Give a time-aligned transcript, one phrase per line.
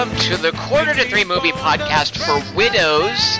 [0.00, 3.38] welcome to the Quarter to Three Movie Podcast for Widows.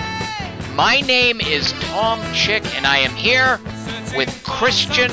[0.77, 3.59] My name is Tom Chick, and I am here
[4.15, 5.11] with Christian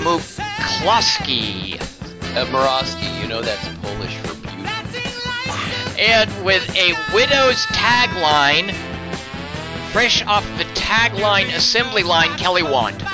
[0.00, 1.78] Mukloski.
[2.34, 4.70] Uh, Morosky, you know that's Polish for beauty.
[5.98, 8.72] And with a Widows tagline,
[9.92, 13.04] fresh off the tagline assembly line, Kelly Wand.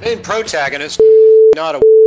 [0.00, 1.00] Main protagonist,
[1.54, 1.99] not a till.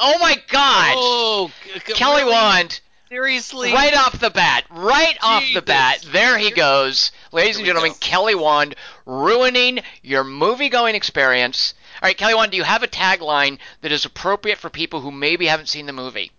[0.00, 0.94] Oh my god!
[0.96, 2.32] Oh, c- c- Kelly really?
[2.32, 3.72] Wand, Seriously?
[3.72, 7.10] right off the bat, right off the bat, there he goes.
[7.32, 7.98] Ladies and gentlemen, go.
[8.00, 8.74] Kelly Wand
[9.06, 11.74] ruining your movie going experience.
[12.02, 15.10] All right, Kelly Wand, do you have a tagline that is appropriate for people who
[15.10, 16.30] maybe haven't seen the movie?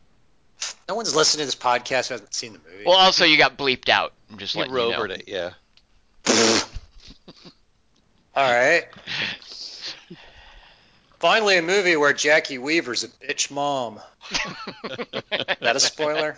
[0.87, 2.83] No one's listening to this podcast who hasn't seen the movie.
[2.85, 4.13] Well, also, you got bleeped out.
[4.31, 5.03] I'm just You letting you know.
[5.03, 5.51] it, yeah.
[8.35, 8.85] All right.
[11.19, 13.99] Finally, a movie where Jacki Weaver's a bitch mom.
[15.61, 16.37] That a spoiler?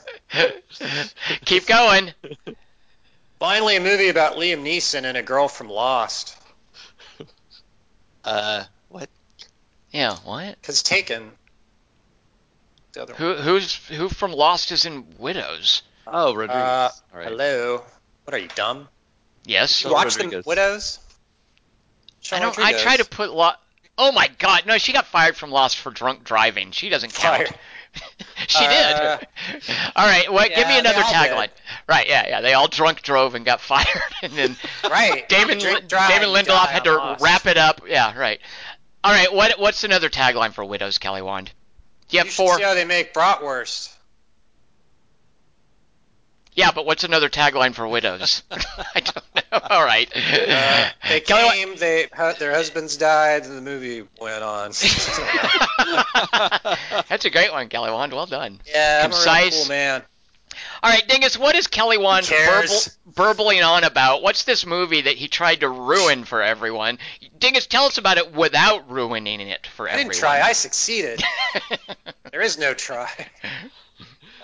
[1.46, 2.12] Keep going.
[3.40, 6.36] Finally, a movie about Liam Neeson and a girl from Lost.
[8.24, 9.10] Uh, what?
[9.92, 10.62] Yeah, what?
[10.64, 11.32] Cause Taken.
[12.94, 13.22] The other one.
[13.22, 15.84] Who who's who from Lost is in Widows?
[16.08, 16.56] Oh, Rodriguez.
[16.56, 17.28] Uh, All right.
[17.30, 17.84] Hello.
[18.26, 18.88] What are you dumb?
[19.46, 19.84] Yes.
[19.84, 20.46] You Sean watch the Rodriguez.
[20.46, 21.00] Widows?
[22.32, 22.58] I don't.
[22.60, 23.52] I try to put Lo-
[23.98, 24.66] Oh my God!
[24.66, 26.72] No, she got fired from Lost for drunk driving.
[26.72, 27.48] She doesn't count.
[27.48, 27.60] Fired.
[28.48, 29.28] she Uh, did.
[29.96, 30.32] all right.
[30.32, 30.50] What?
[30.56, 31.50] give me another tagline.
[31.88, 32.08] Right.
[32.08, 32.26] Yeah.
[32.28, 32.42] Yeah.
[32.42, 33.88] They all drunk drove and got fired,
[34.24, 35.28] and then Right.
[35.30, 37.22] Damon Drink, drive, Damon Lindelof had to Lost.
[37.22, 37.82] wrap it up.
[37.88, 38.18] Yeah.
[38.18, 38.40] Right.
[39.04, 39.32] All right.
[39.34, 39.60] What?
[39.60, 41.52] What's another tagline for Widows, Kelly Wand?
[42.10, 42.56] You have You four?
[42.58, 43.94] see how they make bratwurst.
[46.54, 48.44] Yeah, but what's another tagline for Widows?
[48.52, 49.60] I don't know.
[49.70, 50.10] All right.
[50.16, 52.08] Uh, they Kelly came, they
[52.40, 54.72] their husbands died, and the movie went on.
[57.10, 58.14] That's a great one, Kelly Wand.
[58.14, 58.60] Well done.
[58.68, 59.60] yeah, I'm a really Concise.
[59.62, 60.02] cool man.
[60.84, 62.76] All right, Dingus, what is Kelly Wand burble,
[63.06, 64.22] burbling on about?
[64.22, 66.98] What's this movie that he tried to ruin for everyone?
[67.40, 70.12] Dingus, tell us about it without ruining it for I everyone.
[70.12, 70.42] didn't try.
[70.42, 71.24] I succeeded.
[72.32, 73.10] there is no try.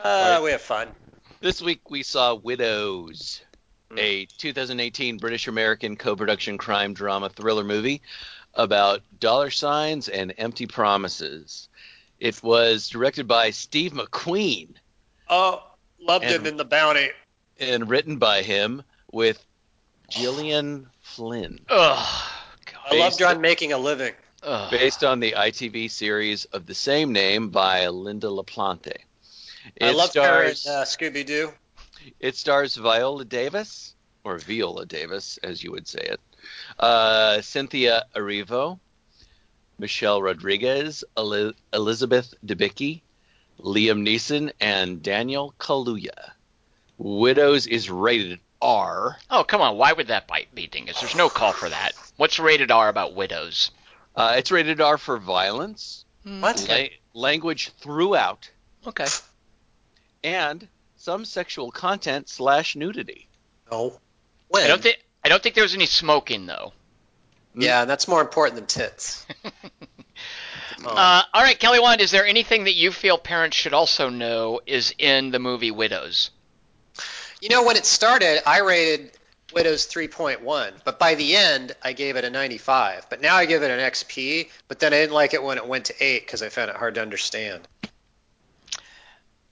[0.01, 0.87] Uh, we have fun.
[1.39, 3.41] This week we saw Widows,
[3.91, 3.99] Hmm.
[3.99, 8.01] a 2018 British-American co-production crime drama thriller movie
[8.55, 11.69] about dollar signs and empty promises.
[12.19, 14.69] It was directed by Steve McQueen
[15.29, 15.63] Oh,
[15.99, 17.09] loved And- him in the bounty.
[17.59, 19.45] and written by him with
[20.09, 21.59] Gillian Flynn.
[21.69, 22.23] Ugh.
[22.89, 24.13] I loved on making a living.
[24.71, 28.97] Based on the ITV series of the same name by Lynda La Plante.
[29.75, 31.51] It I loved her in stars uh, Scooby Doo.
[32.19, 36.19] it stars Viola Davis or Viola Davis as you would say it.
[36.79, 38.79] Uh, Cynthia Erivo,
[39.79, 43.01] Michelle Rodriguez, Eli- Elizabeth Debicki,
[43.59, 46.31] Liam Neeson and Daniel Kaluuya.
[46.97, 49.17] Widows is rated R.
[49.29, 49.77] Oh, come on.
[49.77, 50.99] Why would that bite be, Dingus?
[50.99, 51.91] There's no call for that.
[52.17, 53.69] What's rated R about widows?
[54.15, 56.65] Uh, it's rated R for violence, What?
[56.67, 58.49] la- language throughout,
[58.87, 59.05] Okay.
[60.23, 63.27] And some sexual content slash nudity.
[63.71, 63.99] No.
[64.49, 64.63] When?
[64.63, 66.73] I don't think I don't think there was any smoking though.
[67.55, 69.25] Yeah, that's more important than tits.
[69.45, 69.51] Oh.
[70.85, 74.61] Uh, all right, Kelly Wand, is there anything that you feel parents should also know
[74.67, 76.29] is in the movie Widows?
[77.41, 79.11] You know, when it started, I rated
[79.53, 83.07] Widows 3.1, but by the end, I gave it a 95.
[83.09, 85.67] But now I give it an XP, but then I didn't like it when it
[85.67, 87.67] went to 8 because I found it hard to understand.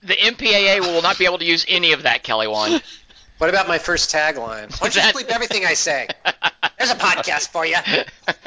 [0.02, 2.82] The MPAA will not be able to use any of that, Kelly Wand.
[3.38, 4.80] What about my first tagline?
[4.80, 6.08] Why don't you everything I say?
[6.78, 7.76] There's a podcast for you.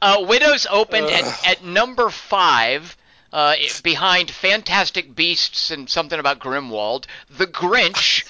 [0.00, 2.96] Uh, Widows opened at, at number five,
[3.32, 8.24] uh, behind Fantastic Beasts and something about Grimwald, The Grinch,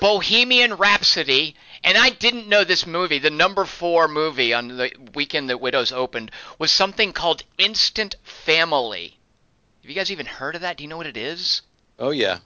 [0.00, 1.54] Bohemian Rhapsody,
[1.84, 3.18] and I didn't know this movie.
[3.18, 9.18] The number four movie on the weekend that Widows opened was something called Instant Family.
[9.82, 10.76] Have you guys even heard of that?
[10.76, 11.62] Do you know what it is?
[11.98, 12.38] Oh yeah.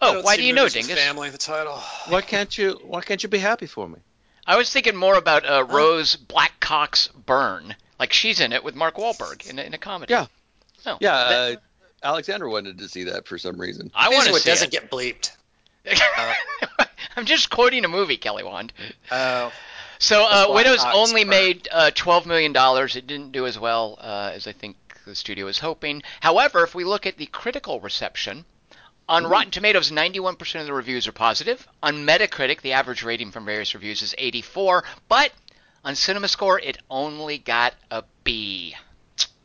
[0.00, 1.04] Oh, why do you know, movies with Dingus?
[1.04, 1.76] Family, the title.
[2.08, 2.80] Why can't you?
[2.84, 3.98] Why can't you be happy for me?
[4.44, 7.76] I was thinking more about uh, Rose Blackcock's Burn.
[8.00, 10.12] Like she's in it with Mark Wahlberg in a, in a comedy.
[10.12, 10.26] Yeah.
[10.86, 11.60] Oh, Yeah, that- uh,
[12.04, 13.92] Alexander wanted to see that for some reason.
[13.94, 14.80] I This want is to what see doesn't it.
[14.80, 15.30] get bleeped.
[17.16, 18.72] I'm just quoting a movie, Kelly Wand.
[19.12, 19.52] Oh.
[20.00, 21.30] So, uh, Widows only Burn.
[21.30, 22.52] made uh, $12 million.
[22.56, 24.76] It didn't do as well uh, as I think
[25.10, 26.02] the studio was hoping.
[26.20, 28.44] However, if we look at the critical reception,
[29.08, 31.66] on Rotten Tomatoes, 91% of the reviews are positive.
[31.82, 34.84] On Metacritic, the average rating from various reviews is 84.
[35.08, 35.32] But
[35.84, 38.74] on CinemaScore, it only got a B.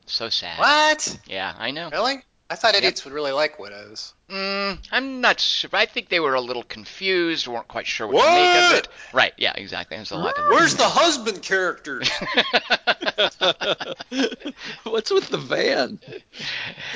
[0.06, 0.60] So sad.
[0.60, 1.20] What?
[1.28, 1.90] Yeah, I know.
[1.90, 2.22] Really?
[2.50, 4.14] I thought idiots would really like widows.
[4.30, 5.70] Mm, I'm not sure.
[5.72, 8.78] I think they were a little confused, weren't quite sure what, to make of What?
[8.80, 8.88] it.
[9.14, 9.34] Right?
[9.38, 9.96] Yeah, exactly.
[9.96, 12.00] There's a lot of Where's the husband character?
[14.84, 16.00] What's with the van?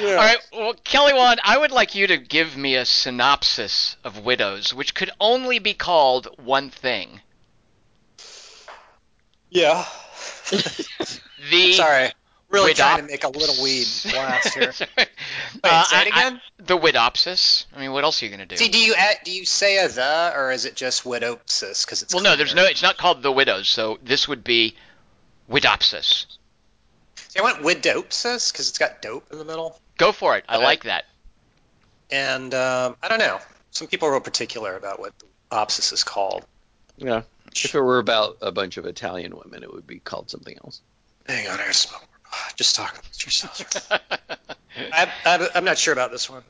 [0.01, 4.25] All right, well, Kelly Wand, I would like you to give me a synopsis of
[4.25, 7.21] Widows, which could only be called one thing.
[9.49, 9.85] Yeah.
[11.49, 12.11] The Sorry.
[12.51, 14.73] Really Widop- trying to make a little weed blast here.
[14.97, 15.09] Wait,
[15.63, 17.65] Uh, say it I- I- the Widopsis.
[17.75, 18.57] I mean, what else are you gonna do?
[18.57, 21.85] See, do you add, do you say a the or is it just widopsis?
[21.85, 22.63] Because it's well, no, there's no.
[22.65, 24.75] It's not called the Widows, so this would be
[25.49, 26.25] Widopsis.
[27.29, 30.43] See, I went widopsis because it's got dope in the middle, Go for it.
[30.49, 30.63] I Okay.
[30.65, 31.05] like that.
[32.09, 33.39] and um, I don't know.
[33.71, 35.13] Some people are real particular about what
[35.51, 36.45] opsis is called.
[36.97, 37.21] Yeah.
[37.55, 40.81] If it were about a bunch of Italian women, it would be called something else.
[41.27, 42.05] Hang on, I gotta smoke.
[42.31, 42.39] More.
[42.55, 43.87] Just talk about yourselves.
[43.91, 46.43] I, I, I'm not sure about this one.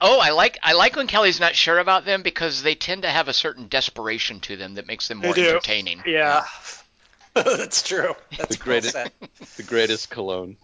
[0.00, 3.08] Oh, I like I like when Kelly's not sure about them because they tend to
[3.08, 6.02] have a certain desperation to them that makes them more entertaining.
[6.06, 6.44] Yeah,
[7.34, 8.14] that's true.
[8.36, 9.10] That's The well greatest- said.
[9.56, 10.56] The greatest cologne.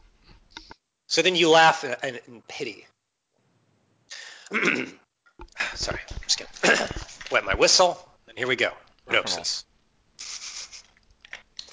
[1.09, 2.87] So then you laugh in, in, in pity.
[5.75, 6.89] Sorry, I'm just gonna
[7.33, 8.71] wet my whistle, and here we go.
[9.09, 9.65] Widopsis.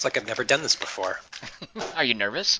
[0.02, 1.20] It's like I've never done this before.
[1.96, 2.58] Are you nervous?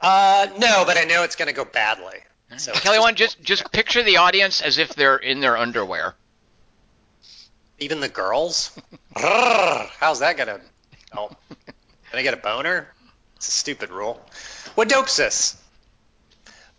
[0.00, 2.16] Uh, no, but I know it's gonna go badly.
[2.56, 6.14] So Kelly, one just just picture the audience as if they're in their underwear.
[7.78, 8.74] Even the girls?
[9.14, 10.62] How's that gonna?
[11.14, 11.28] Oh,
[12.08, 12.90] can I get a boner?
[13.36, 14.18] It's a stupid rule.
[14.78, 15.56] Widopsis.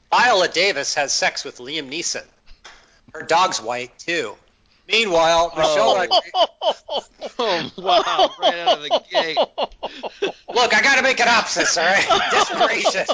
[0.10, 2.26] Viola Davis has sex with Liam Neeson.
[3.14, 4.36] Her dog's white too.
[4.92, 6.32] Meanwhile, Michelle Rodriguez.
[6.34, 7.04] Oh.
[7.40, 8.30] oh, wow.
[8.40, 9.38] Right out of the gate.
[10.54, 12.08] Look, I gotta make an opsis, all right?
[12.32, 13.06] Desperation.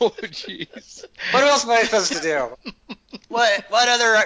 [0.00, 1.04] Oh, jeez.
[1.32, 2.56] What else am I supposed to do?
[3.28, 4.24] What what other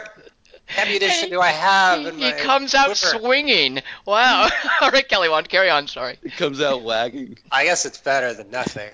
[0.78, 3.18] ammunition do I have in he my comes out quiver?
[3.18, 3.80] swinging.
[4.06, 4.48] Wow.
[4.80, 5.88] All right, Kelly, one carry on.
[5.88, 6.18] Sorry.
[6.22, 7.38] It comes out wagging.
[7.50, 8.90] I guess it's better than nothing.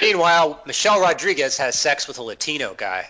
[0.00, 3.08] Meanwhile, Michelle Rodriguez has sex with a Latino guy.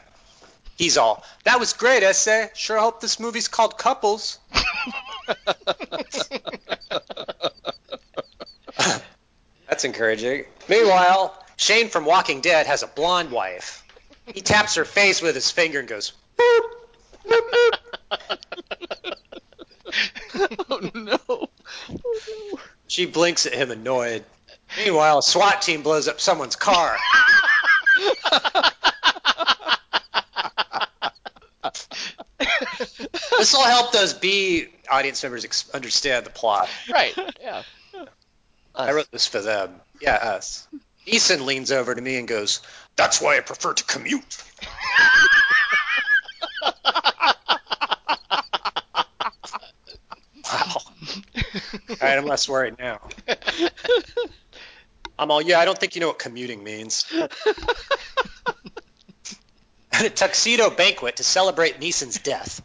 [0.77, 2.51] He's all, that was great, essay.
[2.55, 4.39] Sure hope this movie's called Couples.
[9.69, 10.45] That's encouraging.
[10.69, 13.85] Meanwhile, Shane from Walking Dead has a blonde wife.
[14.27, 16.61] He taps her face with his finger and goes, boop,
[17.27, 17.79] boop, boop.
[20.71, 21.49] Oh, no.
[22.89, 24.25] She blinks at him annoyed.
[24.77, 26.97] Meanwhile, a SWAT team blows up someone's car.
[33.43, 36.69] this will help those B audience members ex- understand the plot.
[36.89, 37.13] right.
[37.41, 37.65] Yeah.
[38.73, 39.81] I wrote this for them.
[40.01, 40.69] Yeah, us.
[41.09, 42.61] Eason leans over to me and goes,
[42.95, 44.23] That's why I prefer to commute.
[50.45, 50.77] wow.
[50.77, 50.83] All
[52.01, 53.01] right, I'm less worried now.
[55.19, 57.05] I'm all, yeah, I don't think you know what commuting means.
[59.93, 62.63] At a tuxedo banquet to celebrate Neeson's death,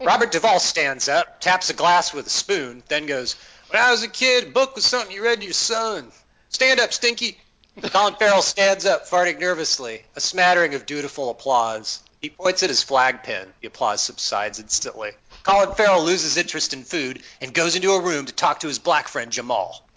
[0.00, 3.36] Robert Duvall stands up, taps a glass with a spoon, then goes,
[3.68, 6.10] When I was a kid, a book was something you read to your son.
[6.48, 7.38] Stand up, Stinky.
[7.82, 12.00] Colin Farrell stands up, farting nervously, a smattering of dutiful applause.
[12.20, 13.52] He points at his flag pin.
[13.60, 15.12] The applause subsides instantly.
[15.42, 18.78] Colin Farrell loses interest in food and goes into a room to talk to his
[18.78, 19.88] black friend Jamal.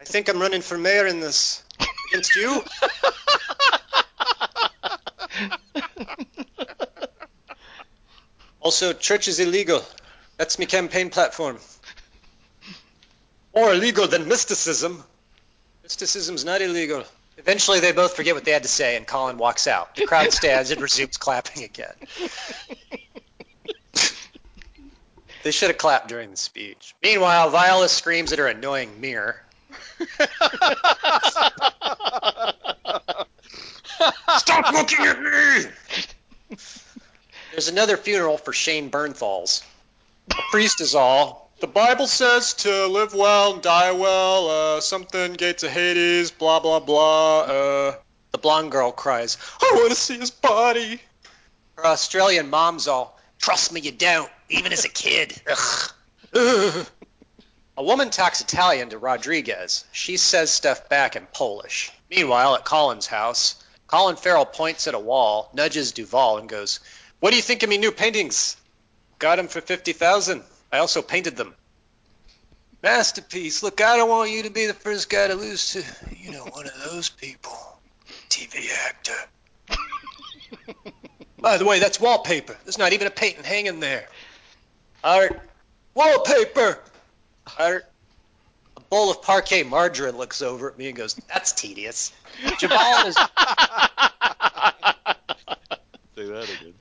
[0.00, 1.62] I think I'm running for mayor in this.
[2.12, 2.62] Against you?
[8.62, 9.84] also, church is illegal.
[10.36, 11.58] That's my campaign platform.
[13.54, 15.02] More illegal than mysticism.
[15.82, 17.04] Mysticism's not illegal.
[17.38, 19.96] Eventually, they both forget what they had to say, and Colin walks out.
[19.96, 21.92] The crowd stands and resumes clapping again.
[25.42, 26.94] they should have clapped during the speech.
[27.02, 29.42] Meanwhile, Viola screams at her annoying mirror.
[34.38, 35.64] Stop looking at me!
[37.52, 39.62] There's another funeral for Shane Bernthals.
[40.30, 41.50] A priest is all.
[41.60, 46.60] The Bible says to live well and die well, uh, something, gates of Hades, blah,
[46.60, 47.40] blah, blah.
[47.42, 47.94] Uh,
[48.30, 50.98] the blonde girl cries, I want to see his body.
[51.76, 55.40] Her Australian mom's all, trust me, you don't, even as a kid.
[55.46, 55.92] Ugh.
[56.34, 56.86] Ugh.
[57.76, 59.84] A woman talks Italian to Rodriguez.
[59.92, 61.92] She says stuff back in Polish.
[62.10, 66.80] Meanwhile, at Colin's house, Colin Farrell points at a wall, nudges Duvall, and goes,
[67.22, 68.56] What do you think of me new paintings?
[69.20, 71.54] Got 'em for 50000 I also painted them.
[72.82, 73.62] Masterpiece.
[73.62, 75.84] Look, I don't want you to be the first guy to lose to,
[76.16, 77.56] you know, one of those people.
[78.28, 79.14] TV actor.
[81.38, 82.56] By the way, that's wallpaper.
[82.64, 84.08] There's not even a painting hanging there.
[85.04, 85.48] Art.
[85.94, 86.80] Wallpaper!
[87.56, 87.84] Art.
[88.76, 92.12] A bowl of Parkay margarine looks over at me and goes, That's tedious.
[92.58, 93.14] Jamal is.
[93.14, 93.28] Say
[96.26, 96.74] that again.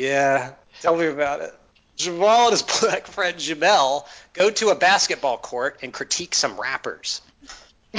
[0.00, 1.54] Yeah, tell me about it.
[1.96, 7.20] Jamal and his black friend Jamel go to a basketball court and critique some rappers.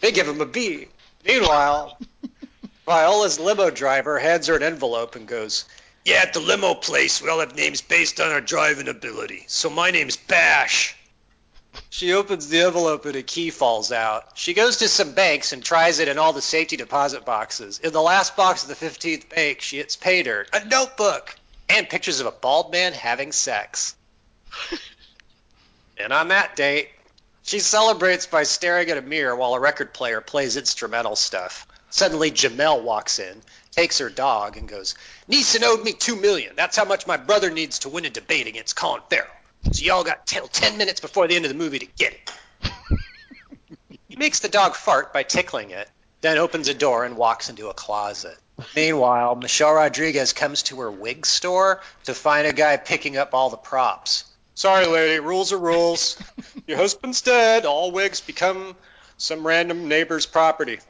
[0.00, 0.88] they give him a B.
[1.26, 1.98] Meanwhile,
[2.84, 5.64] Viola's limo driver hands her an envelope and goes,
[6.04, 9.44] Yeah, at the limo place, we all have names based on our driving ability.
[9.46, 10.97] So my name's Bash.
[11.90, 14.38] She opens the envelope and a key falls out.
[14.38, 17.78] She goes to some banks and tries it in all the safety deposit boxes.
[17.78, 21.34] In the last box of the 15th bank, she hits pay dirt, a notebook,
[21.68, 23.96] and pictures of a bald man having sex.
[25.98, 26.90] and on that date,
[27.42, 31.66] she celebrates by staring at a mirror while a record player plays instrumental stuff.
[31.90, 33.40] Suddenly, Jamel walks in,
[33.72, 34.94] takes her dog, and goes,
[35.30, 36.54] Neeson owed me two million.
[36.56, 39.30] That's how much my brother needs to win a debate against Colin Farrell.
[39.64, 42.98] So y'all got till ten minutes before the end of the movie to get it.
[44.08, 45.88] he makes the dog fart by tickling it,
[46.20, 48.36] then opens a door and walks into a closet.
[48.74, 53.50] Meanwhile, Michelle Rodriguez comes to her wig store to find a guy picking up all
[53.50, 54.24] the props.
[54.54, 56.20] Sorry, lady, rules are rules.
[56.66, 57.64] Your husband's dead.
[57.64, 58.74] All wigs become
[59.16, 60.80] some random neighbor's property.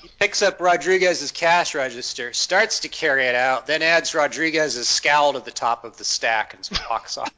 [0.00, 5.32] He picks up Rodriguez's cash register, starts to carry it out, then adds Rodriguez's scowl
[5.32, 7.32] to the top of the stack and walks off.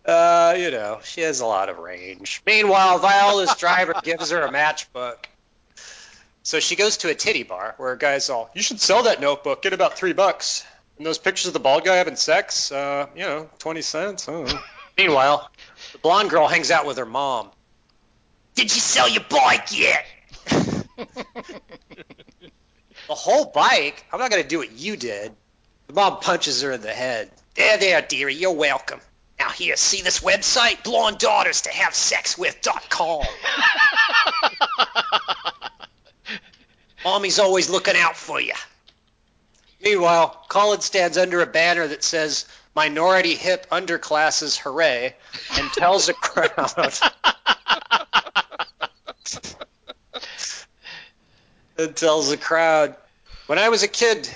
[0.10, 2.42] Uh, you know, she has a lot of range.
[2.44, 5.26] Meanwhile, Viola's driver gives her a matchbook.
[6.42, 9.22] So she goes to a titty bar where a guy's all, "You should sell that
[9.22, 9.62] notebook.
[9.62, 10.66] Get about three bucks."
[10.98, 14.28] And those pictures of the bald guy having sex, uh, you know, twenty cents.
[14.28, 14.48] Know.
[14.98, 15.48] Meanwhile,
[15.92, 17.52] the blonde girl hangs out with her mom.
[18.56, 20.06] Did you sell your bike yet?
[20.48, 20.86] the
[23.10, 24.04] whole bike?
[24.12, 25.34] I'm not gonna do what you did.
[25.90, 27.32] The mom punches her in the head.
[27.56, 28.36] There, there, dearie.
[28.36, 29.02] You're welcome.
[29.40, 30.84] Now here, see this website?
[30.84, 33.24] Blonde daughters to have sex with.com.
[37.04, 38.54] Mommy's always looking out for you.
[39.84, 45.16] Meanwhile, Colin stands under a banner that says Minority Hip Underclasses Hooray
[45.58, 46.52] and tells a crowd
[51.80, 52.96] and tells the crowd,
[53.48, 54.30] when I was a kid,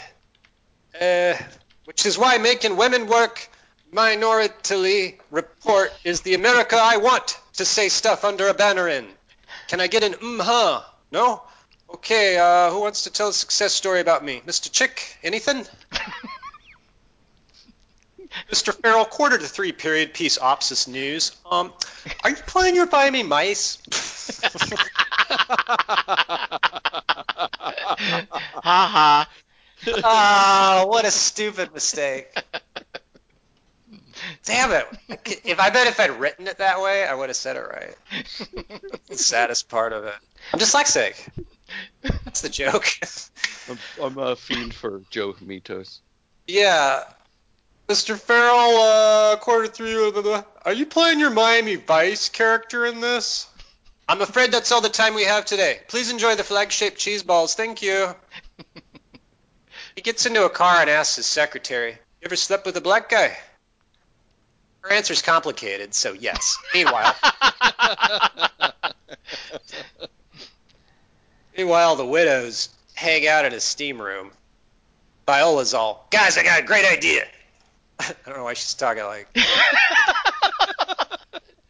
[1.03, 1.37] uh,
[1.85, 3.49] which is why making women work
[3.91, 9.05] minority report is the America I want to say stuff under a banner in.
[9.67, 10.81] Can I get an mm-huh?
[11.11, 11.43] No?
[11.89, 14.41] Okay, uh, who wants to tell a success story about me?
[14.47, 14.71] Mr.
[14.71, 15.65] Chick, anything?
[18.51, 18.73] Mr.
[18.73, 21.33] Farrell, quarter to three period piece Opsis news.
[21.49, 21.71] Um,
[22.23, 23.77] are you playing your buy me mice?
[28.63, 29.29] Ha ha.
[30.03, 32.27] Ah, what a stupid mistake.
[34.45, 34.87] Damn it.
[35.45, 37.95] If I bet if I'd written it that way, I would have said it right.
[39.09, 40.15] the saddest part of it.
[40.53, 41.15] I'm dyslexic.
[42.01, 42.85] That's the joke.
[43.69, 45.99] I'm, I'm a fiend for Joe Mitos.
[46.47, 47.03] yeah.
[47.89, 48.17] Mr.
[48.17, 50.43] Farrell, uh, quarter three, blah, blah, blah.
[50.63, 53.47] are you playing your Miami Vice character in this?
[54.07, 55.79] I'm afraid that's all the time we have today.
[55.89, 57.55] Please enjoy the flag-shaped cheese balls.
[57.55, 58.15] Thank you.
[59.95, 63.09] He gets into a car and asks his secretary, You ever slept with a black
[63.09, 63.37] guy?
[64.81, 66.57] Her answer's complicated, so yes.
[66.73, 67.15] Meanwhile,
[71.57, 74.31] meanwhile, the widows hang out in a steam room.
[75.25, 77.25] Viola's all, guys, I got a great idea.
[77.99, 79.29] I don't know why she's talking like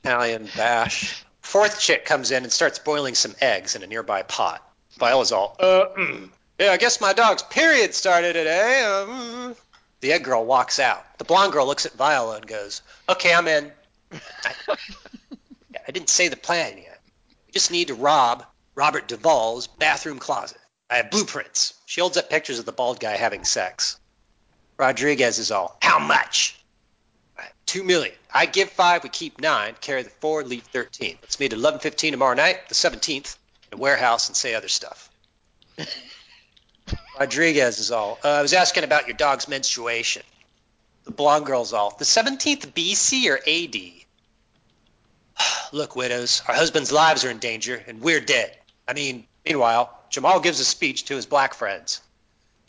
[0.04, 1.24] Italian bash.
[1.42, 4.68] Fourth chick comes in and starts boiling some eggs in a nearby pot.
[4.98, 6.30] Viola's all, uh, mm.
[6.64, 8.82] Yeah, I guess my dog's period started today.
[8.84, 9.56] Mm.
[10.02, 11.04] The egg girl walks out.
[11.18, 13.72] The blonde girl looks at Viola and goes, okay, I'm in.
[14.12, 14.76] I,
[15.88, 17.00] I didn't say the plan yet.
[17.48, 20.58] We just need to rob Robert Duvall's bathroom closet.
[20.90, 21.74] I have blueprints.
[21.86, 24.00] She holds up pictures of the bald guy having sex.
[24.78, 26.60] Rodriguez is all, how much?
[27.38, 28.16] "All right, Two million.
[28.34, 31.18] I give five, we keep nine, carry the four, leave thirteen.
[31.22, 33.38] Let's meet at eleven fifteen tomorrow night, the seventeenth,
[33.72, 35.10] in a warehouse and say other stuff.
[37.20, 40.24] Rodriguez is all, uh, I was asking about your dog's menstruation.
[41.06, 43.76] The blonde girl's all, the seventeenth BC or AD?
[45.72, 48.56] Look, widows, our husbands' lives are in danger, and we're dead.
[48.88, 52.02] I mean, meanwhile, Jamal gives a speech to his black friends.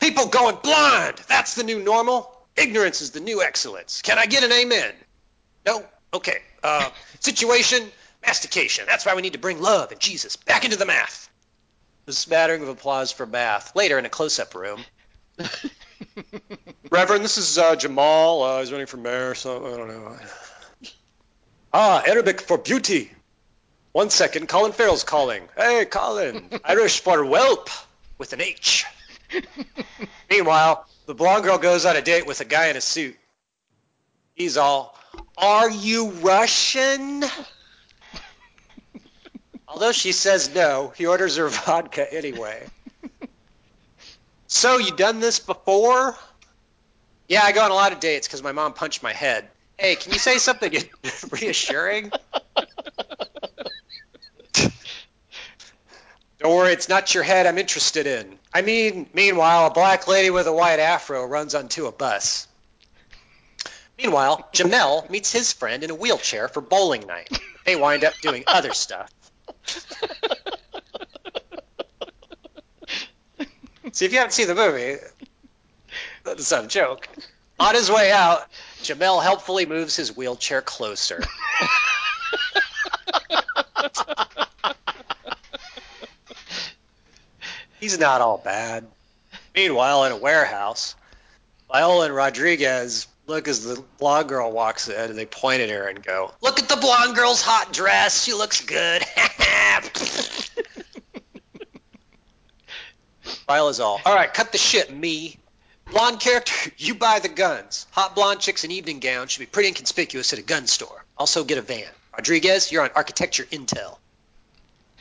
[0.00, 1.19] People going blind.
[1.28, 2.31] That's the new normal.
[2.57, 4.02] Ignorance is the new excellence.
[4.02, 4.93] Can I get an amen?
[5.66, 5.85] No?
[6.12, 6.38] Okay.
[6.62, 6.90] Uh,
[7.21, 7.83] situation,
[8.25, 8.85] mastication.
[8.87, 11.28] That's why we need to bring love and Jesus back into the math.
[12.06, 13.75] A smattering of applause for math.
[13.75, 14.84] Later in a close-up room.
[16.90, 18.42] Reverend, this is uh, Jamal.
[18.42, 20.16] Uh, he's running for mayor, so I don't know.
[21.76, 23.11] Ah, Arabic for beauty.
[23.90, 25.42] One second, Colin Farrell's calling.
[25.56, 26.49] Hey, Colin.
[26.64, 27.68] Irish for whelp
[28.16, 28.84] with an H.
[30.30, 33.16] Meanwhile, the blonde girl goes on a date with a guy in a suit.
[34.34, 34.96] He's all,
[35.37, 37.25] Are you Russian?
[39.68, 42.66] Although she says no, he orders her vodka anyway.
[44.47, 46.16] So, you done this before?
[47.28, 49.49] Yeah, I go on a lot of dates because my mom punched my head.
[49.78, 50.73] Hey, can you say something
[51.30, 52.12] reassuring?
[56.38, 58.38] Don't worry, it's not your head I'm interested in.
[58.52, 62.47] I mean, meanwhile, a black lady with a white afro runs onto a bus.
[63.97, 67.30] Meanwhile, Jamel meets his friend in a wheelchair for bowling night.
[67.64, 69.11] They wind up doing other stuff.
[73.92, 74.97] See, if you haven't seen the movie,
[76.25, 77.06] that's not a joke.
[77.61, 78.50] On his way out,
[78.83, 81.23] Jamel helpfully moves his wheelchair closer.
[87.80, 88.87] He's not all bad.
[89.54, 90.97] Meanwhile, in a warehouse,
[91.68, 95.88] Viola and Rodriguez look as the blonde girl walks in and they point at her
[95.88, 98.25] and go, Look at the blonde girl's hot dress.
[98.25, 99.02] She looks good.
[103.47, 105.39] Viola's all, All right, cut the shit, me.
[105.91, 107.87] Blonde character, you buy the guns.
[107.93, 111.04] Hot blonde chicks in evening gowns should be pretty inconspicuous at a gun store.
[111.19, 111.84] Also, get a van.
[112.13, 113.99] Rodriguez, you're on architecture intel.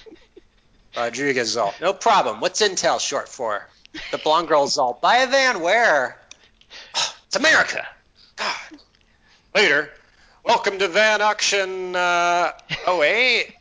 [0.97, 2.41] Rodriguez is all, no problem.
[2.41, 3.67] What's intel short for?
[4.11, 6.19] The blonde girl's all, buy a van where?
[7.27, 7.87] It's America.
[8.43, 8.79] God.
[9.55, 9.89] Later,
[10.43, 12.51] welcome to van auction uh,
[12.89, 13.53] 08.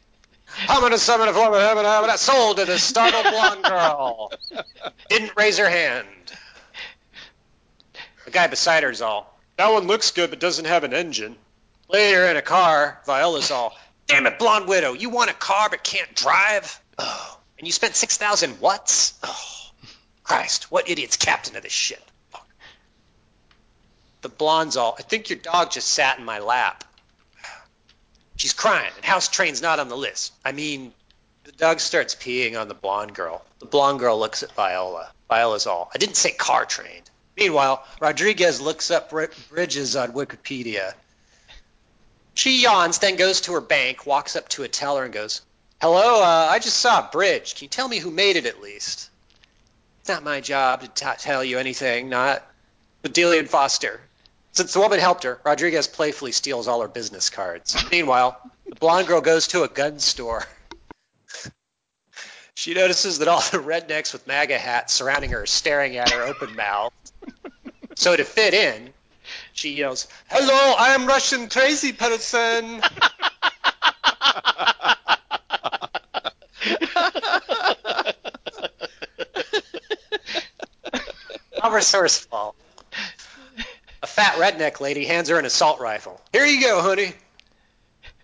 [0.68, 4.32] I'm gonna summon a form of heaven, sold to the startled blonde girl.
[5.08, 6.08] Didn't raise her hand.
[8.24, 11.36] The guy beside her's all, that one looks good but doesn't have an engine.
[11.88, 15.84] Later in a car, Viola's all, damn it, blonde widow, you want a car but
[15.84, 16.80] can't drive?
[16.98, 19.14] Oh, and you spent 6,000 what's?
[19.22, 19.70] Oh,
[20.24, 22.02] Christ, what idiot's captain of this shit?
[24.22, 26.84] The blonde's all, I think your dog just sat in my lap.
[28.36, 30.32] She's crying, and house train's not on the list.
[30.44, 30.92] I mean,
[31.44, 33.44] the dog starts peeing on the blonde girl.
[33.58, 35.10] The blonde girl looks at Viola.
[35.28, 37.10] Viola's all, I didn't say car trained.
[37.36, 40.94] Meanwhile, Rodriguez looks up bridges on Wikipedia.
[42.34, 45.42] She yawns, then goes to her bank, walks up to a teller, and goes,
[45.80, 47.56] Hello, uh, I just saw a bridge.
[47.56, 49.10] Can you tell me who made it at least?
[50.00, 52.46] It's not my job to t- tell you anything, not.
[53.02, 54.00] Bedelia Foster.
[54.52, 57.76] Since the woman helped her, Rodriguez playfully steals all her business cards.
[57.90, 58.38] Meanwhile,
[58.68, 60.44] the blonde girl goes to a gun store.
[62.54, 66.22] she notices that all the rednecks with MAGA hats surrounding her are staring at her
[66.22, 67.12] open mouthed.
[67.96, 68.92] So to fit in,
[69.52, 72.82] she yells, Hello, I am Russian crazy person.
[81.72, 82.54] resourceful.
[84.12, 86.20] Fat redneck lady hands her an assault rifle.
[86.32, 87.14] Here you go, honey.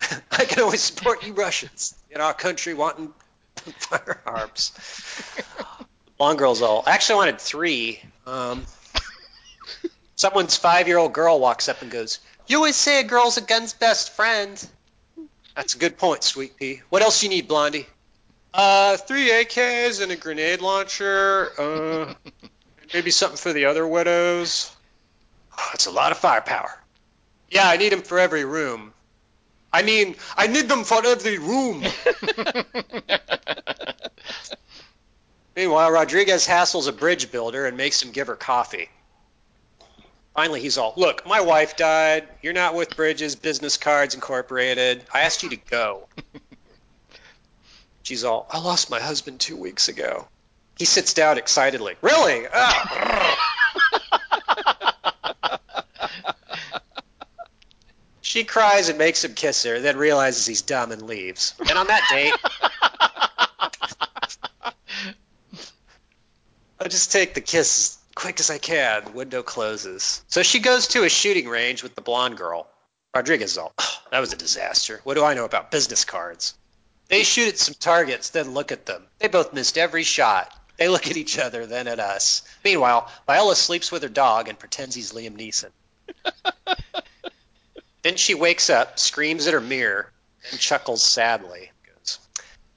[0.31, 3.15] I can always support you Russians in our country wanting
[3.79, 4.73] firearms.
[6.19, 6.85] Blonde girl's all.
[6.87, 8.03] Actually, I wanted three.
[8.27, 8.67] Um,
[10.17, 14.13] someone's five-year-old girl walks up and goes, "You always say a girl's a gun's best
[14.13, 14.63] friend."
[15.57, 16.83] That's a good point, Sweet Pea.
[16.91, 17.87] What else you need, Blondie?
[18.53, 21.51] Uh, three AKs and a grenade launcher.
[21.59, 22.15] Uh,
[22.93, 24.71] maybe something for the other widows.
[25.59, 26.71] Oh, it's a lot of firepower.
[27.51, 28.93] Yeah, I need them for every room.
[29.73, 31.83] I mean, I need them for every room.
[35.57, 38.89] Meanwhile, Rodriguez hassles a bridge builder and makes him give her coffee.
[40.35, 42.29] Finally, he's all, Look, my wife died.
[42.43, 45.05] You're not with Bridges Business Cards Incorporated.
[45.13, 46.07] I asked you to go.
[48.05, 50.29] She's all, I lost my husband two weeks ago.
[50.79, 51.97] He sits down excitedly.
[52.03, 52.47] Really?
[52.55, 53.65] Ah.
[58.29, 61.55] she cries and makes him kiss her, then realizes he's dumb and leaves.
[61.61, 62.35] And on that date,
[66.79, 69.07] I just take the kiss as quick as I can.
[69.07, 70.23] The window closes.
[70.29, 72.69] So she goes to a shooting range with the blonde girl.
[73.15, 75.01] Rodriguez all, oh, that was a disaster.
[75.05, 76.53] What do I know about business cards?
[77.09, 79.07] They shoot at some targets, then look at them.
[79.21, 80.55] They both missed every shot.
[80.77, 82.43] They look at each other, then at us.
[82.63, 85.71] Meanwhile, Viola sleeps with her dog and pretends he's Liam Neeson.
[88.09, 90.11] Then she wakes up, screams at her mirror,
[90.51, 91.71] and chuckles sadly.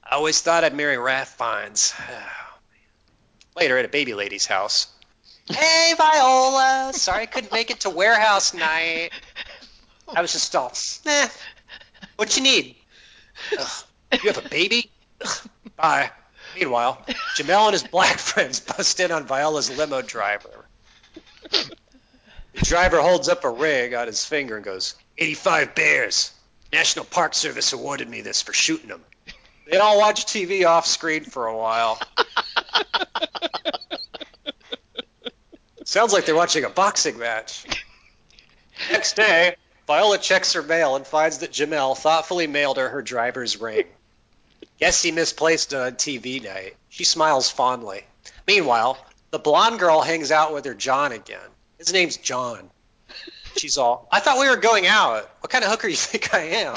[0.04, 1.94] I always thought I'd marry Ralph Fiennes.
[2.10, 4.86] Oh, Later, at a baby lady's house.
[5.46, 6.92] Hey, Viola!
[6.94, 9.10] Sorry I couldn't make it to warehouse night.
[10.08, 10.72] I was just all,
[11.04, 11.28] nah.
[12.16, 12.76] What you need?
[13.58, 14.90] Ugh, you have a baby?
[15.22, 16.10] Ugh, bye.
[16.54, 17.04] Meanwhile,
[17.36, 20.66] Jamel and his black friends bust in on Viola's limo driver.
[21.50, 21.76] The
[22.62, 26.32] driver holds up a rig on his finger and goes, 85 bears.
[26.72, 29.02] National Park Service awarded me this for shooting them.
[29.70, 32.00] They all watch TV off screen for a while.
[35.84, 37.64] Sounds like they're watching a boxing match.
[38.90, 43.60] Next day, Viola checks her mail and finds that Jamel thoughtfully mailed her her driver's
[43.60, 43.84] ring.
[44.78, 46.76] Guess he misplaced it on TV night.
[46.88, 48.04] She smiles fondly.
[48.46, 48.98] Meanwhile,
[49.30, 51.38] the blonde girl hangs out with her John again.
[51.78, 52.70] His name's John.
[53.56, 55.28] She's all, I thought we were going out.
[55.40, 56.76] What kind of hooker you think I am?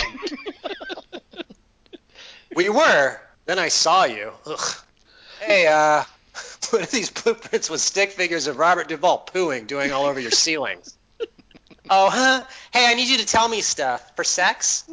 [2.56, 3.20] we were.
[3.46, 4.32] Then I saw you.
[4.46, 4.76] Ugh.
[5.40, 6.04] Hey, uh,
[6.72, 10.32] what are these blueprints with stick figures of Robert Duvall pooing doing all over your
[10.32, 10.98] ceilings?
[11.90, 12.44] oh, huh?
[12.74, 14.16] Hey, I need you to tell me stuff.
[14.16, 14.90] For sex?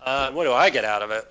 [0.00, 1.30] Uh, what do I get out of it?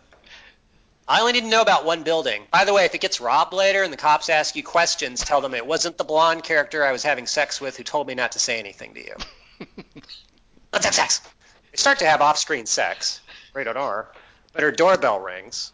[1.07, 2.43] I only need to know about one building.
[2.51, 5.41] By the way, if it gets robbed later and the cops ask you questions, tell
[5.41, 8.33] them it wasn't the blonde character I was having sex with who told me not
[8.33, 9.15] to say anything to you.
[10.73, 11.21] Let's have sex.
[11.71, 13.21] They start to have off-screen sex.
[13.53, 14.11] Rated R.
[14.53, 15.71] But her doorbell rings.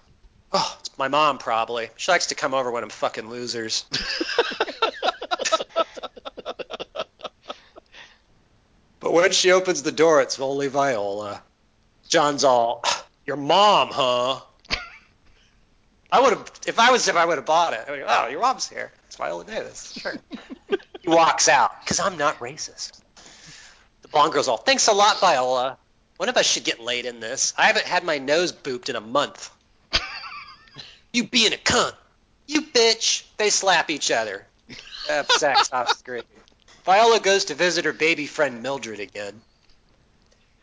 [0.52, 1.90] Oh, it's my mom, probably.
[1.98, 3.86] She likes to come over when I'm fucking losers.
[9.00, 11.42] but when she opens the door, it's only Viola.
[12.08, 12.84] John's all,
[13.26, 14.42] your mom, huh?
[16.12, 17.84] I would have, if I was if I would have bought it.
[17.88, 18.92] I would oh, your mom's here.
[19.08, 19.92] It's Viola Davis.
[19.98, 20.14] Sure.
[21.02, 23.02] he walks out because I'm not racist.
[24.16, 25.78] Blonde girl's all, thanks a lot, Viola.
[26.16, 27.54] One of us should get laid in this.
[27.58, 29.52] I haven't had my nose booped in a month.
[31.12, 31.92] you being a cunt.
[32.48, 33.26] You bitch.
[33.36, 34.48] They slap each other.
[35.10, 36.24] Have sex off screen.
[36.86, 39.42] Viola goes to visit her baby friend Mildred again.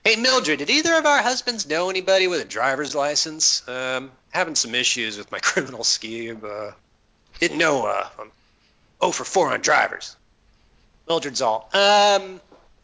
[0.03, 3.69] Hey Mildred, did either of our husbands know anybody with a driver's license?
[3.69, 6.41] Um, having some issues with my criminal scheme.
[6.43, 6.71] Uh,
[7.39, 7.85] didn't know.
[7.85, 8.31] Uh, I'm
[9.03, 10.17] 0 for 4 on drivers.
[11.07, 11.69] Mildred's all.
[11.75, 12.41] Um,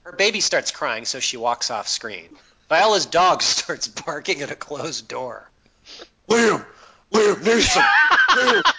[0.09, 2.31] her baby starts crying, so she walks off screen.
[2.71, 5.51] Viola's dog starts barking at a closed door.
[6.29, 6.64] Liam,
[7.12, 7.87] Liam Neeson,
[8.31, 8.62] Liam.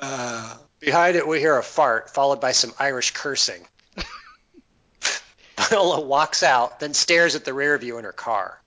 [0.00, 3.66] Uh, behind it, we hear a fart, followed by some Irish cursing.
[5.58, 8.60] Viola walks out, then stares at the rear view in her car,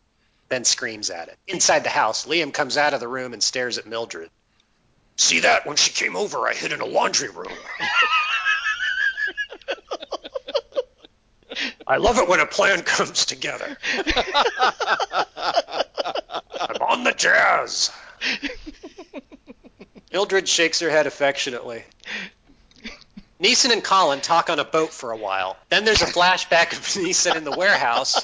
[0.51, 1.37] then screams at it.
[1.47, 4.29] Inside the house, Liam comes out of the room and stares at Mildred.
[5.15, 5.65] See that?
[5.65, 7.47] When she came over, I hid in a laundry room.
[11.87, 13.77] I love it when a plan comes together.
[16.59, 17.91] I'm on the jazz.
[20.11, 21.83] Mildred shakes her head affectionately.
[23.41, 25.57] Neeson and Colin talk on a boat for a while.
[25.69, 28.23] Then there's a flashback of Neeson in the warehouse.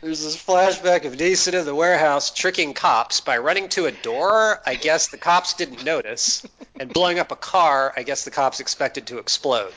[0.00, 4.60] There's this flashback of Neeson in the warehouse tricking cops by running to a door
[4.66, 6.46] I guess the cops didn't notice,
[6.78, 9.72] and blowing up a car I guess the cops expected to explode.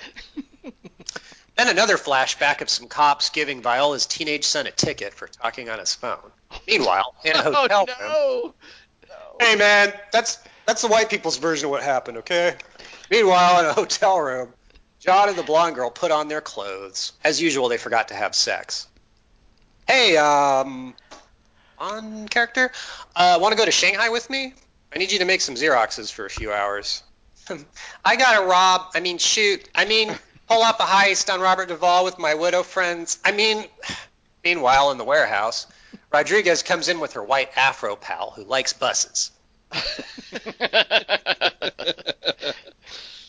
[1.58, 5.80] Then another flashback of some cops giving Viola's teenage son a ticket for talking on
[5.80, 6.32] his phone.
[6.68, 8.54] Meanwhile, in a oh, hotel oh, room.
[9.08, 9.46] no.
[9.46, 12.56] Hey man, that's that's the white people's version of what happened, okay?
[13.10, 14.54] Meanwhile, in a hotel room,
[15.00, 17.14] John and the blonde girl put on their clothes.
[17.24, 18.88] As usual, they forgot to have sex.
[19.88, 20.94] Hey, um,
[21.78, 22.72] on character,
[23.16, 24.54] uh, want to go to Shanghai with me?
[24.94, 27.04] I need you to make some Xeroxes for a few hours.
[28.06, 28.92] I gotta rob.
[28.94, 29.68] I mean, shoot.
[29.74, 30.10] I mean,
[30.48, 33.20] pull off a heist on Robert Duvall with my widow friends.
[33.24, 33.66] I mean,
[34.44, 35.68] meanwhile, in the warehouse,
[36.12, 39.32] Rodriguez comes in with her white afro pal who likes buses.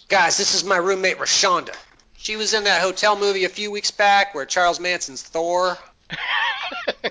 [0.09, 1.75] Guys, this is my roommate Rashonda.
[2.19, 5.79] She was in that hotel movie a few weeks back where Charles Manson's Thor.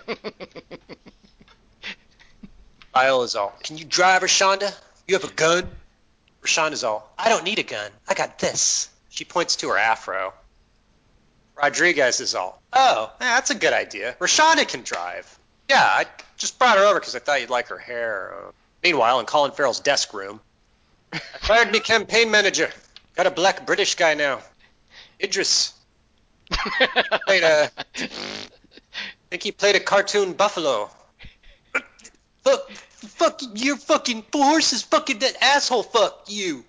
[2.93, 4.73] Viola's all, can you drive, Rashonda?
[5.07, 5.67] You have a gun?
[6.41, 7.91] Rashonda's all, I don't need a gun.
[8.07, 8.89] I got this.
[9.09, 10.33] She points to her afro.
[11.55, 14.15] Rodriguez is all, oh, yeah, that's a good idea.
[14.19, 15.37] Rashonda can drive.
[15.69, 16.05] Yeah, I
[16.37, 18.33] just brought her over because I thought you'd like her hair.
[18.35, 18.51] Uh,
[18.83, 20.41] meanwhile, in Colin Farrell's desk room,
[21.13, 22.69] I fired me campaign manager.
[23.15, 24.39] Got a black British guy now.
[25.21, 25.73] Idris.
[26.49, 28.09] Played a, I
[29.31, 30.89] think he played a cartoon buffalo.
[32.43, 36.65] Fuck, fuck, you're fucking horses, fucking that asshole, fuck you.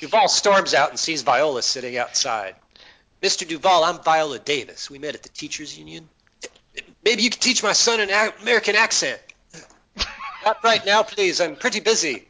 [0.00, 2.54] Duvall storms out and sees Viola sitting outside.
[3.22, 3.48] Mr.
[3.48, 4.90] Duvall, I'm Viola Davis.
[4.90, 6.06] We met at the teachers union.
[7.02, 8.10] Maybe you could teach my son an
[8.42, 9.18] American accent.
[10.44, 11.40] Not right now, please.
[11.40, 12.28] I'm pretty busy.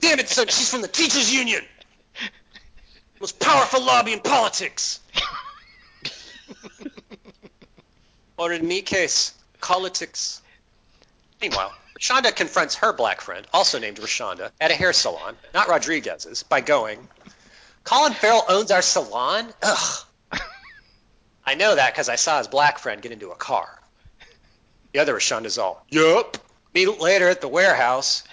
[0.00, 0.46] Damn it, son.
[0.46, 1.62] She's from the teachers union.
[3.20, 5.00] Most powerful lobby in politics.
[8.42, 10.42] Or in me case, politics.
[11.40, 16.42] Meanwhile, Rashonda confronts her black friend, also named Rashonda, at a hair salon, not Rodriguez's,
[16.42, 17.08] by going,
[17.84, 19.52] Colin Farrell owns our salon?
[19.62, 20.04] Ugh.
[21.46, 23.68] I know that because I saw his black friend get into a car.
[24.92, 26.36] The other Rashonda's all, Yup.
[26.74, 28.24] Meet later at the warehouse.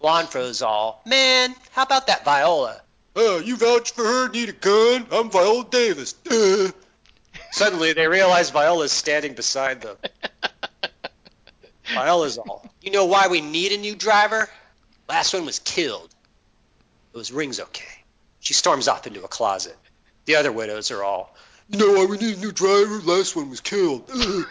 [0.00, 2.80] Blonde all, Man, how about that Viola?
[3.14, 5.06] Oh, you vouch for her, need a gun?
[5.12, 6.12] I'm Viola Davis.
[6.12, 6.70] Duh.
[7.52, 9.98] Suddenly, they realize Viola's standing beside them.
[11.94, 14.48] Viola's all, You know why we need a new driver?
[15.06, 16.08] Last one was killed.
[17.12, 17.84] It was Ring's okay.
[18.40, 19.76] She storms off into a closet.
[20.24, 21.36] The other widows are all,
[21.68, 23.00] You know why we need a new driver?
[23.02, 24.10] Last one was killed.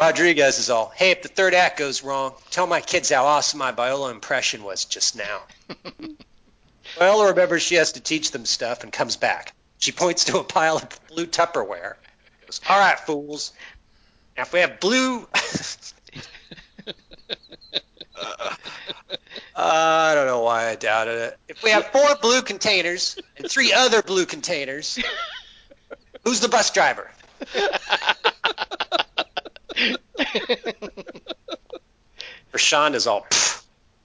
[0.00, 3.58] Rodriguez is all, Hey, if the third act goes wrong, tell my kids how awesome
[3.58, 5.42] my Viola impression was just now.
[6.96, 9.52] Viola remembers she has to teach them stuff and comes back.
[9.78, 11.94] She points to a pile of blue Tupperware.
[12.46, 13.52] Goes, All right, fools.
[14.36, 15.20] Now, if we have blue.
[18.16, 18.54] uh,
[19.54, 21.38] I don't know why I doubted it.
[21.48, 24.98] If we have four blue containers and three other blue containers,
[26.24, 27.10] who's the bus driver?
[32.52, 33.34] Rashawn is all, I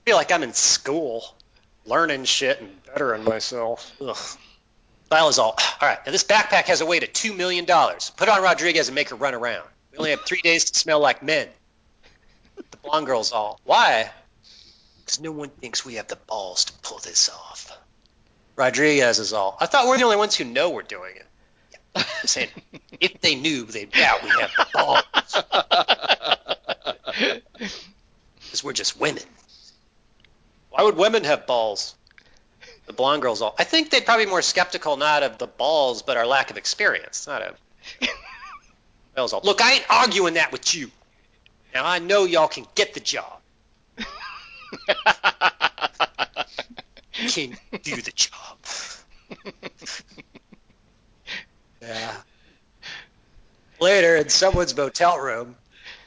[0.04, 1.24] feel like I'm in school,
[1.86, 3.92] learning shit and bettering myself.
[4.00, 4.16] Ugh.
[5.14, 7.66] All, all right, now this backpack has a weight of $2 million.
[7.66, 9.66] Put on Rodriguez and make her run around.
[9.92, 11.48] We only have three days to smell like men.
[12.56, 14.10] The blonde girl's all, why?
[15.00, 17.70] Because no one thinks we have the balls to pull this off.
[18.56, 21.26] Rodriguez is all, I thought we're the only ones who know we're doing it.
[21.96, 22.48] Yeah, saying,
[23.00, 25.02] if they knew, they'd doubt we have the balls.
[28.54, 29.24] Because we're just women.
[30.70, 31.96] Why would women have balls?
[32.86, 36.02] The blonde girl's all, I think they'd probably be more skeptical not of the balls,
[36.02, 37.56] but our lack of experience, not of
[39.14, 40.90] Bell's all, look, I ain't arguing that with you.
[41.72, 43.40] Now I know y'all can get the job.
[47.12, 48.58] can do the job.
[51.82, 52.16] yeah.
[53.80, 55.56] Later, in someone's motel room,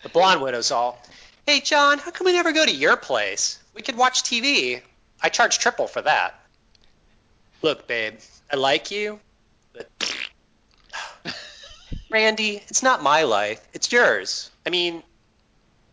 [0.04, 1.02] the blonde widow's all,
[1.48, 3.58] Hey, John, how come we never go to your place?
[3.74, 4.82] We could watch TV.
[5.22, 6.38] I charge triple for that.
[7.62, 8.15] Look, babe,
[8.52, 9.20] I like you,
[9.74, 9.89] but
[12.10, 13.65] Randy, it's not my life.
[13.74, 14.52] It's yours.
[14.65, 15.02] I mean,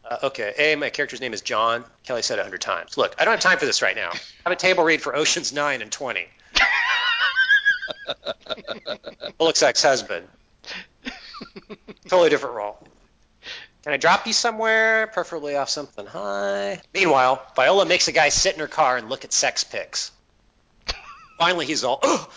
[0.09, 1.85] uh, okay, A, my character's name is John.
[2.05, 2.98] Kelly said it a hundred times.
[2.98, 4.11] Look, I don't have time for this right now.
[4.11, 6.27] I have a table read for Oceans 9 and 20.
[9.38, 10.29] Bullock's ex-husband.
[12.09, 12.79] Totally different role.
[13.83, 16.81] Can I drop you somewhere, preferably off something high?
[16.92, 20.11] Meanwhile, Viola makes a guy sit in her car and look at sex pics.
[21.38, 22.29] Finally, he's all, oh,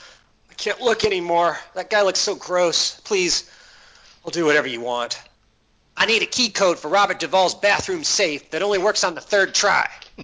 [0.50, 1.58] I can't look anymore.
[1.76, 3.00] That guy looks so gross.
[3.02, 3.50] Please,
[4.26, 5.22] I'll do whatever you want.
[5.96, 9.22] I need a key code for Robert Duvall's bathroom safe that only works on the
[9.22, 9.90] third try.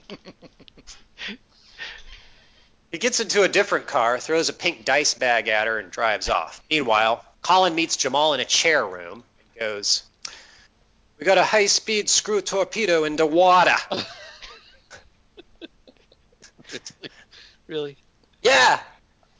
[2.91, 6.29] he gets into a different car, throws a pink dice bag at her, and drives
[6.29, 6.61] off.
[6.69, 10.03] Meanwhile, Colin meets Jamal in a chair room and goes,
[11.19, 13.75] We got a high speed screw torpedo in the water.
[17.67, 17.97] really?
[18.43, 18.79] Yeah.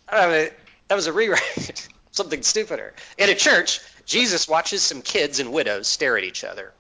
[0.08, 0.50] I mean,
[0.88, 1.88] that was a rewrite.
[2.12, 2.94] Something stupider.
[3.18, 6.72] In a church, Jesus watches some kids and widows stare at each other.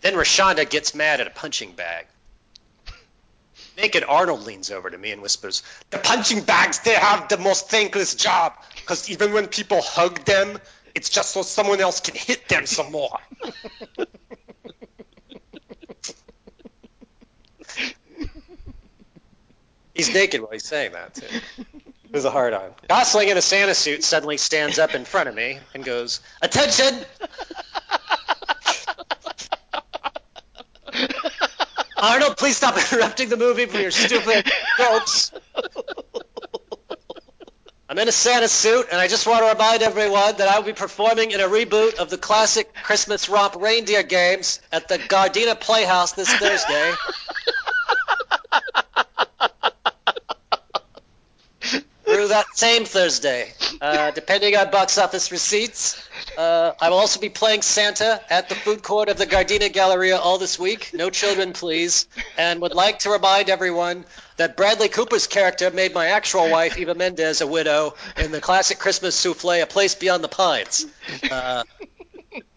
[0.00, 2.06] Then Rashonda gets mad at a punching bag.
[3.76, 7.70] Naked Arnold leans over to me and whispers, The punching bags, they have the most
[7.70, 8.54] thankless job.
[8.74, 10.58] Because even when people hug them,
[10.94, 13.18] it's just so someone else can hit them some more.
[19.98, 21.26] he's naked while he's saying that, too.
[22.04, 22.70] It was a hard on.
[22.88, 27.04] Gosling in a Santa suit suddenly stands up in front of me and goes, Attention!
[31.98, 35.32] Arnold, please stop interrupting the movie for your stupid jokes.
[37.90, 40.66] I'm in a Santa suit, and I just want to remind everyone that I will
[40.66, 45.58] be performing in a reboot of the classic Christmas romp Reindeer Games at the Gardena
[45.58, 46.92] Playhouse this Thursday.
[52.28, 56.02] That same Thursday, uh, depending on box office receipts.
[56.36, 60.18] Uh, I will also be playing Santa at the food court of the Gardena Galleria
[60.18, 60.90] all this week.
[60.94, 62.06] No children, please.
[62.36, 64.04] And would like to remind everyone
[64.36, 68.78] that Bradley Cooper's character made my actual wife, Eva Mendes, a widow in the classic
[68.78, 70.86] Christmas souffle, A Place Beyond the Pines.
[71.30, 71.64] Uh,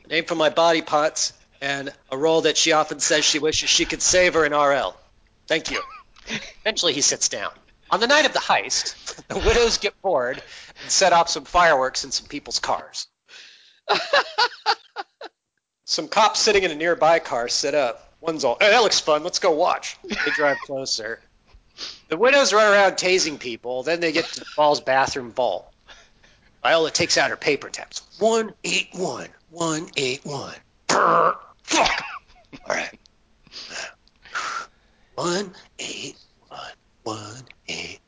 [0.10, 3.86] named for my body parts and a role that she often says she wishes she
[3.86, 4.96] could savor in RL.
[5.48, 5.82] Thank you.
[6.62, 7.52] Eventually, he sits down.
[7.92, 10.42] On the night of the heist, the widows get bored
[10.82, 13.08] and set off some fireworks in some people's cars.
[15.86, 18.14] some cops sitting in a nearby car sit up.
[18.22, 19.24] One's all, hey, that looks fun.
[19.24, 19.98] Let's go watch.
[20.04, 21.20] They drive closer.
[22.08, 23.84] The widows run around tasing people.
[23.84, 25.68] Then they get to the Ball's bathroom vault.
[26.62, 28.04] Viola takes out her paper taps.
[28.20, 30.54] 181, 181.
[30.88, 32.04] Brr, fuck.
[32.70, 33.00] All right.
[35.16, 36.16] 181,
[37.04, 38.00] 181.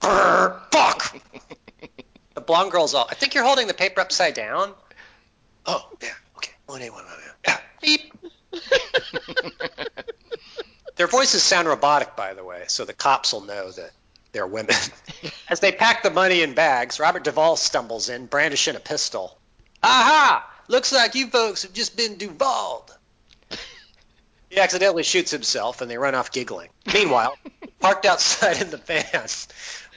[0.00, 1.16] Brr, fuck.
[2.34, 4.72] The blonde girl's all, I think you're holding the paper upside down.
[5.66, 6.10] Oh, yeah.
[6.36, 6.52] Okay.
[6.66, 7.34] 181, 181.
[7.48, 7.58] Yeah.
[7.82, 8.12] Beep.
[10.96, 13.90] Their voices sound robotic, by the way, so the cops will know that
[14.30, 14.76] they're women.
[15.48, 19.36] As they pack the money in bags, Robert Duvall stumbles in, brandishing a pistol.
[19.82, 20.48] Aha!
[20.68, 22.96] Looks like you folks have just been Duvalled.
[24.48, 26.70] He accidentally shoots himself, and they run off giggling.
[26.92, 27.36] Meanwhile,
[27.80, 29.26] parked outside in the van,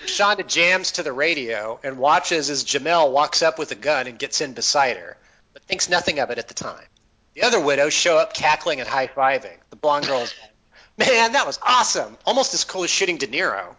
[0.06, 4.20] Shonda jams to the radio and watches as Jamel walks up with a gun and
[4.20, 5.18] gets in beside her,
[5.54, 6.86] but thinks nothing of it at the time.
[7.34, 9.58] The other widows show up cackling and high fiving.
[9.70, 10.34] The blonde girl's
[10.98, 12.18] Man, that was awesome.
[12.26, 13.76] Almost as cool as shooting De Niro.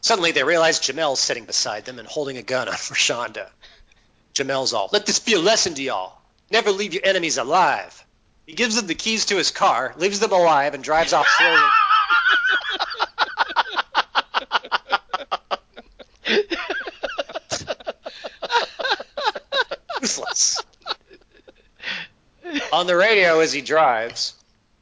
[0.00, 3.48] Suddenly, they realize Jamel's sitting beside them and holding a gun on Rashonda.
[4.34, 6.20] Jamel's all, let this be a lesson to y'all.
[6.50, 8.04] Never leave your enemies alive.
[8.50, 11.62] He gives them the keys to his car, leaves them alive, and drives off slowly.
[20.00, 20.58] Ruthless.
[22.72, 24.34] On the radio as he drives,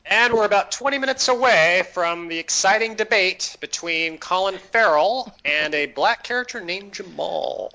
[0.06, 5.84] and we're about 20 minutes away from the exciting debate between Colin Farrell and a
[5.84, 7.70] black character named Jamal.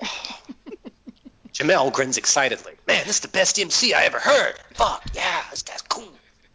[1.54, 2.72] Jamel grins excitedly.
[2.86, 4.54] Man, this is the best MC I ever heard.
[4.74, 6.08] Fuck, yeah, this guy's cool.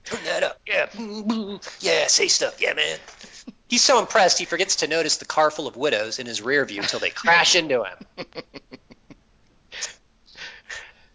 [0.04, 0.60] Turn that up.
[0.68, 1.60] Yeah, boom, boom.
[1.80, 2.62] yeah, say stuff.
[2.62, 2.98] Yeah, man.
[3.68, 6.66] He's so impressed he forgets to notice the car full of widows in his rear
[6.66, 8.26] view until they crash into him.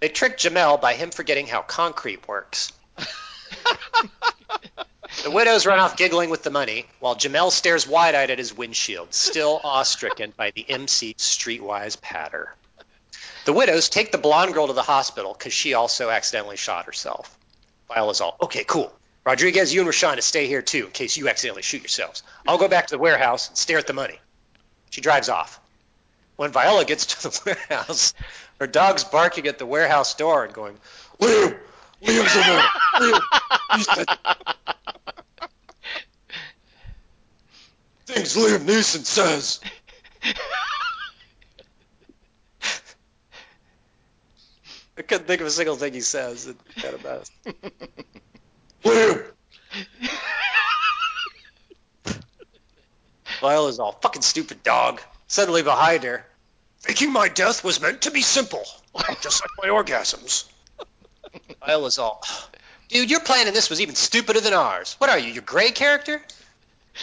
[0.00, 2.72] they trick Jamel by him forgetting how concrete works.
[5.22, 8.52] The widows run off giggling with the money, while Jamel stares wide eyed at his
[8.52, 12.54] windshield, still awe-stricken by the MC's streetwise patter.
[13.44, 17.36] The widows take the blonde girl to the hospital because she also accidentally shot herself.
[17.88, 18.92] Viola's all, okay, cool.
[19.24, 22.22] Rodriguez, you and Rashonda stay here too in case you accidentally shoot yourselves.
[22.46, 24.18] I'll go back to the warehouse and stare at the money.
[24.90, 25.60] She drives off.
[26.36, 28.14] When Viola gets to the warehouse,
[28.60, 30.76] her dog's barking at the warehouse door and going,
[31.20, 31.56] Liam,
[32.02, 32.62] Liam's in there.
[32.94, 33.20] Liam.
[38.06, 39.60] Things Liam Neeson says.
[44.96, 46.46] I couldn't think of a single thing he says.
[46.46, 47.32] It's kind of best.
[48.84, 49.24] Liam!
[53.40, 55.00] Viola's all fucking stupid dog.
[55.26, 56.24] Suddenly behind her.
[56.80, 58.62] Thinking my death was meant to be simple,
[59.22, 60.44] just like my orgasms.
[61.64, 62.22] Viola's all,
[62.88, 64.94] dude, your plan in this was even stupider than ours.
[64.98, 66.22] What are you, your gray character?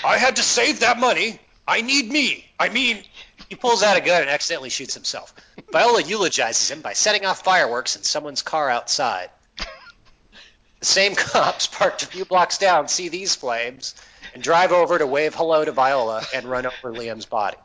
[0.06, 1.40] I had to save that money.
[1.68, 2.46] I need me.
[2.60, 3.04] I mean,
[3.50, 5.34] he pulls out a gun and accidentally shoots himself.
[5.72, 9.30] Viola eulogizes him by setting off fireworks in someone's car outside.
[9.58, 13.96] The same cops parked a few blocks down see these flames
[14.34, 17.58] and drive over to wave hello to Viola and run over Liam's body.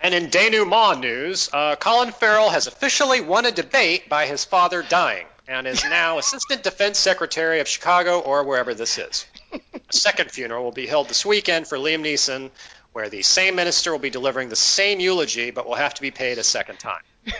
[0.00, 4.82] and in denouement news, uh, Colin Farrell has officially won a debate by his father
[4.82, 9.26] dying and is now Assistant Defense Secretary of Chicago or wherever this is.
[9.90, 12.50] A second funeral will be held this weekend for Liam Neeson,
[12.92, 16.10] where the same minister will be delivering the same eulogy but will have to be
[16.10, 17.02] paid a second time.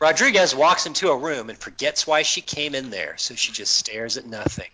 [0.00, 3.76] Rodriguez walks into a room and forgets why she came in there, so she just
[3.76, 4.70] stares at nothing.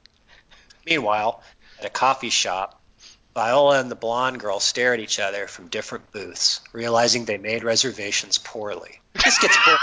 [0.87, 1.43] Meanwhile,
[1.81, 2.81] at a coffee shop,
[3.35, 7.65] Viola and the blonde girl stare at each other from different booths, realizing they made
[7.65, 9.01] reservations poorly.
[9.13, 9.79] This gets boring.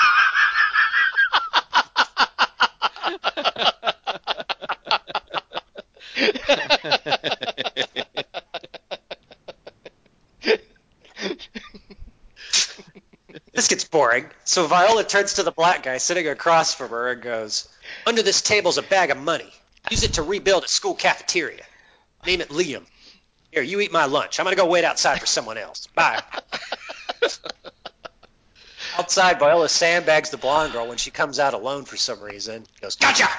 [13.54, 14.26] This gets boring.
[14.46, 17.68] So Viola turns to the black guy sitting across from her and goes,
[18.06, 19.50] Under this table's a bag of money.
[19.92, 21.64] Use it to rebuild a school cafeteria.
[22.26, 22.84] Name it Liam.
[23.52, 24.40] Here, you eat my lunch.
[24.40, 25.88] I'm gonna go wait outside for someone else.
[25.94, 26.22] Bye.
[28.98, 32.66] outside, Viola sandbags the blonde girl when she comes out alone for some reason.
[32.82, 33.30] Goes, gotcha.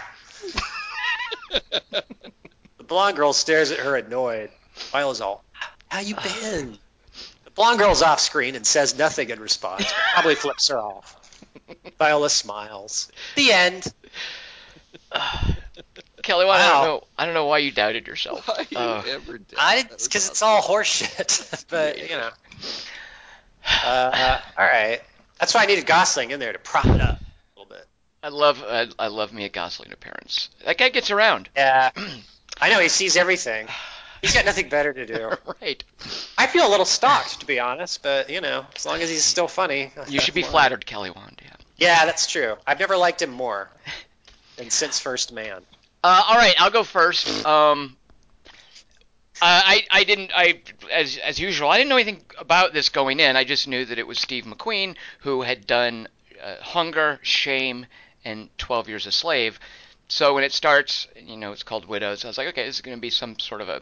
[2.94, 4.50] the blonde girl stares at her annoyed.
[4.92, 5.42] Viola's all,
[5.88, 6.78] how you been?
[7.44, 9.92] The blonde girl's off screen and says nothing in response.
[10.12, 11.20] Probably flips her off.
[11.98, 13.10] Viola smiles.
[13.34, 13.92] The end.
[16.22, 17.04] Kelly, well, I don't know.
[17.18, 18.46] I don't know why you doubted yourself.
[18.46, 19.58] Why you Uh, ever did?
[19.58, 21.64] I That because it's all horseshit.
[21.70, 22.30] but you know.
[23.84, 25.00] Uh, all right.
[25.40, 27.84] That's why I needed Gosling in there to prop it up a little bit.
[28.22, 30.48] I love I, I love Mia Gosling appearance.
[30.64, 31.48] That guy gets around.
[31.56, 31.90] Yeah.
[32.60, 33.68] I know he sees everything.
[34.22, 35.30] He's got nothing better to do.
[35.60, 35.84] right.
[36.38, 39.24] I feel a little stalked, to be honest, but you know, as long as he's
[39.24, 39.92] still funny.
[40.08, 41.40] You should be flattered, Kelly Wand.
[41.44, 41.50] Yeah.
[41.76, 42.56] Yeah, that's true.
[42.66, 43.68] I've never liked him more
[44.56, 45.62] than since First Man.
[46.02, 47.44] Uh, all right, I'll go first.
[47.46, 47.96] Um,
[48.46, 48.50] uh,
[49.42, 50.60] I I didn't I
[50.92, 53.36] as as usual I didn't know anything about this going in.
[53.36, 56.08] I just knew that it was Steve McQueen who had done
[56.42, 57.86] uh, Hunger, Shame,
[58.24, 59.58] and Twelve Years a Slave.
[60.08, 62.24] So when it starts, you know, it's called Widows.
[62.24, 63.80] I was like, okay, this is going to be some sort of a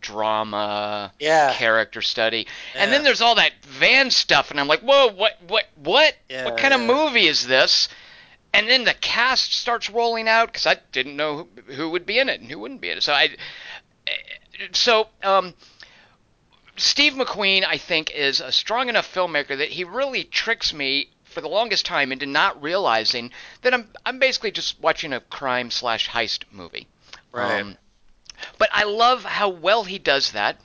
[0.00, 1.52] drama Yeah.
[1.54, 2.46] character study.
[2.74, 6.14] And then there's all that van stuff, and I'm like, whoa, what, what, what?
[6.28, 7.88] Yeah, what kind of movie is this?
[8.52, 12.18] And then the cast starts rolling out because I didn't know who, who would be
[12.18, 13.02] in it and who wouldn't be in it.
[13.02, 13.28] So I,
[14.72, 15.54] so um,
[16.76, 21.40] Steve McQueen, I think, is a strong enough filmmaker that he really tricks me for
[21.40, 23.30] the longest time into not realizing
[23.62, 26.86] that I'm I'm basically just watching a crime slash heist movie.
[27.32, 27.60] Right.
[27.60, 27.78] Um,
[28.58, 30.56] but I love how well he does that.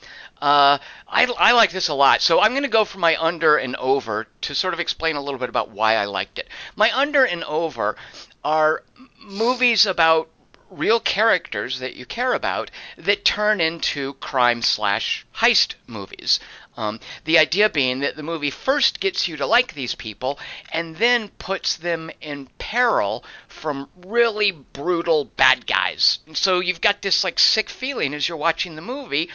[0.41, 2.22] Uh, I, I like this a lot.
[2.22, 5.22] So I'm going to go for my under and over to sort of explain a
[5.22, 6.47] little bit about why I liked it.
[6.76, 7.95] My under and over
[8.43, 8.84] are
[9.22, 10.30] movies about
[10.70, 16.39] real characters that you care about that turn into crime slash heist movies.
[16.78, 20.39] Um, the idea being that the movie first gets you to like these people
[20.71, 26.19] and then puts them in peril from really brutal bad guys.
[26.28, 29.30] And so you've got this like sick feeling as you're watching the movie.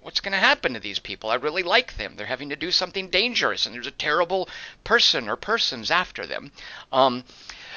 [0.00, 1.28] What's going to happen to these people?
[1.28, 2.16] I really like them.
[2.16, 4.48] They're having to do something dangerous, and there's a terrible
[4.82, 6.52] person or persons after them.
[6.92, 7.24] Um,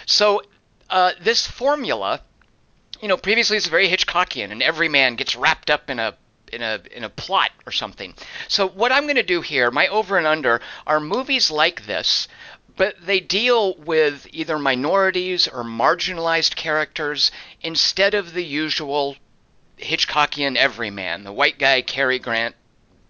[0.05, 0.41] so
[0.89, 2.21] uh, this formula
[3.01, 6.15] you know, previously it's very Hitchcockian, and every man gets wrapped up in a
[6.53, 8.13] in a in a plot or something.
[8.47, 12.27] So what I'm going to do here, my over and under, are movies like this,
[12.75, 17.31] but they deal with either minorities or marginalized characters
[17.61, 19.17] instead of the usual
[19.77, 22.55] Hitchcockian everyman, the white guy Cary Grant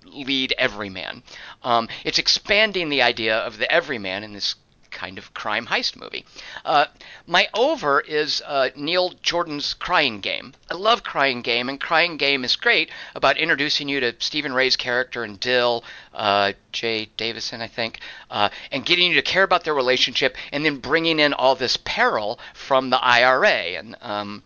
[0.05, 1.23] lead everyman.
[1.63, 4.55] Um, it's expanding the idea of the everyman in this
[5.01, 6.23] kind of crime heist movie.
[6.63, 6.85] Uh,
[7.25, 10.53] my over is uh, Neil Jordan's Crying Game.
[10.69, 14.77] I love Crying Game, and Crying Game is great about introducing you to Stephen Rea's
[14.77, 15.83] character and Dil,
[16.13, 17.99] uh, Jaye Davidson, I think,
[18.29, 21.77] uh, and getting you to care about their relationship, and then bringing in all this
[21.77, 24.43] peril from the IRA and um,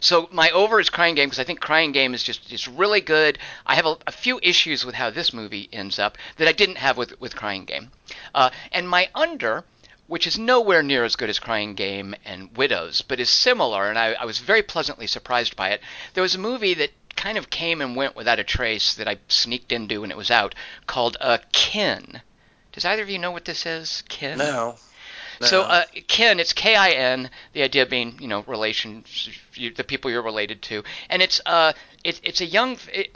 [0.00, 3.00] so my over is Crying Game because I think Crying Game is just is really
[3.00, 3.38] good.
[3.66, 6.76] I have a, a few issues with how this movie ends up that I didn't
[6.76, 7.90] have with with Crying Game,
[8.34, 9.64] uh, and my under,
[10.06, 13.98] which is nowhere near as good as Crying Game and Widows, but is similar, and
[13.98, 15.80] I, I was very pleasantly surprised by it.
[16.14, 19.18] There was a movie that kind of came and went without a trace that I
[19.28, 20.54] sneaked into when it was out
[20.86, 22.22] called uh, Kin.
[22.72, 24.02] Does either of you know what this is?
[24.08, 24.38] Kin.
[24.38, 24.76] No.
[25.42, 27.30] So, uh, kin, it's K-I-N.
[27.54, 29.04] The idea being, you know, relation,
[29.54, 31.72] you, the people you're related to, and it's uh,
[32.04, 32.76] it, it's a young.
[32.92, 33.14] It,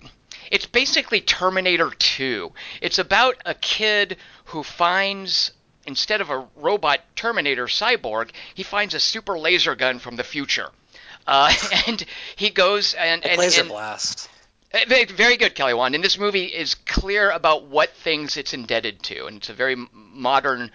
[0.54, 2.52] it's basically Terminator 2.
[2.80, 5.50] It's about a kid who finds
[5.84, 10.68] instead of a robot Terminator cyborg, he finds a super laser gun from the future.
[11.26, 11.52] Uh,
[11.88, 14.30] and he goes and, and, Laser and blast.
[14.86, 15.96] Very, very good, Kelly Wand.
[15.96, 19.76] And this movie is clear about what things it's indebted to, and it's a very
[19.92, 20.70] modern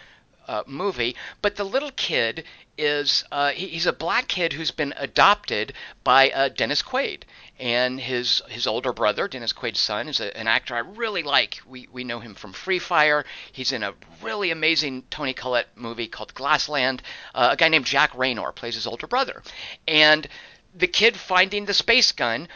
[0.49, 1.15] uh, movie.
[1.43, 2.43] But the little kid
[2.75, 5.73] is uh, he, he's a black kid who's been adopted
[6.03, 7.23] by uh, Dennis Quaid,
[7.59, 11.59] and his his older brother, Dennis Quaid's son, is a, an actor I really like.
[11.67, 13.25] We we know him from Free Fire.
[13.51, 13.93] He's in a
[14.23, 17.03] really amazing Toni Collette movie called Glassland.
[17.35, 19.43] Uh, a guy named Jack Reynor plays his older brother,
[19.87, 20.27] and
[20.73, 22.47] the kid finding the space gun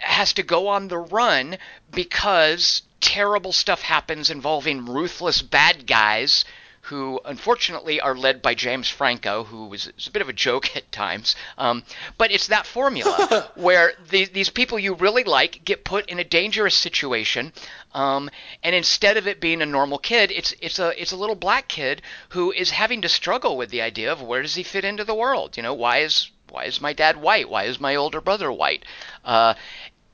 [0.00, 1.58] has to go on the run
[1.92, 6.44] because terrible stuff happens involving ruthless bad guys
[6.82, 10.76] who unfortunately are led by James Franco, who is, is a bit of a joke
[10.76, 11.36] at times.
[11.56, 11.82] Um,
[12.16, 16.24] but it's that formula where the, these people you really like get put in a
[16.24, 17.52] dangerous situation,
[17.92, 18.30] um,
[18.62, 21.68] and instead of it being a normal kid, it's it's a it's a little black
[21.68, 25.04] kid who is having to struggle with the idea of where does he fit into
[25.04, 25.56] the world?
[25.56, 27.48] You know, why is why is my dad white?
[27.48, 28.84] Why is my older brother white?
[29.24, 29.54] Uh,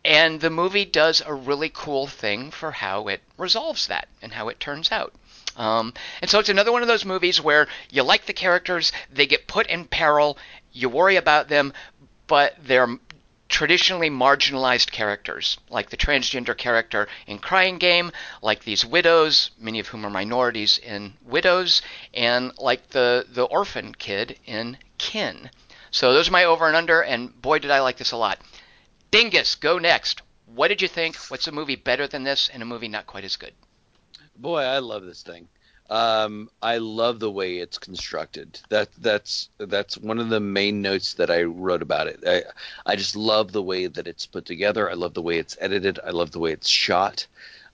[0.04, 4.48] and the movie does a really cool thing for how it resolves that and how
[4.48, 5.14] it turns out.
[5.56, 9.26] Um, and so it's another one of those movies where you like the characters, they
[9.26, 10.36] get put in peril,
[10.72, 11.72] you worry about them,
[12.26, 12.98] but they're
[13.48, 18.10] traditionally marginalized characters, like the transgender character in Crying Game,
[18.42, 21.82] like these widows, many of whom are minorities in Widows,
[22.12, 25.50] and like the, the orphan kid in Kin.
[25.90, 28.40] So those are my over and under, and boy, did I like this a lot.
[29.12, 30.22] Dingus, go next.
[30.46, 31.16] What did you think?
[31.28, 33.52] What's a movie better than this and a movie not quite as good?
[34.36, 35.48] Boy, I love this thing.
[35.90, 38.58] Um, I love the way it's constructed.
[38.70, 42.20] That that's that's one of the main notes that I wrote about it.
[42.26, 42.42] I
[42.86, 44.90] I just love the way that it's put together.
[44.90, 46.00] I love the way it's edited.
[46.04, 47.26] I love the way it's shot.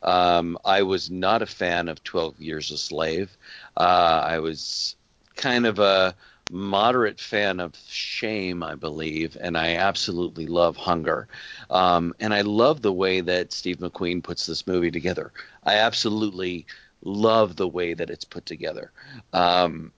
[0.02, 3.36] Um, I was not a fan of Twelve Years a Slave.
[3.76, 4.96] Uh, I was
[5.36, 6.14] kind of a
[6.50, 11.28] moderate fan of Shame, I believe, and I absolutely love Hunger.
[11.70, 15.32] Um, and I love the way that Steve McQueen puts this movie together.
[15.64, 16.66] I absolutely
[17.02, 18.92] love the way that it's put together.
[19.32, 19.92] Um,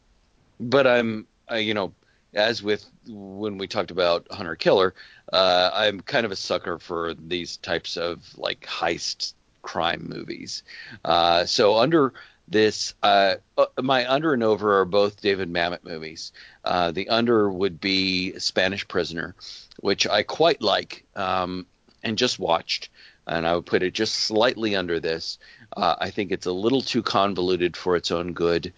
[0.61, 1.93] but I'm, you know,
[2.35, 4.95] as with when we talked about Hunter Killer,
[5.33, 10.63] uh, I'm kind of a sucker for these types of like heist crime movies.
[11.05, 12.13] Uh, so under
[12.53, 16.33] this, uh, uh, my under and over are both David Mamet movies.
[16.65, 19.35] Uh, the under would be Spanish Prisoner,
[19.81, 21.67] which I quite like um,
[22.03, 22.91] and just watched,
[23.27, 25.39] and I would put it just slightly under this.
[25.77, 28.73] Uh, I think it's a little too convoluted for its own good,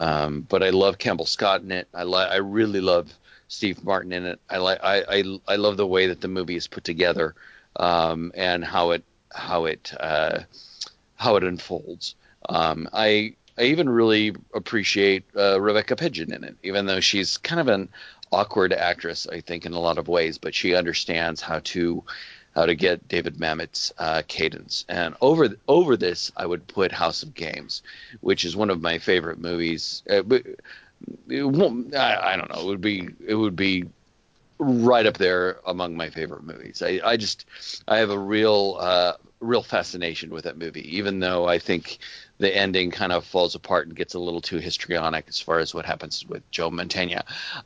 [0.00, 1.88] um, but I love Campbell Scott in it.
[1.94, 3.12] I li- I really love
[3.48, 4.40] Steve Martin in it.
[4.50, 7.34] I like I, I I love the way that the movie is put together
[7.76, 10.40] um, and how it how it uh,
[11.16, 12.16] how it unfolds.
[12.48, 17.60] Um, I I even really appreciate uh, Rebecca Pidgeon in it, even though she's kind
[17.60, 17.88] of an
[18.32, 22.04] awkward actress, I think, in a lot of ways, but she understands how to
[22.54, 24.84] how to get David Mamet's uh, cadence.
[24.88, 27.82] And over over this, I would put House of Games,
[28.20, 30.02] which is one of my favorite movies.
[30.08, 30.22] Uh,
[31.30, 32.60] I, I, don't know.
[32.60, 33.84] It would be it would be
[34.58, 36.82] right up there among my favorite movies.
[36.82, 37.46] I, I just
[37.88, 41.98] I have a real uh, real fascination with that movie, even though I think
[42.38, 45.74] the ending kind of falls apart and gets a little too histrionic as far as
[45.74, 47.22] what happens with Joe Mantegna.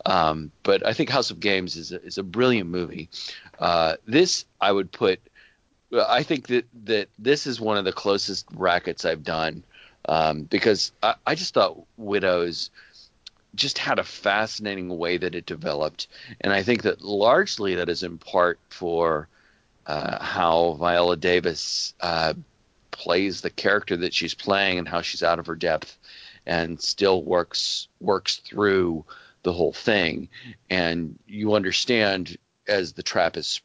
[0.07, 3.09] Um, but I think House of Games is a, is a brilliant movie.
[3.59, 5.21] Uh, this I would put.
[5.93, 9.63] I think that that this is one of the closest brackets I've done
[10.09, 12.71] um, because I, I just thought Widows
[13.55, 16.09] just had a fascinating way that it developed,
[16.41, 19.29] and I think that largely that is in part for
[19.87, 22.35] uh, how Viola Davis uh,
[22.91, 25.97] plays the character that she's playing and how she's out of her depth
[26.47, 29.05] and still works works through
[29.43, 30.29] the whole thing.
[30.71, 33.61] And you understand as the trap is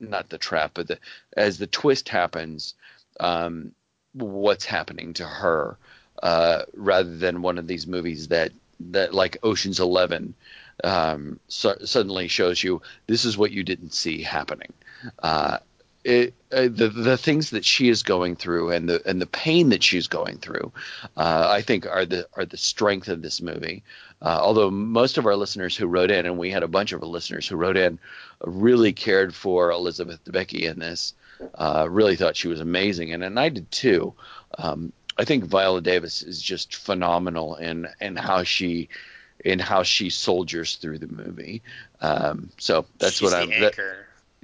[0.00, 0.98] not the trap but the,
[1.36, 2.74] as the twist happens
[3.20, 3.72] um,
[4.14, 5.76] what's happening to her
[6.22, 10.34] uh, rather than one of these movies that that like Ocean's 11
[10.82, 14.72] um, so, suddenly shows you this is what you didn't see happening
[15.22, 15.58] uh,
[16.04, 19.68] it, uh, the the things that she is going through and the and the pain
[19.68, 20.72] that she's going through,
[21.16, 23.82] uh, I think are the are the strength of this movie.
[24.20, 27.02] Uh, although most of our listeners who wrote in, and we had a bunch of
[27.02, 27.98] listeners who wrote in,
[28.44, 31.14] really cared for Elizabeth Debicki in this.
[31.56, 34.14] Uh, really thought she was amazing, and and I did too.
[34.58, 38.88] Um, I think Viola Davis is just phenomenal in in how she
[39.44, 41.62] in how she soldiers through the movie.
[42.00, 43.50] Um, so that's She's what I'm.
[43.50, 43.74] That,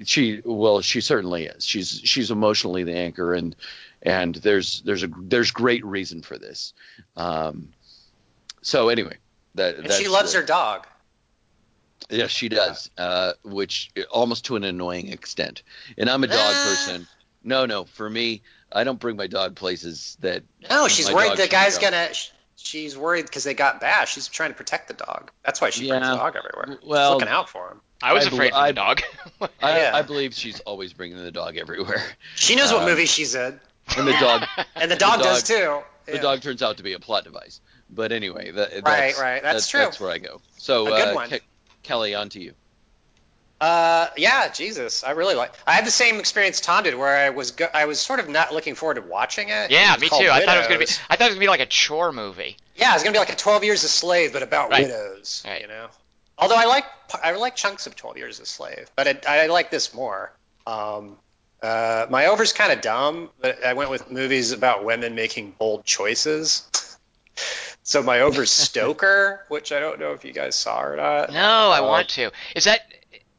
[0.05, 1.65] she well she certainly is.
[1.65, 3.55] She's she's emotionally the anchor and
[4.03, 6.73] and there's there's a there's great reason for this.
[7.17, 7.71] Um
[8.63, 9.17] so anyway
[9.55, 10.87] that and she loves her dog.
[12.11, 15.63] Yes she does uh which almost to an annoying extent.
[15.97, 16.65] And i'm a dog ah.
[16.69, 17.09] person.
[17.43, 18.43] No no for me
[18.73, 22.11] i don't bring my dog places that no she's worried the guy's gonna
[22.57, 25.31] she's worried because they got bashed she's trying to protect the dog.
[25.45, 25.99] That's why she yeah.
[25.99, 26.79] brings the dog everywhere.
[26.85, 29.03] Well she's looking out for him I was I afraid of the dog.
[29.63, 29.91] I, yeah.
[29.95, 32.03] I, believe she's always bringing the dog everywhere.
[32.37, 33.59] She knows um, what movie she's in.
[33.97, 34.45] And the dog.
[34.77, 35.81] and the dog, the dog does too.
[36.07, 36.21] The yeah.
[36.21, 37.61] dog turns out to be a plot device.
[37.91, 39.81] But anyway, that, right, that's, right, that's, that's, true.
[39.81, 40.41] That's where I go.
[40.59, 41.31] So, a good uh, one.
[41.31, 41.43] Ke-
[41.83, 42.53] Kelly, on to you.
[43.61, 45.53] Uh, yeah, Jesus, I really like.
[45.67, 48.29] I had the same experience Tom did, where I was go- I was sort of
[48.29, 49.71] not looking forward to watching it.
[49.71, 50.17] Yeah, it me too.
[50.19, 50.31] Widows.
[50.31, 50.87] I thought it was gonna be.
[51.11, 52.57] I thought it was gonna be like a chore movie.
[52.77, 54.85] Yeah, it's gonna be like a Twelve Years a Slave, but about right.
[54.85, 55.43] widows.
[55.45, 55.63] Right.
[55.63, 55.89] You know.
[56.39, 56.85] Although I like
[57.23, 60.33] I like chunks of Twelve Years a Slave, but it, I like this more.
[60.67, 61.17] Um,
[61.63, 65.85] uh, my over's kind of dumb, but I went with movies about women making bold
[65.85, 66.69] choices.
[67.83, 71.33] so my over's Stoker, which I don't know if you guys saw or not.
[71.33, 72.31] No, I um, want to.
[72.55, 72.81] Is that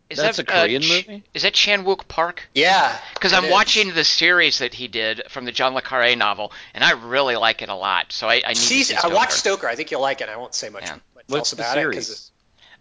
[0.09, 1.23] Is That's that, a Korean uh, movie?
[1.33, 2.49] Is that Chan Wook Park?
[2.53, 2.97] Yeah.
[3.13, 3.51] Because I'm is.
[3.51, 7.35] watching the series that he did from the John le Carre novel, and I really
[7.37, 8.11] like it a lot.
[8.11, 9.15] So I, I need See, to see I Stoker.
[9.15, 9.67] watched Stoker.
[9.67, 10.27] I think you'll like it.
[10.27, 10.95] I won't say much, Yeah.
[11.15, 12.31] much What's else the about it because series?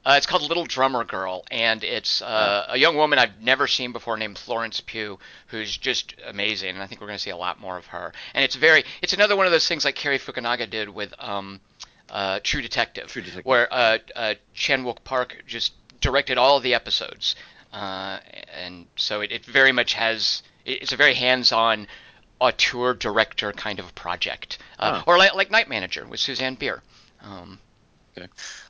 [0.06, 3.92] Uh, it's called Little Drummer Girl, and it's uh, a young woman I've never seen
[3.92, 5.18] before named Florence Pugh,
[5.48, 8.12] who's just amazing, and I think we're going to see a lot more of her.
[8.32, 11.60] And it's very, it's another one of those things like Cary Fukunaga did with um,
[12.08, 13.44] uh, True Detective, True Detective.
[13.44, 17.34] where uh, uh, Chan Wook Park just directed all the episodes,
[17.74, 18.18] uh,
[18.58, 21.86] and so it, it very much has, it's a very hands-on
[22.40, 25.04] auteur director kind of project, uh, Huh.
[25.06, 26.82] or like, like Night Manager with Susanne Bier.
[27.22, 27.58] Um,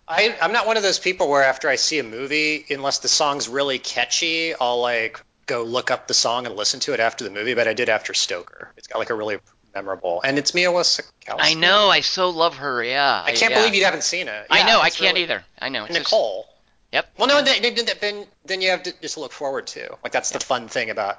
[0.08, 3.08] I, I'm not one of those people where after I see a movie, unless the
[3.08, 7.24] song's really catchy, I'll like go look up the song and listen to it after
[7.24, 7.54] the movie.
[7.54, 8.72] But I did after Stoker.
[8.76, 9.38] It's got like a really
[9.74, 11.36] memorable, and it's Mia Wasikowska.
[11.38, 12.82] I know, I so love her.
[12.82, 13.60] Yeah, I can't yeah.
[13.60, 14.46] believe you haven't seen it.
[14.50, 15.44] I know, I can't really- either.
[15.60, 15.84] I know.
[15.84, 16.46] It's just- Nicole.
[16.92, 17.12] Yep.
[17.18, 19.94] Well, no, then, then, then, then you have to just look forward to.
[20.02, 21.18] Like that's the fun thing about,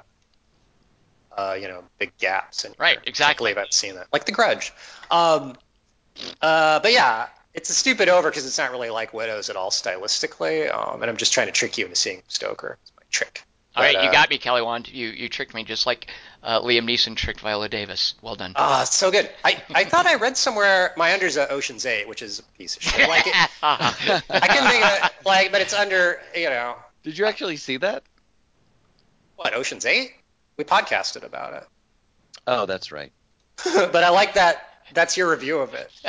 [1.36, 2.64] uh, you know, big gaps.
[2.64, 3.52] And Right, exactly.
[3.52, 4.08] I haven't seen that.
[4.12, 4.72] Like The Grudge.
[5.12, 5.54] Um,
[6.42, 9.70] uh, but yeah, it's a stupid over because it's not really like Widows at all
[9.70, 10.72] stylistically.
[10.74, 12.78] Um, and I'm just trying to trick you into seeing Stoker.
[12.82, 13.42] It's my trick.
[13.76, 14.88] All right, But, you uh, got me, Kelly Wand.
[14.88, 16.08] You you tricked me just like
[16.42, 18.14] uh, Liam Neeson tricked Viola Davis.
[18.20, 18.52] Well done.
[18.56, 19.30] Ah, it's so good.
[19.44, 22.76] I, I thought I read somewhere my under's a Ocean's Eight, which is a piece
[22.76, 23.08] of shit.
[23.08, 27.26] Like it, I can think of it, like, but it's under, you know, Did you
[27.26, 28.02] actually see that?
[29.36, 30.14] what Ocean's Eight?
[30.56, 31.66] We podcasted about it.
[32.46, 33.12] Oh, that's right.
[33.64, 34.69] but I like that.
[34.94, 35.90] That's your review of it.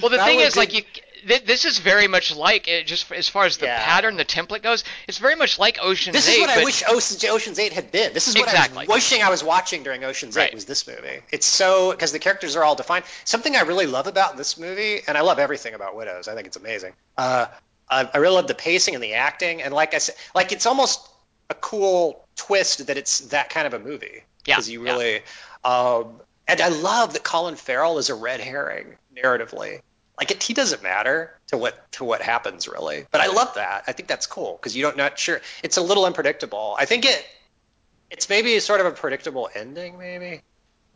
[0.00, 0.82] well, the That thing is, like, you,
[1.26, 3.82] th- this is very much like it, just as far as the Yeah.
[3.84, 4.84] pattern, the template goes.
[5.08, 8.12] It's very much like Ocean's This is what I wish Ocean's, Ocean's Eight had been.
[8.12, 8.78] This is what Exactly.
[8.78, 10.48] I was wishing I was watching during Ocean's Right.
[10.48, 11.20] Eight was this movie.
[11.30, 13.04] It's so because the characters are all defined.
[13.24, 16.28] Something I really love about this movie, and I love everything about Widows.
[16.28, 16.92] I think it's amazing.
[17.16, 17.46] Uh,
[17.88, 20.66] I, I really love the pacing and the acting, and like I said, like it's
[20.66, 21.06] almost
[21.48, 24.92] a cool twist that it's that kind of a movie Yeah, because you yeah.
[24.92, 25.22] really.
[25.64, 26.20] Um,
[26.50, 29.80] and I love that Colin Farrell is a red herring narratively.
[30.18, 33.06] Like it, he doesn't matter to what to what happens really.
[33.10, 33.84] But I love that.
[33.86, 35.40] I think that's cool because you don't not sure.
[35.62, 36.74] It's a little unpredictable.
[36.78, 37.26] I think it
[38.10, 40.42] it's maybe sort of a predictable ending maybe.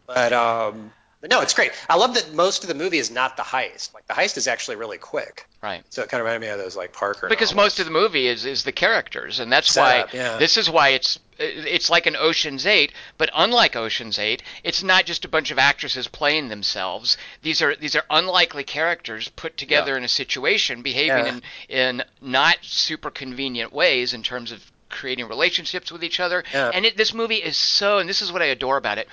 [0.06, 0.92] But um
[1.24, 1.72] but no, it's great.
[1.88, 3.94] I love that most of the movie is not the heist.
[3.94, 5.46] Like the heist is actually really quick.
[5.62, 5.82] Right.
[5.88, 7.28] So it kind of reminded me of those like Parker.
[7.30, 7.64] Because novels.
[7.64, 10.36] most of the movie is, is the characters, and that's Setup, why yeah.
[10.36, 15.06] this is why it's it's like an Ocean's Eight, but unlike Ocean's Eight, it's not
[15.06, 17.16] just a bunch of actresses playing themselves.
[17.40, 21.40] These are these are unlikely characters put together in a situation, behaving Yeah.
[21.68, 26.44] in in not super convenient ways in terms of creating relationships with each other.
[26.52, 26.70] Yeah.
[26.72, 29.08] And it, this movie is so, and this is what I adore about it.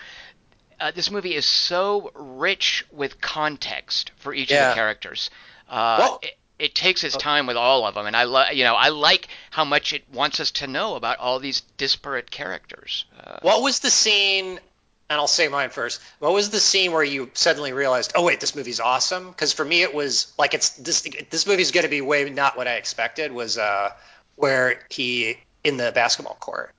[0.82, 5.29] Uh, this movie is so rich with context for each of the characters.
[5.69, 8.63] Uh, Well- it, it takes its time with all of them, and I love, you
[8.63, 13.05] know, I like how much it wants us to know about all these disparate characters.
[13.19, 14.59] Uh, What was the scene?
[15.09, 15.99] And I'll say mine first.
[16.19, 19.27] What was the scene where you suddenly realized, oh wait, this movie's awesome?
[19.29, 21.01] Because for me, it was like it's this.
[21.29, 23.32] This movie's going to be way not what I expected.
[23.34, 23.91] Was uh,
[24.38, 26.73] where he in the basketball court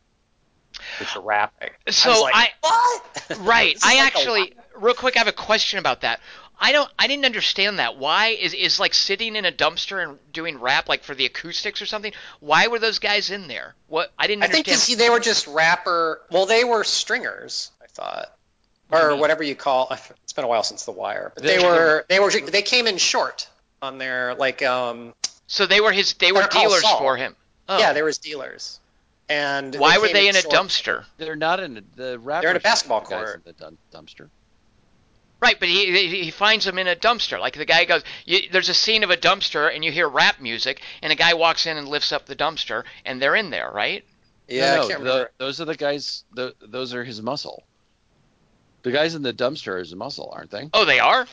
[0.99, 1.71] with the rapping.
[1.91, 3.39] So I, like, I- what?
[3.41, 3.77] right.
[3.83, 6.21] I like actually, real quick, I have a question about that.
[6.65, 7.97] I don't, I didn't understand that.
[7.99, 11.83] Why is is like sitting in a dumpster and doing rap like for the acoustics
[11.83, 12.13] or something?
[12.39, 13.75] Why were those guys in there?
[13.89, 14.99] What I didn't I think understand.
[14.99, 16.21] 'cause they were just rapper.
[16.31, 17.73] Well, they were stringers.
[17.83, 18.37] I thought,
[18.91, 19.91] or whatever you call.
[20.23, 22.87] It's been a while since The Wire, but they They- were they were they came
[22.87, 23.49] in short
[23.83, 25.15] on their like um
[25.49, 27.35] so they were his, they were dealers for him.
[27.69, 27.79] Oh.
[27.79, 28.79] yeah they were his dealers.
[29.33, 31.05] And Why were they in a dumpster?
[31.17, 32.21] They're not in a, the.
[32.41, 33.37] They're in a basketball court.
[33.37, 34.29] in the dun- dumpster.
[35.41, 37.41] Right, but he he- he finds them in a dumpster.
[37.41, 40.41] Like the guy goes, you, there's a scene of a dumpster, and you hear rap
[40.41, 43.71] music, and a guy walks in and lifts up the dumpster, and they're in there,
[43.71, 44.05] right?
[44.49, 45.31] Yeah, no, I can't no, remember.
[45.39, 46.25] those are the guys.
[46.35, 47.65] The, those are his muscle.
[48.83, 50.69] The guys in the dumpster is his muscle, aren't they?
[50.75, 51.27] Oh, they are.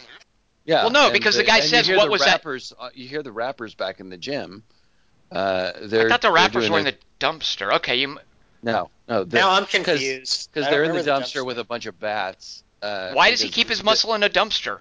[0.66, 0.84] Yeah.
[0.84, 2.96] Well, no, because the guy and says, "What the was that?" rappers, that?
[2.96, 4.64] You hear the rappers back in the gym.
[5.32, 7.74] Uh, they're, I thought the they're rappers were in their- the dumpster.
[7.78, 8.18] Okay, you.
[8.62, 9.24] No, no.
[9.24, 12.64] now I'm confused because they're don't in the dumpster, with a bunch of bats.
[12.82, 14.80] Uh, Why does he keep his muscle in a dumpster?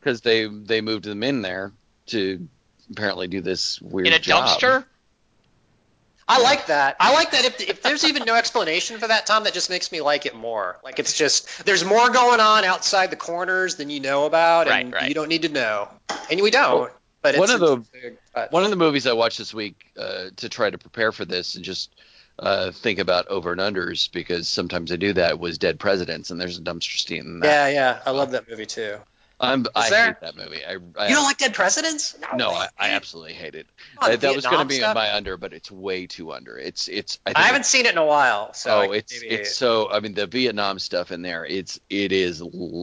[0.00, 1.72] Because they they moved them in there
[2.06, 2.48] to
[2.90, 4.48] apparently do this weird In a job.
[4.60, 4.84] dumpster?
[6.30, 6.96] I like that.
[7.00, 7.46] I like that.
[7.46, 10.34] If, if there's even no explanation for that, Tom, that just makes me like it
[10.36, 10.78] more.
[10.84, 14.92] Like it's just there's more going on outside the corners than you know about, and
[14.92, 15.08] Right, right.
[15.08, 15.88] you don't need to know,
[16.30, 16.92] and we don't.
[17.36, 20.30] But it's one of the- but- One of the movies I watched this week uh,
[20.36, 21.90] to try to prepare for this and just
[22.38, 26.40] uh, think about over and unders because sometimes I do that was Dead Presidents and
[26.40, 27.46] there's a dumpster scene in that.
[27.48, 28.98] yeah, yeah, I love that movie too.
[29.40, 30.06] I'm, I there?
[30.06, 30.64] hate that movie.
[30.66, 32.16] I, I You don't like Dead Presidents?
[32.34, 33.68] no, way, I, I absolutely hate it.
[33.96, 36.58] Uh, that was going to be my under, but it's way too under.
[36.58, 37.20] It's it's.
[37.24, 39.90] I, haven't seen it in a while, so oh, it's maybe- it's so.
[39.92, 41.44] I mean, the Vietnam stuff in there.
[41.46, 42.42] It's it is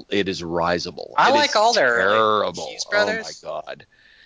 [0.10, 1.12] it is risable.
[1.18, 2.70] I It like all their, terrible.
[2.94, 3.86] Oh my god.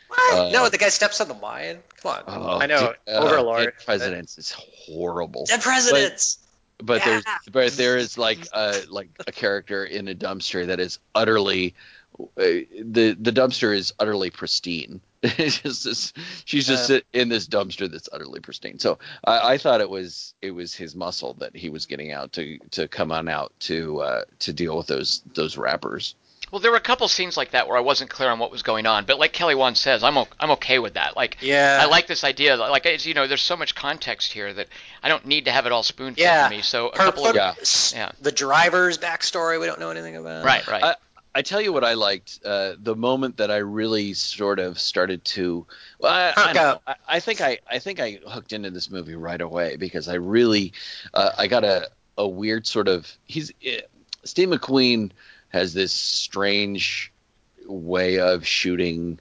[0.09, 0.33] What?
[0.33, 1.79] uh, no, the guy steps on the wine.
[2.01, 3.63] Come on, Oh, I know, Dead- uh, Overlord.
[3.65, 5.45] Dead Presidents is horrible.
[5.45, 6.39] Dead Presidents.
[6.83, 7.37] but there's Yeah.
[7.51, 11.75] but there is like a like a character in a dumpster that is utterly
[12.19, 14.99] uh, the the dumpster is utterly pristine.
[15.23, 16.13] it's just this,
[16.45, 18.79] she's just sit in this dumpster that's utterly pristine.
[18.79, 22.31] So I, I thought it was it was his muscle that he was getting out
[22.33, 26.15] to to come on out to uh, to deal with those those rappers.
[26.51, 28.63] Well, there were a couple scenes like that where I wasn't clear on what was
[28.63, 31.15] going on, but like Kelly Wand says, I'm o- I'm okay with that.
[31.15, 31.79] Like, Yeah.
[31.81, 32.55] I like this idea.
[32.57, 34.67] Like, it's, you know, there's so much context here that
[35.03, 36.47] I don't need to have it all spoon fed Yeah.
[36.49, 36.61] to me.
[36.61, 37.53] So a Her couple of Yeah.
[37.93, 38.11] Yeah.
[38.21, 40.45] The driver's backstory we don't know anything about.
[40.45, 40.83] right, right.
[40.83, 40.95] I-
[41.35, 42.39] I tell you what I liked.
[42.43, 45.67] Uh, the moment that I really sort of started to,
[45.99, 46.81] well, I, I, Hook don't know.
[46.87, 50.15] I, I think I, I think I hooked into this movie right away because I
[50.15, 50.73] really,
[51.13, 53.07] uh, I got a, a weird sort of.
[53.27, 53.81] He's uh,
[54.23, 55.11] Steve McQueen
[55.49, 57.11] has this strange
[57.65, 59.19] way of shooting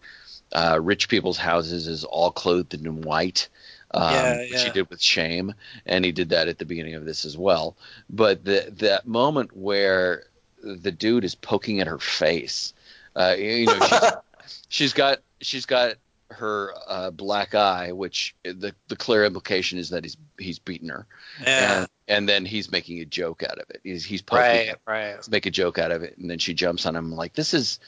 [0.53, 3.49] uh, rich people's houses is all clothed in white.
[3.93, 5.55] Um, Yeah, which he did with shame,
[5.87, 7.77] and he did that at the beginning of this as well.
[8.11, 10.25] But the, that moment where
[10.63, 12.75] the dude is poking at her face.
[13.17, 14.03] Uh, you know, she's,
[14.69, 15.95] she's got she's got
[16.31, 21.07] her uh, black eye, which the the clear implication is that he's he's beaten her,
[21.43, 21.81] Yeah.
[21.81, 23.81] and, and then he's making a joke out of it.
[23.83, 24.75] He's he's poking, Right.
[24.87, 25.29] Right.
[25.29, 27.81] make a joke out of it, and then she jumps on him like this is.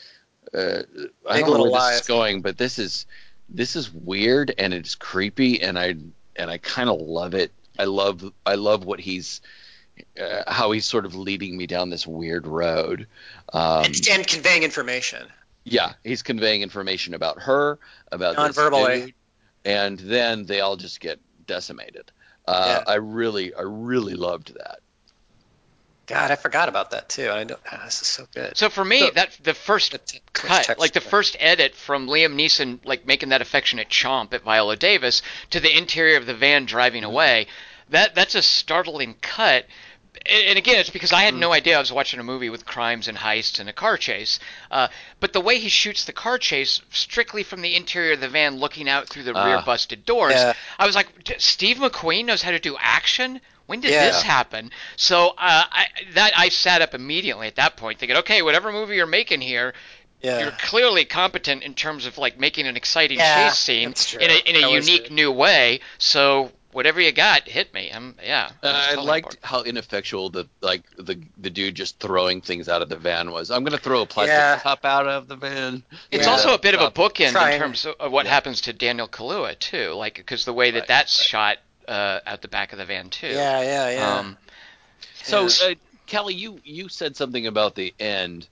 [0.54, 0.82] Uh,
[1.28, 3.06] I don't know where this is going, but this is
[3.48, 5.94] this is weird and it's creepy, and I
[6.36, 7.52] and I kind of love it.
[7.78, 9.42] I love I love what he's
[10.20, 13.06] uh, how he's sort of leading me down this weird road.
[13.52, 15.26] Um, and, and conveying information.
[15.64, 17.78] Yeah, he's conveying information about her,
[18.12, 19.00] about this Non-verbally.
[19.06, 19.14] dude,
[19.64, 22.10] and then they all just get decimated.
[22.48, 24.80] Uh, I really, I really loved that.
[26.06, 27.30] God, I forgot about that too.
[27.30, 27.60] I don't.
[27.70, 28.56] ah, this is so good.
[28.56, 32.34] so for me, so- that the first t- cut, like the first edit from Liam
[32.34, 36.64] Neeson, like making that affectionate chomp at Viola Davis to the interior of the van
[36.64, 37.12] driving Mm-hmm.
[37.12, 37.46] away,
[37.90, 39.66] that that's a startling cut.
[40.26, 43.08] And again, it's because I had no idea I was watching a movie with crimes
[43.08, 44.38] and heists and a car chase.
[44.70, 48.28] Uh, but the way he shoots the car chase, strictly from the interior of the
[48.28, 49.62] van, looking out through the rear Ah.
[49.64, 50.52] busted doors, Yeah.
[50.78, 53.40] I was like, "D- Steve McQueen knows how to do action.
[53.66, 54.06] When did Yeah.
[54.06, 54.72] this happen?
[54.96, 58.96] So uh, I, that I sat up immediately at that point, thinking, okay, whatever movie
[58.96, 59.72] you're making here,
[60.22, 60.40] Yeah.
[60.40, 64.34] you're clearly competent in terms of like making an exciting Yeah, chase scene in a
[64.50, 65.80] in a unique new way.
[65.98, 67.90] So whatever you got, hit me.
[67.92, 68.50] I'm yeah.
[68.62, 69.38] Uh, I liked board.
[69.42, 73.50] how ineffectual the like the the dude just throwing things out of the van was.
[73.50, 74.58] I'm gonna throw a plastic Yeah.
[74.58, 75.82] cup out of the van.
[76.10, 76.32] It's Yeah.
[76.32, 77.54] also a bit of a bookend Trying.
[77.54, 78.32] in terms of, of what Yeah.
[78.32, 81.26] happens to Daniel Kaluuya too, like because the way that Right, that's right.
[81.26, 81.58] shot
[81.88, 83.26] uh, out the back of the van too.
[83.28, 83.60] yeah.
[83.62, 83.90] Yeah.
[83.90, 84.18] Yeah.
[84.18, 84.38] Um,
[85.22, 85.74] So, uh,
[86.06, 88.46] Kelly, you you said something about the end.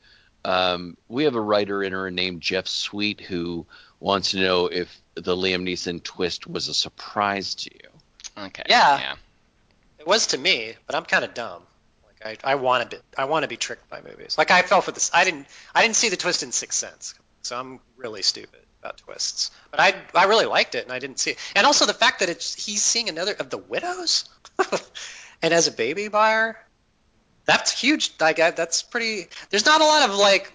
[0.44, 3.66] Um, we have a writer in her named Jeff Sweet who
[4.00, 7.88] wants to know if the Liam Neeson twist was a surprise to you.
[8.47, 8.64] Okay.
[8.68, 8.99] Yeah.
[8.99, 9.14] Yeah.
[9.99, 11.62] It was to me, but I'm kind of dumb.
[12.22, 14.36] Like I, I want to be, I want to be tricked by movies.
[14.39, 15.11] Like I fell for this.
[15.12, 18.99] I didn't, I didn't see the twist in Sixth Sense, so I'm really stupid about
[18.99, 19.51] twists.
[19.70, 21.39] But I, I really liked it, and I didn't see it.
[21.57, 24.28] And also the fact that it's he's seeing another of the widows,
[25.43, 26.57] and as a baby buyer,
[27.45, 28.12] that's huge.
[28.20, 29.26] Like that's pretty.
[29.51, 30.53] There's not a lot of like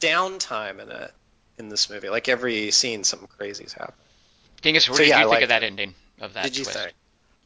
[0.00, 1.12] downtime in it
[1.58, 2.08] in this movie.
[2.10, 3.96] Like every scene, something crazy's happening.
[4.62, 6.64] Dingus, what So, did yeah, you I think of that ending of that Did you
[6.64, 6.78] twist?
[6.78, 6.94] think?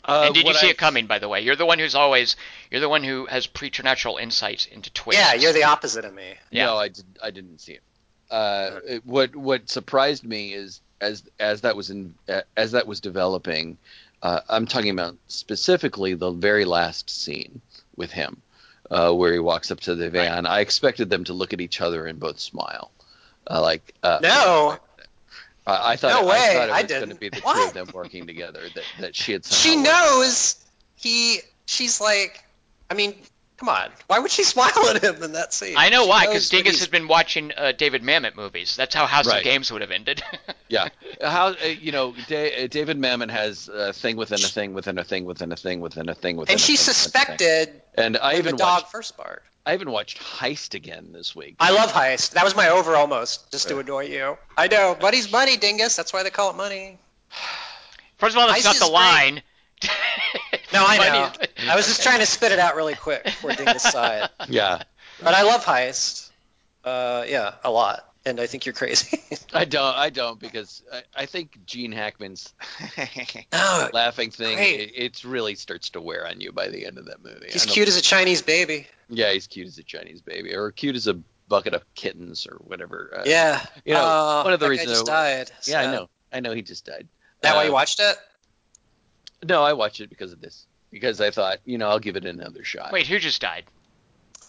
[0.05, 1.07] Uh, and did you see I- it coming?
[1.07, 2.36] By the way, you're the one who's always
[2.70, 5.20] you're the one who has preternatural insights into twists.
[5.20, 6.34] Yeah, you're the opposite of me.
[6.51, 6.66] Yeah.
[6.66, 7.05] No, I did.
[7.22, 7.82] I didn't see it.
[8.30, 12.14] Uh, it- what what surprised me is as as that was in
[12.57, 13.76] as that was developing.
[14.22, 17.61] Uh, I'm talking about specifically the very last scene
[17.96, 18.42] with him,
[18.90, 20.44] uh, where he walks up to the van.
[20.46, 22.90] I expected them to look at each other and both smile.
[23.51, 24.78] Uh, like uh, No.
[25.66, 27.72] I, I thought No I thought it I was going to be the two of
[27.74, 28.61] them working together.
[28.74, 30.56] That that she had she somehow worked- knows
[30.96, 32.42] he she's like
[32.90, 33.14] i mean
[33.56, 36.26] come on why would she smile at him in that scene I know She why,
[36.26, 38.74] because that Dingus has been watching uh, David Mamet movies.
[38.76, 39.38] That's how House Right.
[39.38, 40.22] of Games would have ended.
[40.68, 40.88] Yeah,
[41.20, 44.98] how uh, you know da- uh, David Mamet has a thing within a thing within
[44.98, 46.52] a thing within a thing within a thing within.
[46.52, 46.94] and a she thing within a thing.
[46.94, 48.92] suspected And I even the dog watched.
[48.92, 51.56] first barked I even watched Heist again this week.
[51.61, 55.30] i love heist that was my over almost just to annoy you i know money's
[55.30, 56.98] money dingus that's why they call it money
[58.18, 58.92] First of all, that's Heist not the great.
[58.92, 59.42] line.
[60.72, 60.98] no i
[61.64, 64.30] know i was just trying to spit it out really quick before dingus saw it
[64.48, 64.82] yeah,
[65.22, 66.30] but i love heist
[66.84, 68.06] Uh, yeah, a lot.
[68.24, 69.18] And I think you're crazy.
[69.52, 69.94] I don't.
[69.96, 72.54] I don't because I, I think Gene Hackman's
[73.52, 74.56] no, laughing thing.
[74.58, 77.48] It, it really starts to wear on you by the end of that movie.
[77.52, 78.86] he's I don't- cute as a Chinese baby.
[79.11, 81.14] Yeah, he's cute as a Chinese baby, or cute as a
[81.48, 83.12] bucket of kittens, or whatever.
[83.18, 83.64] Uh, Yeah.
[83.84, 85.50] you know, Oh, one of the reasons just I- died.
[85.66, 86.08] Yeah, I know.
[86.32, 87.08] I know he just died.
[87.42, 88.16] That why Uh, you watched it?
[89.42, 90.66] No, I watched it because of this.
[90.90, 92.92] Because I thought, you know, I'll give it another shot.
[92.92, 93.64] Wait, who just died?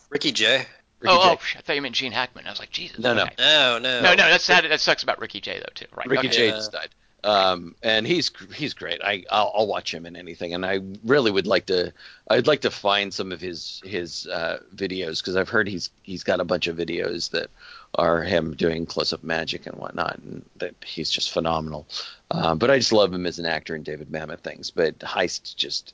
[0.10, 0.58] Ricky J.
[1.00, 2.46] Ricky oh, Jay- oh, I thought you meant Gene Hackman.
[2.46, 3.00] I was like, Jesus.
[3.00, 3.24] No, no.
[3.24, 3.36] okay.
[3.40, 4.02] No, no.
[4.02, 4.66] No, no, that's sad.
[4.66, 5.86] That sucks about Ricky Jay though too.
[5.96, 6.08] Right.
[6.08, 6.38] Ricky okay.
[6.38, 6.52] Jay Yeah.
[6.52, 6.90] just died.
[7.24, 9.00] Um, and he's he's great.
[9.04, 11.94] I I'll, I'll watch him in anything, and I really would like to.
[12.30, 16.24] I'd like to find some of his his uh, videos because I've heard he's he's
[16.24, 17.52] got a bunch of videos that
[17.96, 21.88] are him doing close up magic and whatnot, and that he's just phenomenal.
[22.32, 24.72] Um, but I just love him as an actor in David Mamet things.
[24.72, 25.94] But Heist just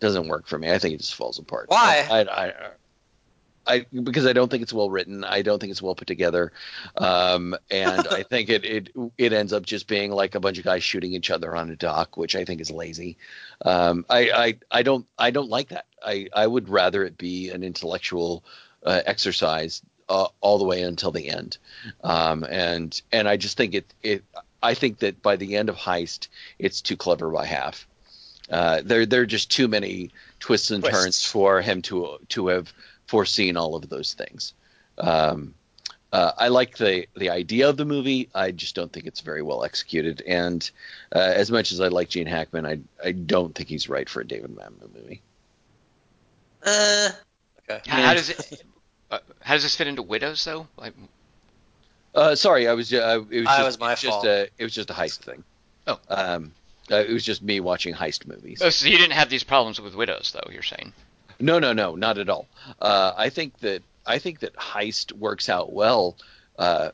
[0.00, 0.70] doesn't work for me.
[0.70, 1.68] I think it just falls apart.
[1.68, 2.06] Why?
[2.10, 2.70] I, I, I,
[3.66, 5.24] I because I don't think it's well written.
[5.24, 6.52] I don't think it's well put together,
[6.96, 8.88] um, and I think it, it
[9.18, 11.76] it ends up just being like a bunch of guys shooting each other on a
[11.76, 13.16] dock, which I think is lazy.
[13.64, 15.86] Um, I, I I don't I don't like that.
[16.02, 18.44] I I would rather it be an intellectual
[18.84, 21.58] uh, exercise uh, all the way until the end,
[22.02, 24.24] um, and and I just think it it
[24.62, 27.86] I think that by the end of Heist, it's too clever by half.
[28.50, 31.02] Uh, there there are just too many twists and Twists.
[31.02, 32.72] turns for him to to have
[33.06, 34.54] foreseen all of those things.
[34.98, 35.54] Um,
[36.12, 38.28] uh, I like the the idea of the movie.
[38.34, 40.22] I just don't think it's very well executed.
[40.26, 40.68] And
[41.14, 44.20] uh, as much as I like Gene Hackman, I I don't think he's right for
[44.20, 45.22] a David Mamet movie.
[46.64, 47.10] Uh,
[47.70, 47.80] okay.
[47.90, 48.62] How, how does it?
[49.10, 50.66] Uh, how does this fit into Widows though?
[50.76, 50.94] Like,
[52.14, 54.26] Uh, sorry, I was uh, it was Ah, just, it was my it's just fault.
[54.26, 55.44] a it was just a heist thing.
[55.86, 55.98] Oh.
[56.08, 56.52] Um,
[56.90, 58.62] uh, it was just me watching heist movies.
[58.62, 60.50] oh, so you didn't have these problems with Widows though?
[60.52, 60.92] You're saying?
[61.40, 62.46] No, no, no, not at all.
[62.80, 66.16] Uh, I think that I think that Heist works out well
[66.58, 66.90] uh,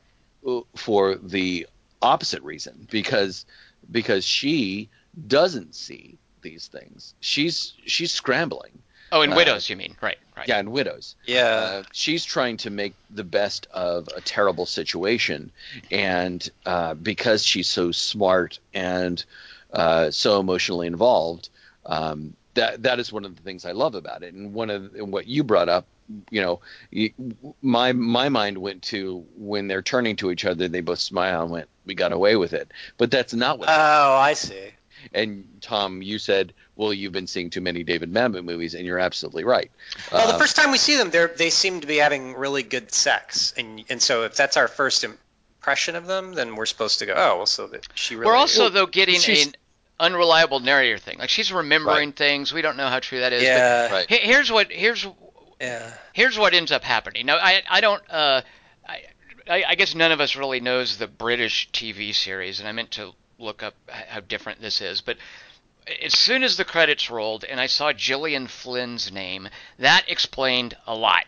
[0.75, 1.67] for the
[2.01, 3.45] opposite reason because
[3.91, 4.89] because she
[5.27, 7.13] doesn't see these things.
[7.19, 8.71] She's she's scrambling.
[9.13, 9.93] Oh, in Uh, Widows, you mean?
[9.99, 10.47] Right, right.
[10.47, 11.15] Yeah, in Widows.
[11.25, 11.43] Yeah.
[11.43, 15.51] Uh, she's trying to make the best of a terrible situation,
[15.91, 19.23] and uh, because she's so smart and
[19.73, 21.49] uh, so emotionally involved,
[21.85, 24.33] um, that that is one of the things I love about it.
[24.33, 25.85] And one of and what you brought up,
[26.29, 26.59] you know,
[27.61, 31.51] my my mind went to when they're turning to each other, they both smile and
[31.51, 33.69] went, "We got away with it." But that's not what.
[33.69, 33.71] oh,
[34.17, 34.71] I see.
[35.13, 38.99] and Tom, you said, "Well, you've been seeing too many David Mamet movies," and you're
[38.99, 39.71] absolutely right.
[40.11, 42.63] Well, the Um, first time we see them, they they seem to be having really
[42.63, 46.99] good sex, and and so if that's our first impression of them, then we're supposed
[46.99, 48.27] to go, oh, well, so that she really.
[48.27, 48.73] We're also is.
[48.73, 49.55] though getting she's- an
[50.01, 51.19] unreliable narrator thing.
[51.19, 52.51] Like she's remembering things.
[52.51, 53.43] We don't know how true that is.
[53.43, 54.05] yeah, Right.
[54.09, 55.07] But he- here's what here's
[55.61, 55.93] yeah.
[56.13, 57.25] here's what ends up happening.
[57.27, 58.41] Now, I I don't uh,
[58.87, 59.01] I,
[59.49, 62.91] I I guess none of us really knows the British TV series, and I meant
[62.91, 65.17] to look up how different this is, but
[66.03, 69.49] as soon as the credits rolled and I saw Gillian Flynn's name,
[69.79, 71.25] that explained a lot.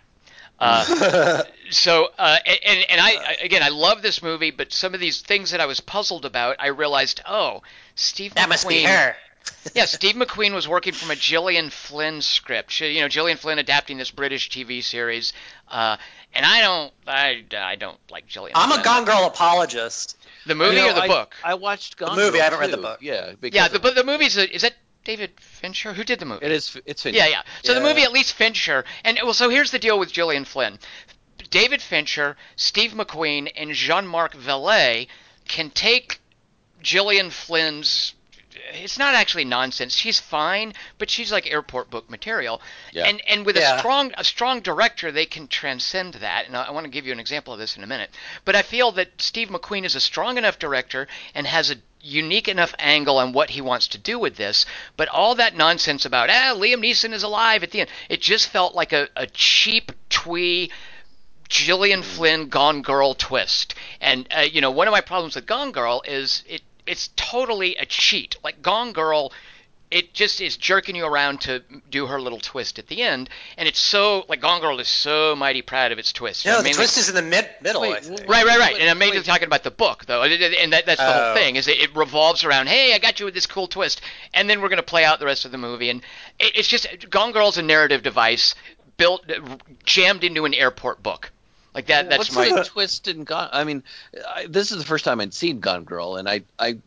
[0.63, 4.99] Uh, so uh, and and I I- again I love this movie, but some of
[4.99, 7.61] these things that I was puzzled about, I realized, oh,
[7.95, 9.15] Steve That must be McQueen- her.
[9.75, 12.71] yeah, Steve McQueen was working from a Gillian Flynn script.
[12.71, 15.33] She, you know, Gillian Flynn adapting this British TV series,
[15.69, 15.97] uh,
[16.33, 18.53] and I don't, I, I don't like Gillian.
[18.55, 18.85] I'm a Flynn.
[18.85, 20.17] Gone Girl apologist.
[20.45, 21.35] The movie You know, or the I- book?
[21.43, 22.99] I watched Gone movie, Girl, I haven't read the book.
[23.01, 25.93] Yeah, yeah, the of- but the movie's a, is that David Fincher?
[25.93, 26.45] Who did the movie?
[26.45, 26.79] it is.
[26.85, 27.17] It's Fincher.
[27.17, 27.41] Yeah, yeah.
[27.63, 30.79] So the movie, at least Fincher, and well, so here's the deal with Gillian Flynn.
[31.49, 35.07] David Fincher, Steve McQueen, and Jean-Marc Vallée
[35.47, 36.19] can take
[36.81, 38.13] Gillian Flynn's.
[38.73, 39.95] It's not actually nonsense.
[39.95, 42.61] She's fine, but she's like airport book material.
[42.91, 43.05] Yeah.
[43.05, 43.75] And and with Yeah.
[43.75, 46.47] a strong a strong director, they can transcend that.
[46.47, 48.09] And I, I want to give you an example of this in a minute.
[48.45, 52.47] But I feel that Steve McQueen is a strong enough director and has a unique
[52.49, 54.65] enough angle on what he wants to do with this.
[54.97, 58.49] But all that nonsense about ah Liam Neeson is alive at the end, it just
[58.49, 60.69] felt like a, a cheap twee.
[61.49, 63.75] Gillian Flynn Gone Girl twist.
[64.01, 67.75] And uh, you know, one of my problems with Gone Girl is it it's totally
[67.75, 68.37] a cheat.
[68.43, 69.31] Like Gone Girl
[69.93, 71.61] it just is jerking you around to
[71.91, 75.35] do her little twist at the end, and it's so like Gone Girl is so
[75.35, 76.47] mighty proud of its twist.
[76.47, 77.81] No, I the mean, twist is in the mid middle.
[77.83, 78.21] Wait, I think.
[78.27, 78.75] Right, right, right.
[78.79, 81.35] And I'm mainly talking about the book, though, and that, that's the whole Oh.
[81.35, 81.57] thing.
[81.57, 84.01] Is it, it revolves around, hey, I got you with this cool twist,
[84.33, 86.01] and then we're going to play out the rest of the movie, and
[86.39, 88.55] it, it's just Gone Girl's a narrative device
[88.97, 89.31] built,
[89.85, 91.31] jammed into an airport book.
[91.73, 92.09] Like that.
[92.09, 92.49] That's What's my.
[92.57, 93.49] the twist in Gone?
[93.51, 93.83] I mean,
[94.35, 96.77] I, this is the first time I'd seen Gone Girl, and I I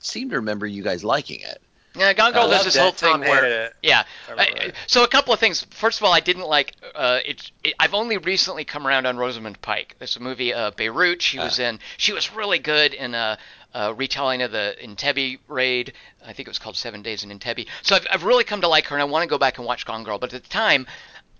[0.00, 1.60] seem to remember you guys liking it.
[1.94, 2.80] Yeah, Gone Girl I does this it.
[2.80, 3.72] whole Tom thing where hated it.
[3.82, 4.04] yeah.
[4.26, 4.74] I remember Uh, it.
[4.86, 5.66] so a couple of things.
[5.70, 7.74] First of all, I didn't like uh, it, it.
[7.78, 9.96] I've only recently come around on Rosamund Pike.
[9.98, 11.20] This movie, uh, Beirut.
[11.20, 11.78] She was in.
[11.98, 13.36] She was really good in a,
[13.74, 15.92] a retelling of the Entebbe raid.
[16.26, 17.66] I think it was called Seven Days in Entebbe.
[17.82, 19.66] So I've, I've really come to like her, and I want to go back and
[19.66, 20.18] watch Gone Girl.
[20.18, 20.86] But at the time.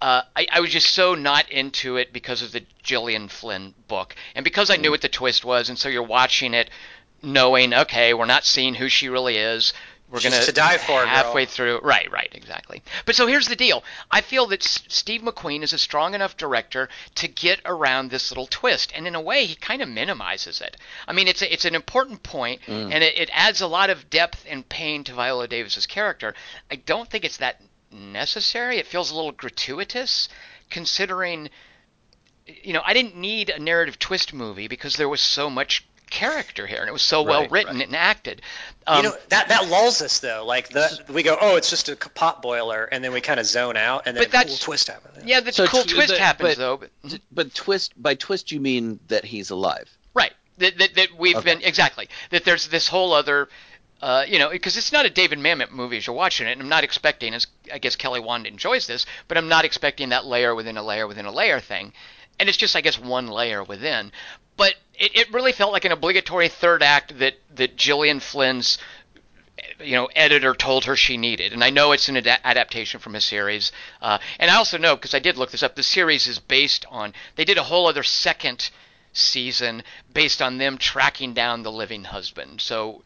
[0.02, 4.16] Uh, I, I was just so not into it because of the Gillian Flynn book,
[4.34, 6.70] and because I knew what the twist was, and so you're watching it,
[7.22, 9.72] knowing okay, we're not seeing who she really is.
[10.10, 11.06] We're She's gonna to die for, girl.
[11.06, 11.80] halfway through.
[11.82, 12.82] Right, right, exactly.
[13.06, 13.82] But so here's the deal.
[14.10, 18.30] I feel that S- Steve McQueen is a strong enough director to get around this
[18.30, 20.76] little twist, and in a way, he kind of minimizes it.
[21.08, 24.10] I mean, it's a, it's an important point, and it, it adds a lot of
[24.10, 26.34] depth and pain to Viola Davis's character.
[26.70, 27.62] I don't think it's that
[27.92, 28.78] necessary.
[28.78, 30.28] It feels a little gratuitous,
[30.70, 31.50] considering.
[32.46, 36.66] You know, I didn't need a narrative twist movie because there was so much character
[36.66, 37.86] here, and it was so well written right.
[37.86, 38.42] and acted.
[38.86, 40.44] Um, you know that that lulls us though.
[40.44, 43.46] Like the we go, oh, it's just a pot boiler, and then we kind of
[43.46, 45.24] zone out, and then But a that's- cool twist happens.
[45.24, 46.76] Yeah, the So cool tw- twist but- happens but- though.
[46.78, 49.88] But, T- But twist by twist you mean that he's alive.
[50.14, 51.54] right, that, that, that we've Okay.
[51.54, 52.44] been exactly that.
[52.44, 53.48] There's this whole other,
[54.02, 56.52] uh, you know, because it's not a David Mamet movie as you're watching it.
[56.52, 60.08] And I'm not expecting, as I guess Kelly Wand enjoys this, but I'm not expecting
[60.08, 61.92] that layer within a layer within a layer thing.
[62.40, 64.10] And it's just, I guess, one layer within.
[64.56, 68.76] But it, it really felt like an obligatory third act that that Gillian Flynn's
[69.80, 73.14] you know editor told her she needed and i know it's an ad- adaptation from
[73.14, 76.26] a series uh, and i also know because i did look this up the series
[76.26, 78.70] is based on they did a whole other second
[79.12, 79.82] season
[80.12, 83.02] based on them tracking down the living husband so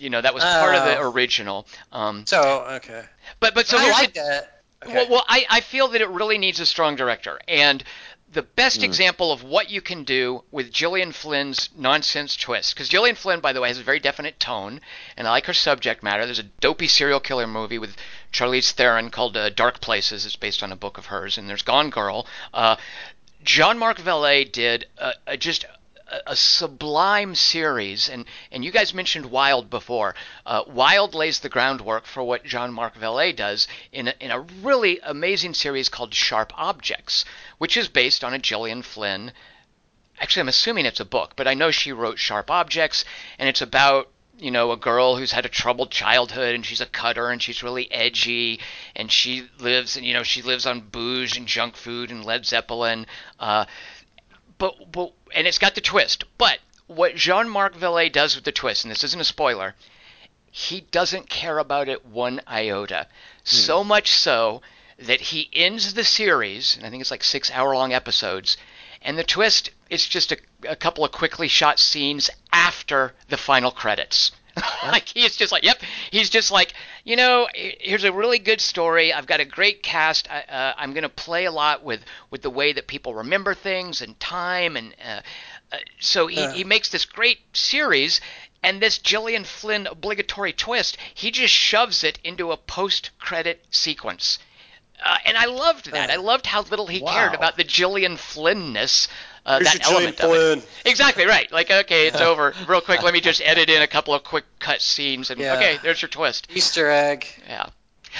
[0.00, 1.10] you know that was part of the Oh.
[1.12, 3.04] original um, So okay,
[3.38, 4.62] but but so I here's the- that.
[4.82, 4.94] Okay.
[4.94, 7.38] well, well I, I feel that it really needs a strong director.
[7.46, 7.84] And
[8.32, 13.16] the best example of what you can do with Gillian Flynn's nonsense twist, because Gillian
[13.16, 14.80] Flynn, by the way, has a very definite tone,
[15.16, 16.24] and I like her subject matter.
[16.24, 17.96] There's a dopey serial killer movie with
[18.32, 20.24] Charlize Theron called uh, Dark Places.
[20.24, 22.24] It's based on a book of hers, and there's Gone Girl.
[22.54, 22.76] Uh,
[23.42, 25.64] Jean-Marc Vallée did a, a, just
[26.26, 30.14] a, sublime series, and, and you guys mentioned Wild before.
[30.44, 35.00] Uh, Wild lays the groundwork for what Jean-Marc Vallée does in a, in a really
[35.02, 37.24] amazing series called Sharp Objects,
[37.58, 39.32] which is based on a Gillian Flynn.
[40.18, 43.04] Actually, I'm assuming it's a book, but I know she wrote Sharp Objects,
[43.38, 46.86] and it's about you know, a girl who's had a troubled childhood and she's a
[46.86, 48.58] cutter and she's really edgy
[48.96, 52.46] and she lives and you know she lives on booze and junk food and Led
[52.46, 53.06] Zeppelin.
[53.38, 53.66] Uh,
[54.60, 56.22] but but and it's got the twist.
[56.38, 59.74] But what Jean-Marc Vallée does with the twist, and this isn't a spoiler,
[60.52, 63.06] he doesn't care about it one iota.
[63.08, 63.56] Hmm.
[63.56, 64.62] So much so
[64.98, 68.56] that he ends the series, and I think it's like six hour-long episodes,
[69.00, 70.38] and the twist is just a,
[70.68, 74.32] a couple of quickly shot scenes after the final credits.
[74.84, 75.80] like he's just like, yep.
[76.10, 76.74] He's just like,
[77.04, 79.12] you know, here's a really good story.
[79.12, 80.28] I've got a great cast.
[80.30, 83.54] I, uh, I'm going to play a lot with with the way that people remember
[83.54, 85.20] things and time, and uh,
[85.72, 88.20] uh, so he, he makes this great series.
[88.62, 94.38] And this Gillian Flynn obligatory twist, he just shoves it into a post-credit sequence.
[95.02, 96.10] Uh, and I loved that.
[96.10, 99.08] I loved how little he cared about the Gillian Flynnness,
[99.46, 100.60] uh, that your element Gillian of it.
[100.62, 100.70] Flynn.
[100.86, 101.50] Exactly right.
[101.52, 102.54] Like, okay, it's over.
[102.68, 105.54] Real quick, let me just edit in a couple of quick cut scenes, and Yeah.
[105.56, 106.48] okay, there's your twist.
[106.54, 107.26] Easter egg.
[107.48, 107.66] Yeah.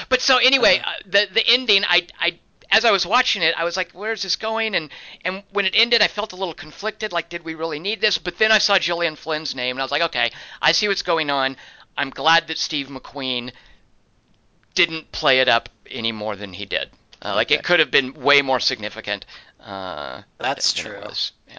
[0.09, 2.39] But so anyway, uh, the the ending, I I
[2.71, 4.75] as I was watching it, I was like, where's this going?
[4.77, 4.91] And
[5.25, 7.13] and when it ended, I felt a little conflicted.
[7.13, 8.17] Like, did we really need this?
[8.19, 10.31] But then I saw Gillian Flynn's name, and I was like, okay,
[10.63, 11.57] I see what's going on.
[11.99, 13.51] I'm glad that Steve McQueen
[14.75, 16.91] didn't play it up any more than he did.
[17.23, 19.27] Uh, Like, it could have been way more significant.
[19.65, 21.01] Uh, That's than true.
[21.49, 21.59] Yeah.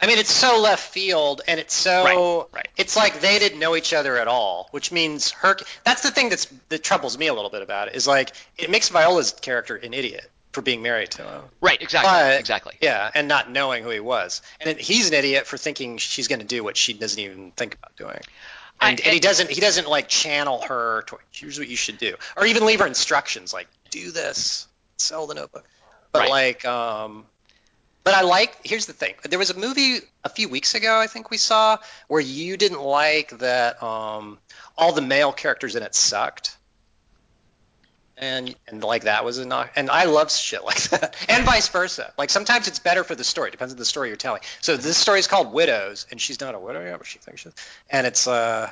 [0.00, 2.02] I mean, it's so left field, and it's so.
[2.04, 2.68] Right, right.
[2.76, 5.56] It's like they didn't know each other at all, which means her.
[5.84, 7.94] That's the thing that's that troubles me a little bit about it.
[7.94, 11.42] Is like it makes Viola's character an idiot for being married to him.
[11.60, 11.80] Right.
[11.80, 12.10] Exactly.
[12.10, 12.74] But- exactly.
[12.80, 16.26] Yeah, and not knowing who he was, and it, he's an idiot for thinking she's
[16.26, 18.18] going to do what she doesn't even think about doing.
[18.80, 19.50] I- And, and he doesn't.
[19.50, 21.02] He doesn't like channel her.
[21.06, 24.66] To, Here's what you should do, or even leave her instructions like do this,
[24.96, 25.64] sell the notebook.
[26.12, 26.30] But Right.
[26.30, 27.24] like, um,
[28.04, 28.54] but I like.
[28.64, 29.14] Here's the thing.
[29.24, 32.82] There was a movie a few weeks ago I think we saw where you didn't
[32.82, 34.38] like that um,
[34.76, 36.56] all the male characters in it sucked.
[38.18, 39.72] And, and like that was a knock.
[39.74, 41.16] And I love shit like that.
[41.28, 42.12] And vice versa.
[42.18, 43.48] Like sometimes it's better for the story.
[43.48, 44.42] It Depends on the story you're telling.
[44.60, 47.40] So this story is called Widows, and she's not a widow yet, but she thinks
[47.42, 47.54] she is.
[47.90, 48.70] And it's uh,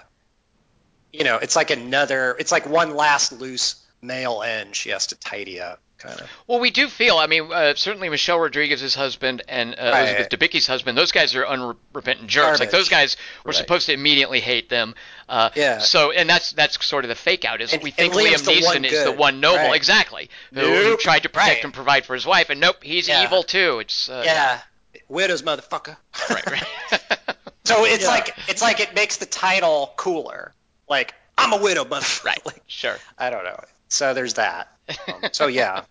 [1.12, 2.36] you know, it's like another.
[2.38, 5.80] It's like one last loose male end she has to tidy up.
[6.00, 6.30] Kind of.
[6.46, 7.16] Well, we do feel.
[7.18, 10.00] I mean, uh, certainly Michelle Rodriguez's husband and uh, Right.
[10.08, 10.96] Elizabeth Debicki's husband.
[10.98, 12.58] Those guys are unrepentant jerks.
[12.60, 13.56] Like those guys, we're Right.
[13.58, 14.94] supposed to immediately hate them.
[15.28, 15.78] Uh, Yeah.
[15.78, 18.44] So, and that's that's sort of the fake out is And- we think Liam's Liam
[18.46, 19.76] the Neeson is the one noble, Right.
[19.76, 21.64] exactly, who, who tried to protect Right.
[21.64, 23.22] and provide for his wife, and nope, he's Yeah.
[23.24, 23.78] evil too.
[23.80, 24.60] It's uh, Yeah.
[25.08, 25.96] Widows, motherfucker.
[26.30, 26.66] right, right.
[27.64, 28.08] So it's Yeah.
[28.10, 30.52] like it's like it makes the title cooler.
[30.88, 32.24] Like I'm a widow, motherfucker.
[32.24, 32.40] right.
[32.46, 32.96] Like, Sure.
[33.18, 33.62] I don't know.
[33.90, 34.68] So there's that.
[35.06, 35.82] Um, so yeah,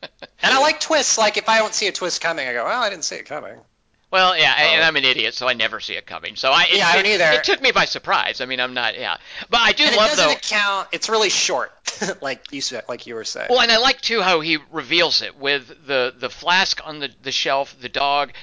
[0.41, 1.17] and I like twists.
[1.17, 3.25] Like if I don't see a twist coming, I go, well, I didn't see it
[3.25, 3.55] coming.
[4.11, 4.85] Well, yeah, and Oh.
[4.85, 6.35] I'm an idiot, so I never see it coming.
[6.35, 7.25] So I, it, Yeah, I don't either.
[7.31, 8.41] it took me by surprise.
[8.41, 9.17] I mean, I'm not, yeah,
[9.51, 10.31] but I do And it love doesn't though.
[10.33, 10.87] account.
[10.91, 11.71] It's really short,
[12.21, 13.47] like you said, like you were saying.
[13.51, 17.09] Well, and I like too how he reveals it with the the flask on the
[17.21, 18.33] the shelf, the dog.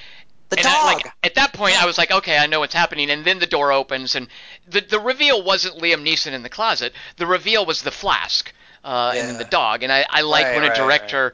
[0.49, 0.73] the and dog.
[0.73, 1.83] I, like at that point, Yeah.
[1.83, 3.09] I was like, okay, I know what's happening.
[3.09, 4.29] And then the door opens, and
[4.69, 6.93] the the reveal wasn't Liam Neeson in the closet.
[7.17, 8.53] The reveal was the flask,
[8.87, 9.83] uh, and then the dog.
[9.83, 11.33] And I, I like Right, when a right, director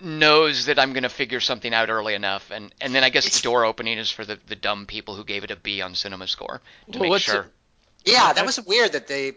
[0.00, 2.50] knows that I'm going to figure something out early enough.
[2.50, 5.14] And and then I guess It's- the door opening is for the the dumb people
[5.16, 6.60] who gave it a B on Cinema Score
[6.92, 7.42] to Well, make sure.
[8.04, 9.32] it- yeah, that was weird that they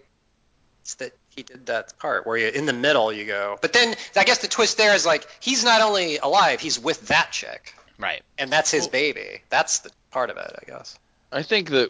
[0.99, 3.57] that he did that part where you in the middle you go.
[3.61, 7.07] But then I guess the twist there is like he's not only alive, he's with
[7.07, 8.21] that chick, Right.
[8.37, 9.41] and that's his Well- baby.
[9.49, 10.97] That's the part of it, I guess.
[11.31, 11.89] I think that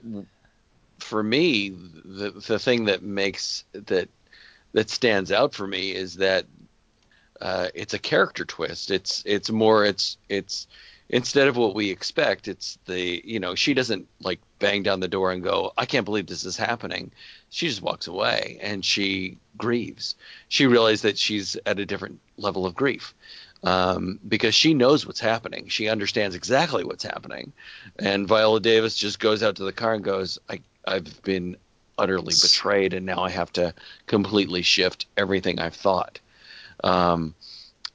[1.00, 4.08] for me, the the thing that makes that
[4.74, 6.46] that stands out for me is that
[7.40, 8.92] uh, it's a character twist.
[8.92, 10.68] It's it's more it's it's
[11.10, 15.08] instead of what we expect, it's the you know she doesn't like bang down the
[15.08, 17.12] door and go, I can't believe this is happening.
[17.50, 20.16] She just walks away and she grieves.
[20.48, 23.14] She realizes that she's at a different level of grief
[23.64, 25.68] um, because she knows what's happening.
[25.68, 27.54] She understands exactly what's happening.
[28.00, 31.58] And Viola Davis just goes out to the car and goes, I, I've been
[31.98, 33.74] utterly betrayed, and now I have to
[34.08, 36.20] completely shift everything I've thought.
[36.84, 37.36] Um,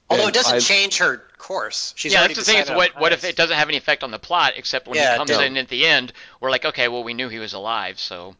[0.09, 1.93] Although it doesn't I- change her course.
[1.97, 2.59] She's yeah, that's the thing.
[2.59, 5.11] Is what what if it doesn't have any effect on the plot except when Yeah,
[5.11, 5.45] he it comes don't.
[5.45, 6.13] in at the end?
[6.41, 8.37] We're like, okay, well, we knew he was alive, so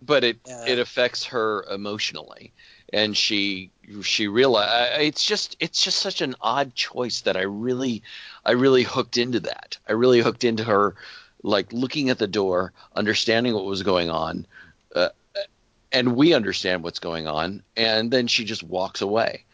[0.00, 0.66] but it Yeah.
[0.66, 2.52] it affects her emotionally
[2.92, 3.70] and she
[4.02, 8.02] she realize it's just it's just such an odd choice that I really
[8.44, 10.94] I really hooked into that I really hooked into her
[11.42, 14.46] like looking at the door understanding what was going on
[14.94, 15.08] uh,
[15.92, 19.44] and we understand what's going on and then she just walks away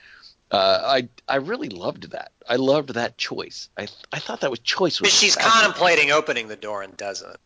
[0.51, 4.61] uh, I I really loved that I loved that choice I I thought that was
[4.61, 7.37] choice was she's contemplating opening the door and doesn't.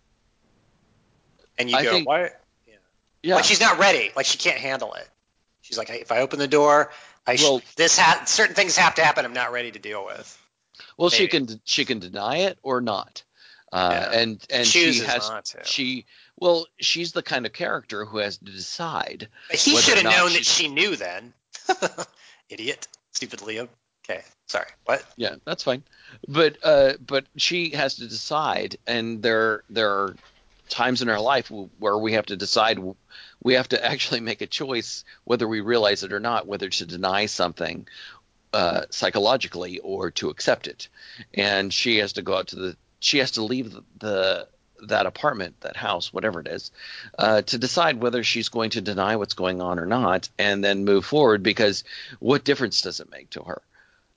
[1.58, 2.30] And you I go, think- why?
[3.22, 4.10] yeah Like she's not ready.
[4.16, 5.08] Like she can't handle it.
[5.60, 6.90] She's like, if I open the door,
[7.26, 9.24] I sh- Well- this ha- certain things have to happen.
[9.24, 10.38] I'm not ready to deal with.
[10.96, 13.22] Well, she can she can deny it or not,
[13.72, 14.18] uh, Yeah.
[14.20, 15.64] and and she has not to.
[15.64, 16.06] she
[16.38, 19.28] well she's the kind of character who has to decide.
[19.50, 21.32] But he should have known that she knew then.
[22.48, 23.68] Idiot, stupid Liam.
[24.04, 24.66] Okay, sorry.
[24.84, 25.04] What?
[25.16, 25.84] Yeah, that's fine,
[26.26, 30.16] but uh, but she has to decide, and there there are
[30.68, 32.80] times in our life where we have to decide.
[33.42, 36.86] We have to actually make a choice whether we realize it or not, whether to
[36.86, 37.86] deny something
[38.52, 40.88] uh, psychologically or to accept it.
[41.34, 44.48] And she has to go out to the she has to leave the
[44.88, 46.70] that apartment, that house, whatever it is,
[47.18, 50.84] uh, to decide whether she's going to deny what's going on or not, and then
[50.84, 51.42] move forward.
[51.42, 51.84] Because
[52.18, 53.62] what difference does it make to her?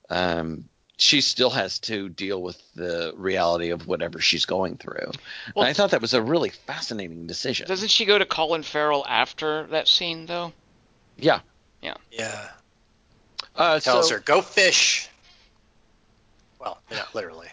[0.09, 0.65] Um,
[0.97, 5.11] she still has to deal with the reality of whatever she's going through.
[5.55, 7.67] Well- and I thought that was a really fascinating decision.
[7.67, 10.53] doesn't she go to Colin Farrell after that scene though?
[11.17, 11.41] Yeah.
[11.81, 11.95] Yeah.
[12.11, 12.49] Yeah.
[13.55, 15.09] Uh, Tells so, her, go fish.
[16.59, 17.47] Well, not literally,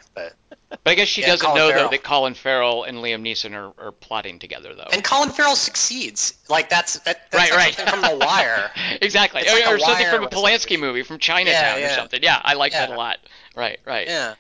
[0.85, 1.85] but I guess she Yeah, doesn't Colin know Farrell.
[1.85, 4.89] though that Colin Farrell and Liam Neeson are, are plotting together though.
[4.93, 6.35] and Colin Farrell succeeds.
[6.49, 7.74] Like that's that, that's right, like right.
[7.74, 8.70] something from The Wire.
[9.03, 12.20] exactly, It's or, like or something from a Polanski movie, from Chinatown Yeah, or something.
[12.23, 13.19] Yeah, I like that a lot.
[13.57, 14.07] Right, right.
[14.07, 14.35] Yeah.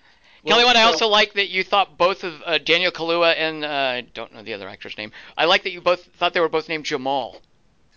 [0.46, 3.64] Kelly, what I so- also like that you thought both of uh, Daniel Kaluuya and
[3.64, 5.12] uh, I don't know the other actor's name.
[5.38, 7.40] I like that you both thought they were both named Jamal.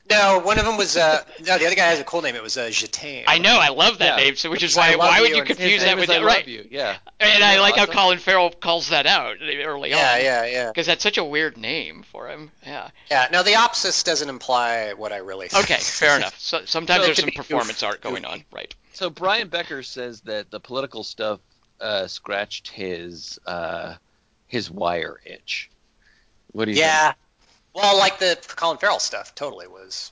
[0.07, 2.36] No, one of them was uh no, the other guy has a cool name.
[2.36, 3.23] It was uh, Jatemme.
[3.27, 4.23] I know, I love that Yeah.
[4.26, 4.36] name.
[4.36, 6.22] So which is why why would you you confuse that with is I that?
[6.26, 6.48] love Right.
[6.48, 6.68] you.
[6.69, 6.98] Yeah.
[7.19, 10.02] And I like how Colin Farrell calls that out early Yeah, on.
[10.02, 10.45] yeah, yeah.
[10.45, 10.68] Yeah.
[10.68, 12.52] Because that's such a weird name for him.
[12.65, 12.90] Yeah.
[13.10, 13.27] Yeah.
[13.32, 15.64] No, the opsis doesn't imply what I really think.
[15.64, 16.38] Okay, fair enough.
[16.40, 18.26] So, sometimes So there's some performance goof- art going goofy.
[18.27, 18.44] on.
[18.52, 18.76] Right.
[18.94, 21.40] So Brian Becker says that the political stuff
[21.82, 23.95] uh, scratched his uh,
[24.48, 25.72] his wire itch.
[26.52, 27.14] What do you Yeah.
[27.76, 30.11] Well, like the Colin Farrell stuff, totally was.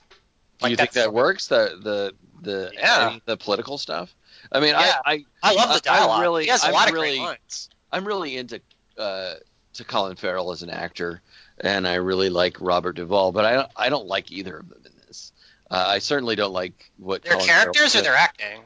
[0.60, 0.68] think?
[0.68, 1.48] Do you think that- works?
[1.48, 2.12] The the
[2.42, 3.18] the Yeah.
[3.24, 4.14] the political stuff.
[4.52, 4.96] I mean, Yeah.
[5.04, 6.20] I, I I love the I- dialogue.
[6.20, 7.70] really- he has a I'm lot of really- great lines.
[7.90, 8.60] I'm really into
[8.98, 9.34] uh,
[9.74, 11.22] to Colin Farrell as an actor,
[11.58, 14.82] and I really like Robert Duvall, but I don't I don't like either of them
[14.84, 15.32] in this.
[15.70, 18.60] Uh, I certainly don't like what Their Colin characters Farrell or their acting?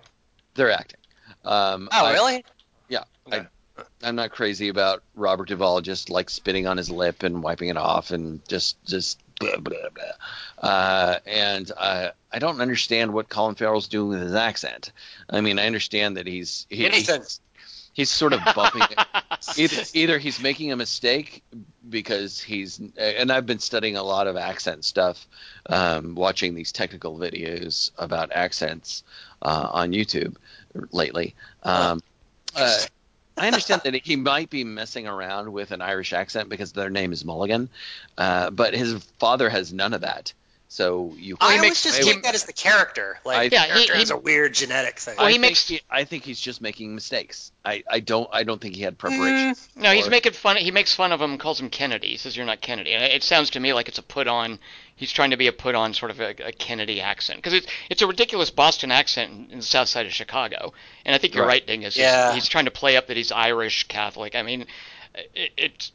[0.54, 1.00] their acting.
[1.44, 2.44] Um, Oh, I- really?
[3.78, 3.88] Yeah, Okay.
[4.02, 7.68] I, I'm not crazy about Robert Duvall just like spitting on his lip and wiping
[7.68, 10.68] it off and just just blah blah blah.
[10.70, 14.92] Uh, and uh, I don't understand what Colin Farrell's doing with his accent.
[15.30, 17.22] I mean, I understand that he's he, Anything.
[17.92, 18.98] he's sort of bumping it.
[19.56, 21.44] Either, either he's making a mistake
[21.88, 25.26] because he's and I've been studying a lot of accent stuff,
[25.66, 29.04] um, watching these technical videos about accents
[29.42, 30.36] uh, on YouTube
[30.90, 31.34] lately.
[31.62, 32.02] Um,
[32.56, 32.78] uh,
[33.38, 37.12] I understand that he might be messing around with an Irish accent because their name
[37.12, 37.68] is Mulligan,
[38.16, 40.32] uh, but his father has none of that.
[40.70, 41.36] So you.
[41.40, 43.18] I he always makes- just he- take that as the character.
[43.24, 45.16] Like, I- the Yeah, he- character he- has a weird genetic thing.
[45.16, 47.52] Well, I he think makes- he- I think he's just making mistakes.
[47.64, 48.28] I, I don't.
[48.32, 49.54] I don't think he had preparation.
[49.54, 50.56] Mm, No, he's making fun.
[50.56, 52.08] He makes fun of him, calls him Kennedy.
[52.08, 52.92] He says you're not Kennedy.
[52.92, 54.58] And it sounds to me like it's a put on.
[54.94, 57.66] He's trying to be a put on sort of a, a Kennedy accent because it's
[57.88, 60.74] it's a ridiculous Boston accent in, in the South Side of Chicago.
[61.06, 61.62] And I think you're Right.
[61.62, 61.94] right, Dingus.
[61.94, 62.34] He's- Yeah.
[62.34, 64.34] He's, trying to play up that he's Irish Catholic.
[64.34, 64.66] I mean,
[65.34, 65.92] it, it's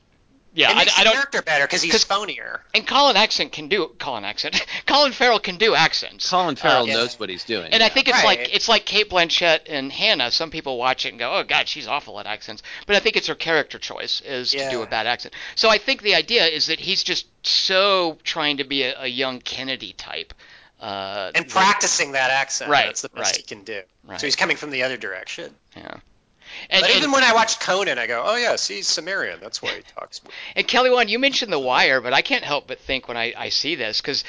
[0.53, 0.69] yeah.
[0.71, 1.13] it I, makes I the don't.
[1.13, 2.59] character better because he's 'cause- phonier.
[2.73, 4.65] And Colin accent can do Colin accent.
[4.85, 6.30] Colin Farrell can do accents.
[6.30, 6.93] Colin Farrell Uh, yeah.
[6.95, 7.71] knows what he's doing.
[7.73, 8.39] And I think it's Right.
[8.39, 10.31] like it's like Cate Blanchett and Hanna.
[10.31, 13.15] Some people watch it and go, "Oh God, she's awful at accents." But I think
[13.15, 15.34] it's her character choice is to do a bad accent.
[15.55, 19.07] So I think the idea is that he's just so trying to be a, a
[19.07, 20.34] young Kennedy type.
[20.81, 22.69] Uh, And that- practicing that accent.
[22.69, 23.38] Right, That's the best right.
[23.38, 23.81] he can do.
[24.03, 24.19] Right.
[24.19, 25.55] So he's coming from the other direction.
[25.77, 25.95] Yeah.
[26.69, 29.39] And, But and, even when I watch Conan, I go, oh, yes, he's Cimmerian.
[29.41, 30.21] That's why he talks.
[30.55, 33.34] and Kelly, one you mentioned The Wire, but I can't help but think when I,
[33.38, 34.23] I see this because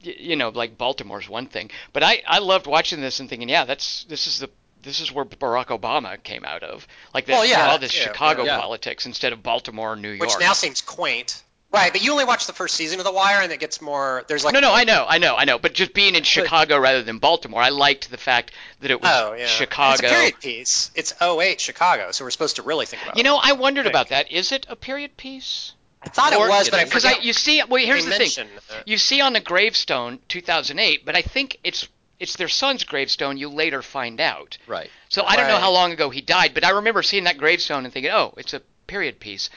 [0.00, 3.64] you know, like Baltimore's one thing, but I I loved watching this and thinking, yeah,
[3.64, 4.50] that's this is the
[4.82, 8.04] this is where Barack Obama came out of, like this, Well, yeah, all this yeah,
[8.04, 8.60] Chicago yeah.
[8.60, 10.20] politics instead of Baltimore or New York.
[10.20, 11.42] Which now seems quaint.
[11.70, 14.24] Right, but you only watch the first season of The Wire, and it gets more.
[14.26, 15.58] There's like no, no, I know, I know, I know.
[15.58, 19.10] But just being in Chicago rather than Baltimore, I liked the fact that it was
[19.12, 19.92] Oh yeah, Chicago.
[19.92, 20.90] It's a period piece.
[20.94, 23.16] It's 08 Chicago, so we're supposed to really think about.
[23.16, 23.24] You it.
[23.24, 23.90] know, I wondered Right.
[23.92, 24.32] about that.
[24.32, 25.74] Is it a period piece?
[26.02, 27.24] I thought Or- it was, but I because I forget.
[27.26, 28.20] you see, well, here's the thing.
[28.20, 28.82] mention it.
[28.86, 31.86] You see on the gravestone 2008, but I think it's
[32.18, 33.36] it's their son's gravestone.
[33.36, 34.56] You later find out.
[34.66, 34.90] right.
[35.10, 37.84] So I don't know how long ago he died, but I remember seeing that gravestone
[37.84, 39.50] and thinking, oh, it's a period piece.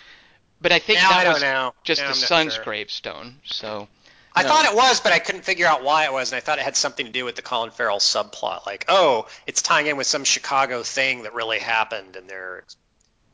[0.61, 1.73] But I think Now that I don't was know.
[1.83, 2.63] just Now the I'm not son's sure.
[2.63, 3.39] gravestone.
[3.45, 3.88] So
[4.35, 4.49] I No.
[4.49, 6.63] thought it was, but I couldn't figure out why it was, and I thought it
[6.63, 8.65] had something to do with the Colin Farrell subplot.
[8.65, 12.63] Like, oh, it's tying in with some Chicago thing that really happened, and they're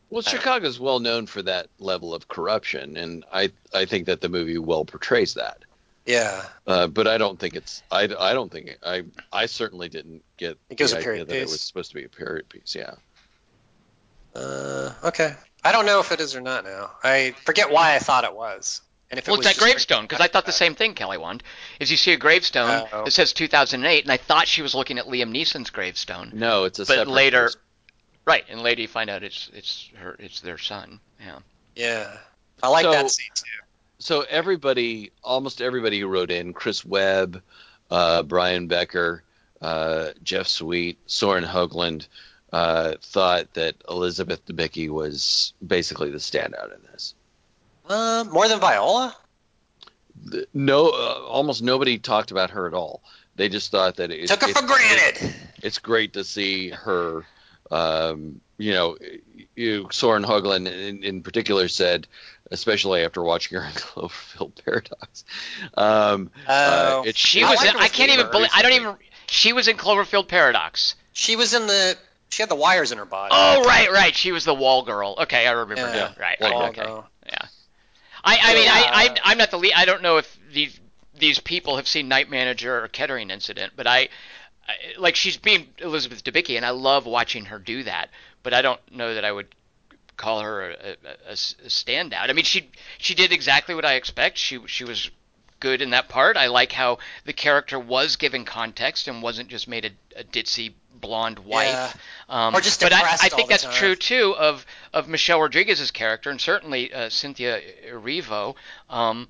[0.09, 4.21] Well, I don't- well known for that level of corruption, and I I think that
[4.21, 5.63] the movie well portrays that.
[6.05, 6.45] yeah.
[6.65, 10.57] Uh, but I don't think it's I, I don't think I I certainly didn't get
[10.69, 12.73] It the a idea period that it was supposed to be a period piece.
[12.73, 12.93] Yeah.
[14.35, 15.35] Uh, okay.
[15.67, 16.91] I don't know if it is or not now.
[17.03, 18.81] I forget why I thought it was.
[19.11, 21.43] And if it was it's that gravestone because I thought the same thing, Kelly Wand.
[21.79, 23.05] Is you see a gravestone Oh.
[23.05, 26.31] that says 2008, and I thought she was looking at Liam Neeson's gravestone.
[26.33, 27.61] No, it's a But separate later- person.
[28.25, 30.99] Right, and later you find out it's it's her it's their son.
[31.21, 31.39] Yeah.
[31.75, 32.17] Yeah.
[32.61, 33.43] I like So- that scene too.
[33.99, 37.41] So everybody, almost everybody who wrote in, Chris Webb,
[37.89, 39.23] uh, Brian Becker,
[39.61, 42.07] uh, Jeff Sweet, Soren Hoagland,
[42.53, 47.13] uh, thought that Elizabeth Debicki was basically the standout in this.
[47.89, 49.15] Uh, more than Viola?
[50.25, 53.01] The- No, uh, almost nobody talked about her at all.
[53.35, 55.35] They just thought that it, Took her it's- for granted.
[55.61, 57.25] It's great to see her.
[57.69, 58.97] Um, you know,
[59.55, 62.07] you, Soren Hoagland in, in particular said,
[62.49, 65.25] especially after watching her in Cloverfield Paradox,
[65.75, 67.03] um, uh, Oh.
[67.05, 67.59] it's She I was.
[67.59, 68.49] like in, I can't even believe.
[68.53, 68.95] I don't even.
[69.27, 70.95] She was in Cloverfield Paradox.
[71.11, 71.97] She was in the.
[72.29, 73.33] She had the wires in her body.
[73.35, 74.15] Oh right, right.
[74.15, 75.15] She was the wall girl.
[75.19, 75.93] Okay, I remember Yeah.
[75.93, 76.13] now.
[76.19, 76.75] Right, Wall right.
[76.75, 76.83] girl.
[76.83, 76.91] Okay.
[76.91, 77.45] Although- Yeah.
[78.23, 78.83] I, I mean, I.
[78.91, 79.73] I, I'm not the lead.
[79.75, 80.77] I don't know if these
[81.17, 84.09] these people have seen Night Manager or Kettering Incident, but I,
[84.67, 88.09] I like she's being Elizabeth Debicki, and I love watching her do that.
[88.43, 89.47] But I don't know that I would
[90.17, 92.29] call her a, a, a standout.
[92.29, 94.37] I mean, she she did exactly what I expect.
[94.37, 95.09] She she was
[95.59, 96.37] good in that part.
[96.37, 100.73] I like how the character was given context and wasn't just made a, a ditzy
[100.93, 101.67] blonde wife.
[102.29, 102.47] Yeah.
[102.47, 103.73] Um, Or just but I, I think that's time.
[103.73, 108.55] true too of of Michelle Rodriguez's character and certainly uh, Cynthia Erivo.
[108.89, 109.27] Um,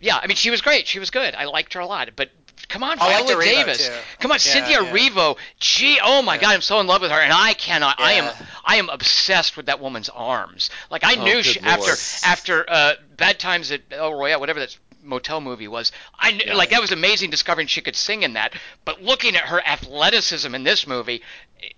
[0.00, 0.86] yeah, I mean she was great.
[0.86, 1.34] She was good.
[1.34, 2.10] I liked her a lot.
[2.16, 2.30] But
[2.68, 3.88] come on, I Viola Erivo, Davis.
[3.88, 3.94] too.
[4.20, 4.90] Come on, Yeah, Cynthia yeah.
[4.92, 5.36] Erivo.
[5.60, 6.40] Gee, oh my Yeah.
[6.40, 8.00] God, I'm so in love with her, and I cannot.
[8.00, 8.32] I am
[8.64, 10.70] I am obsessed with that woman's arms.
[10.90, 11.92] Like I Oh, knew she, after
[12.26, 15.92] after uh, Bad Times at El Royale, whatever that motel movie was.
[16.18, 16.54] I knew, Yeah.
[16.54, 18.54] like that was amazing discovering she could sing in that.
[18.84, 21.22] But looking at her athleticism in this movie,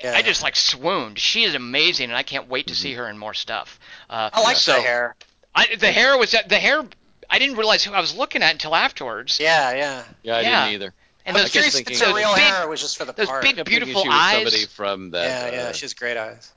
[0.02, 0.14] Yeah.
[0.16, 1.18] I just like swooned.
[1.18, 3.78] She is amazing, and I can't wait to see her in more stuff.
[4.10, 5.16] Uh, I like so, the hair.
[5.54, 6.84] I, the hair was the hair.
[7.30, 9.38] I didn't realize who I was looking at until afterwards.
[9.40, 10.02] Yeah, yeah.
[10.22, 10.50] yeah, I Yeah.
[10.66, 10.94] didn't either.
[11.24, 13.12] And I'm those curious just if those the real big, hair was just for the
[13.12, 13.42] those part.
[13.42, 14.34] big- beautiful she was eyes.
[14.34, 15.52] somebody from that.
[15.52, 16.52] yeah, yeah, uh, she has great eyes.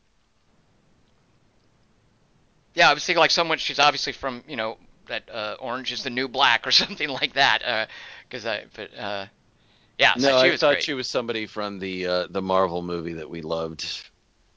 [2.76, 3.58] Yeah, I was thinking like someone.
[3.58, 4.78] She's obviously from you know
[5.08, 7.88] that uh, Orange is the New Black or something like that.
[8.28, 9.26] Because I, but uh,
[9.98, 10.84] yeah, so no, she I was thought great.
[10.84, 13.86] she was somebody from the uh, the Marvel movie that we loved.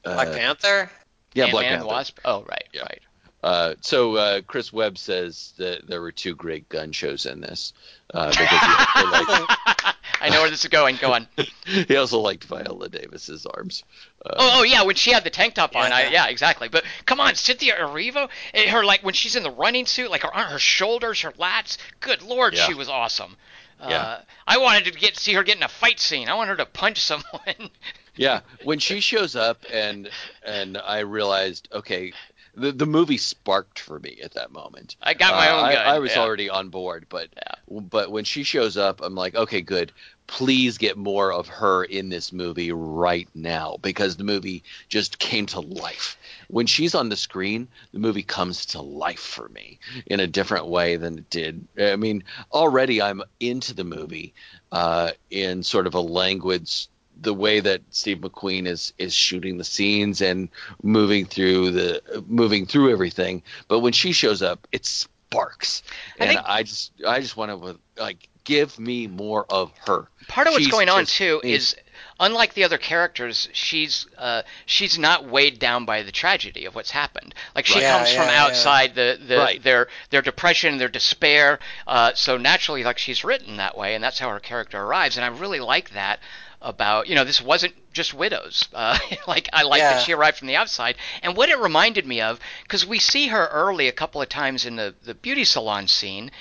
[0.05, 0.89] Uh, Black Panther.
[1.33, 1.87] Yeah, Ant-Man Black and Panther.
[1.87, 2.19] Wasp.
[2.25, 2.81] Oh, right, Yeah.
[2.83, 3.01] right.
[3.43, 7.73] Uh, so uh, Chris Webb says that there were two great gun shows in this
[8.13, 8.55] uh, because he
[9.03, 10.95] also, liked, I know where this is going.
[10.95, 11.27] Go on.
[11.65, 13.83] he also liked Viola Davis's arms.
[14.25, 16.09] Uh, Oh, oh yeah, when she had the tank top on, I, Yeah.
[16.11, 16.69] yeah, exactly.
[16.69, 20.23] But come on, Cynthia Erivo, eh, her like when she's in the running suit, like
[20.23, 21.77] her her shoulders, her lats.
[21.99, 22.65] Good lord, Yeah.
[22.67, 23.35] she was awesome.
[23.79, 24.17] Uh, Yeah.
[24.47, 26.29] I wanted to get see her get in a fight scene.
[26.29, 27.69] I want her to punch someone.
[28.15, 30.07] Yeah, when she shows up and
[30.45, 32.13] and I realized, okay,
[32.53, 34.95] the the movie sparked for me at that moment.
[35.01, 35.73] I got my Uh, own I.
[35.95, 36.19] I was yeah.
[36.21, 37.55] already on board, but Yeah.
[37.81, 39.91] but when she shows up, I'm like, okay, good.
[40.27, 45.45] Please get more of her in this movie right now because the movie just came
[45.47, 46.17] to life.
[46.47, 50.67] When she's on the screen, the movie comes to life for me in a different
[50.67, 51.67] way than it did.
[51.79, 54.33] I mean, already I'm into the movie
[54.71, 56.87] uh, in sort of a language
[57.21, 60.49] the way that Steve McQueen is is shooting the scenes and
[60.81, 63.43] moving through the moving through everything.
[63.67, 65.83] But when she shows up, it sparks,
[66.19, 70.07] I and think- I just I just want to like give me more of her.
[70.27, 71.55] Part of what's She's going on too amazing.
[71.55, 71.75] is,
[72.19, 76.91] unlike the other characters, she's uh, she's not weighed down by the tragedy of what's
[76.91, 77.35] happened.
[77.55, 77.89] Like she Right.
[77.89, 78.43] Comes yeah, from yeah.
[78.43, 79.61] outside the, the Right.
[79.63, 81.59] their their depression, their despair.
[81.87, 85.17] Uh, so naturally, like she's written that way, and that's how her character arrives.
[85.17, 86.19] And I really like that
[86.61, 88.67] about you know this wasn't just widows.
[88.73, 88.97] Uh,
[89.27, 89.93] like I like Yeah.
[89.95, 93.27] that she arrived from the outside, and what it reminded me of because we see
[93.27, 96.31] her early a couple of times in the the beauty salon scene.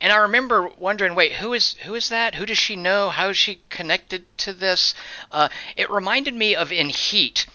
[0.00, 2.34] And I remember wondering, wait, who is who is that?
[2.34, 3.08] Who does she know?
[3.10, 4.94] How is she connected to this?
[5.32, 7.46] Uh, it reminded me of in Heat,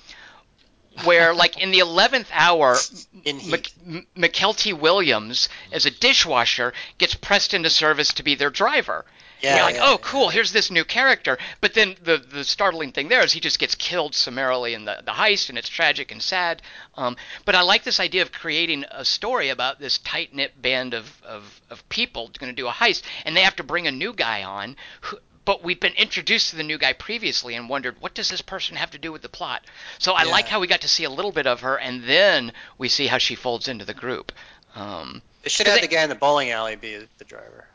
[1.03, 2.77] where like in the eleventh hour,
[3.26, 9.05] M- McKelty Williams as a dishwasher gets pressed into service to be their driver.
[9.41, 10.30] Yeah, you're like, yeah, oh, cool.
[10.30, 11.38] Here's this new character.
[11.61, 15.01] But then the the startling thing there is he just gets killed summarily in the
[15.03, 16.61] the heist, and it's tragic and sad.
[16.95, 20.93] Um, but I like this idea of creating a story about this tight knit band
[20.93, 23.91] of of of people going to do a heist, and they have to bring a
[23.91, 24.76] new guy on.
[25.01, 28.41] Who, but we've been introduced to the new guy previously and wondered what does this
[28.43, 29.63] person have to do with the plot.
[29.97, 30.31] So I Yeah.
[30.31, 33.07] like how we got to see a little bit of her, and then we see
[33.07, 34.31] how she folds into the group.
[34.76, 37.68] Um, They should have They- the guy in the bowling alley be the driver.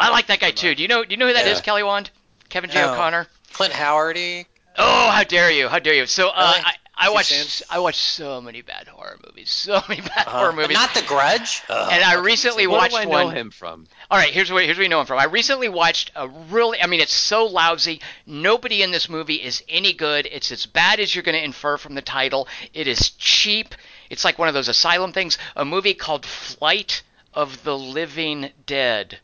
[0.00, 0.74] I like that guy too.
[0.74, 1.04] Do you know?
[1.04, 1.62] Do you know who that is, Yeah.
[1.64, 2.10] Kelly Wand?
[2.48, 2.80] Kevin J.
[2.80, 2.92] No.
[2.92, 3.26] O'Connor.
[3.52, 4.46] Clint Howardy.
[4.78, 5.68] Oh, how dare you!
[5.68, 6.06] How dare you!
[6.06, 6.64] So uh, Really?
[6.64, 7.62] I, I watched?
[7.70, 10.38] I watched so many bad horror movies, so many bad Uh-huh.
[10.38, 10.74] horror movies.
[10.76, 11.62] not The Grudge.
[11.68, 13.36] and I recently What watched do I know one.
[13.36, 13.86] him from?
[14.10, 15.18] All right, here's where here's where you know him from.
[15.18, 18.00] I recently watched a really, I mean, it's so lousy.
[18.26, 20.26] Nobody in this movie is any good.
[20.30, 22.48] It's as bad as you're going to infer from the title.
[22.72, 23.74] It is cheap.
[24.08, 25.36] It's like one of those asylum things.
[25.56, 27.02] A movie called Flight
[27.34, 29.18] of the Living Dead.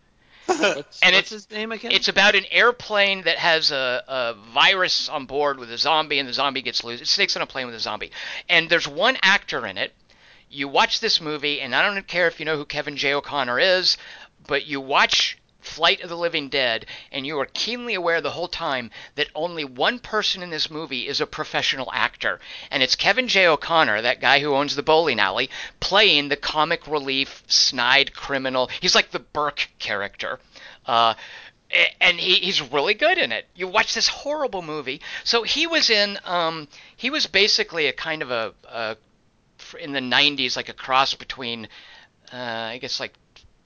[0.47, 1.93] What's, And what's it's- his name again?
[1.93, 6.29] It's about an airplane that has a, a virus on board with a zombie, and
[6.29, 7.01] the zombie gets loose.
[7.01, 8.13] It sticks on a plane with a zombie.
[8.49, 9.93] And there's one actor in it.
[10.49, 13.15] You watch this movie, and I don't care if you know who Kevin J.
[13.15, 13.97] O'Connor is,
[14.47, 15.36] but you watch
[15.77, 19.63] Flight of the Living Dead, and you are keenly aware the whole time that only
[19.63, 22.41] one person in this movie is a professional actor,
[22.71, 23.47] and it's Kevin J.
[23.47, 28.71] O'Connor, that guy who owns the bowling alley, playing the comic relief, snide criminal.
[28.81, 30.41] He's like the Burke character.
[30.87, 31.13] Uh,
[32.01, 33.47] and he, he's really good in it.
[33.55, 35.03] You watch this horrible movie.
[35.25, 36.19] So he was in.
[36.25, 38.97] Um, he was basically a kind of a, a
[39.79, 41.69] in the '90s, like a cross between,
[42.33, 42.37] uh,
[42.73, 43.13] I guess, like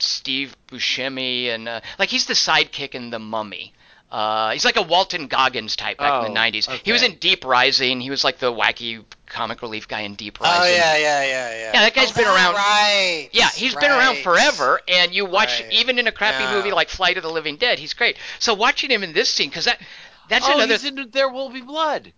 [0.02, 3.72] Steve Buscemi and uh, like he's the sidekick in The Mummy.
[4.10, 6.68] Uh, he's like a Walton Goggins type back in the Oh, '90s.
[6.84, 8.00] He was in Deep Rising.
[8.00, 10.62] He was like the wacky comic relief guy in Deep Rising.
[10.62, 11.70] Oh yeah, yeah, yeah, yeah.
[11.74, 13.28] Yeah, that guy's Oh, been around- Right.
[13.30, 15.72] Yeah, he's been around forever, and you watch Right.
[15.72, 16.54] even in a crappy Yeah.
[16.54, 18.16] movie like Flight of the Living Dead, he's great.
[18.40, 19.80] So watching him in this scene, because that
[20.28, 20.72] that's oh, another.
[20.72, 22.12] he's in There Will Be Blood.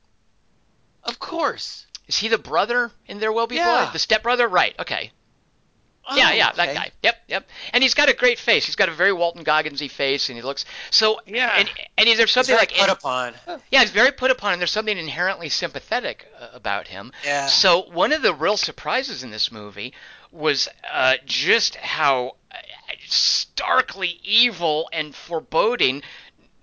[1.04, 1.86] Of course.
[2.08, 3.64] Is he the brother in There Will Be Yeah.
[3.64, 3.92] Blood?
[3.92, 4.48] The stepbrother?
[4.48, 4.74] Right.
[4.78, 5.12] Okay.
[6.14, 6.74] Yeah, Oh, yeah, that okay.
[6.78, 6.90] guy.
[7.02, 7.48] Yep, yep.
[7.72, 8.66] And he's got a great face.
[8.66, 11.20] He's got a very Walton Gogginsy face, and he looks so.
[11.26, 11.52] Yeah.
[11.56, 13.34] And and there's He's something very like put upon.
[13.70, 17.12] yeah, he's very put upon, and there's something inherently sympathetic uh, about him.
[17.24, 17.46] Yeah.
[17.46, 19.92] So one of the real surprises in this movie
[20.30, 22.56] was uh, just how uh,
[23.06, 26.02] starkly evil and foreboding.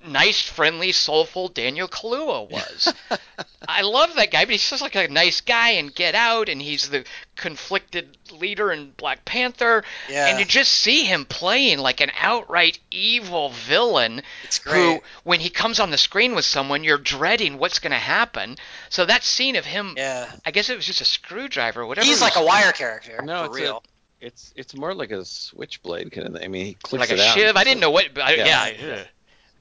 [0.07, 2.93] Nice, friendly, soulful Daniel Kaluuya was.
[3.67, 6.61] I love that guy, but he's just like a nice guy and Get Out, and
[6.61, 7.03] he's the
[7.35, 9.84] conflicted leader in Black Panther.
[10.09, 10.27] Yeah.
[10.27, 15.49] And you just see him playing like an outright evil villain It's who, when he
[15.49, 18.55] comes on the screen with someone, you're dreading what's going to happen.
[18.89, 20.31] So that scene of him, Yeah.
[20.45, 22.05] I guess it was just a screwdriver, or whatever.
[22.05, 23.21] He's like a wire character.
[23.23, 23.84] No, for it's real.
[24.21, 26.43] a, it's it's more like a switchblade kind of thing.
[26.43, 27.35] I mean, he clicks like a it out.
[27.35, 27.55] shiv.
[27.55, 28.17] I didn't know what.
[28.17, 28.67] I, Yeah.
[28.67, 29.03] yeah.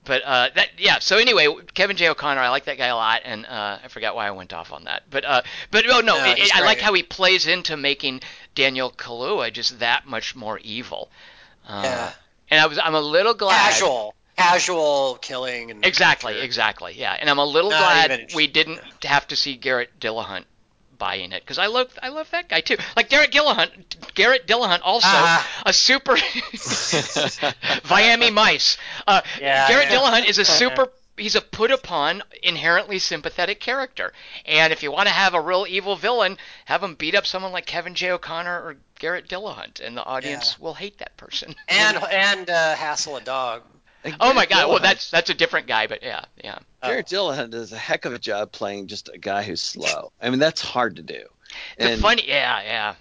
[0.09, 0.98] But uh, that yeah.
[0.98, 2.09] So anyway, Kevin J.
[2.09, 4.72] O'Connor, I like that guy a lot, and uh, I forgot why I went off
[4.72, 5.02] on that.
[5.10, 8.22] But uh, but oh no, No, it- he's I like how he plays into making
[8.56, 11.10] Daniel Kaluuya just that much more evil.
[11.68, 12.12] Uh, Yeah.
[12.51, 13.56] And I was I'm a little glad.
[13.72, 14.14] Casual.
[14.39, 16.94] Casual killing and Exactly, exactly.
[16.97, 20.44] Yeah, and I'm a little Not glad even- we didn't have to see Garrett Dillahunt
[20.99, 22.77] buying it because I love I love that guy too.
[22.97, 25.62] Like Garrett Dillahunt, Garrett Dillahunt also Ah.
[25.66, 26.16] a super
[27.91, 28.77] Miami Mice.
[29.07, 29.97] Uh, Yeah, Garrett yeah.
[29.99, 30.89] Dillahunt is a super.
[31.16, 34.12] He's a put upon, inherently sympathetic character.
[34.47, 37.51] And if you want to have a real evil villain, have him beat up someone
[37.51, 38.12] like Kevin J.
[38.12, 40.65] O'Connor or Garrett Dillahunt, and the audience Yeah.
[40.65, 41.57] will hate that person.
[41.66, 43.62] And and uh, hassle a dog.
[44.20, 44.69] Oh my God!
[44.69, 46.59] Well, that's that's a different guy, but yeah, yeah.
[46.83, 50.12] Garrett Dillahunt does a heck of a job playing just a guy who's slow.
[50.20, 51.25] I mean, that's hard to do.
[51.79, 52.95] The And funny, yeah, yeah.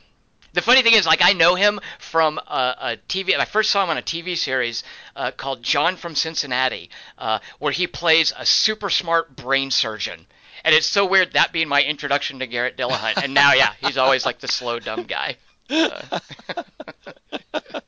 [0.53, 3.37] The funny thing is, like, I know him from a, a TV.
[3.37, 4.83] I first saw him on a TV series
[5.15, 10.25] uh, called John from Cincinnati, uh, where he plays a super smart brain surgeon.
[10.63, 13.23] And it's so weird that being my introduction to Garrett Dillahunt.
[13.23, 15.37] And now, yeah, he's always like the slow, dumb guy.
[15.69, 16.19] Uh,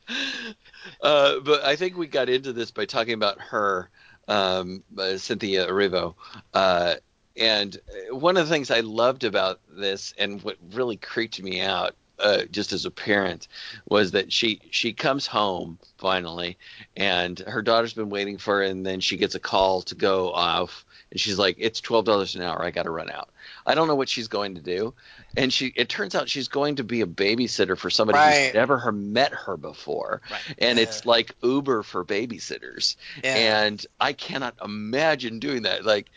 [1.02, 3.90] uh, but I think we got into this by talking about her,
[4.28, 6.16] um, uh, Cynthia Erivo.
[6.54, 6.96] Uh,
[7.38, 7.78] and
[8.12, 11.96] uh, one of the things I loved about this, and what really creeped me out,
[12.20, 13.48] uh, just as a parent,
[13.88, 16.58] was that she she comes home finally,
[16.96, 20.32] and her daughter's been waiting for her, and then she gets a call to go
[20.32, 22.64] off, and she's like, "It's twelve dollars an hour.
[22.64, 23.30] I got to run out."
[23.66, 24.94] I don't know what she's going to do,
[25.38, 28.46] and she it turns out she's going to be a babysitter for somebody Right.
[28.46, 30.56] who's never her met her before, Right.
[30.58, 30.84] and Yeah.
[30.84, 33.36] it's like Uber for babysitters, Yeah.
[33.36, 35.86] and I cannot imagine doing that.
[35.86, 36.10] Like,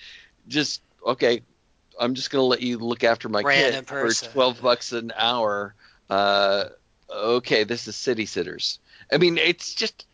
[0.48, 1.42] just okay,
[1.98, 4.28] I'm just gonna let you look after my Random kid person.
[4.28, 5.74] for twelve bucks an hour.
[6.12, 6.68] Uh,
[7.10, 8.78] okay, this is city sitters.
[9.10, 10.04] I mean, it's just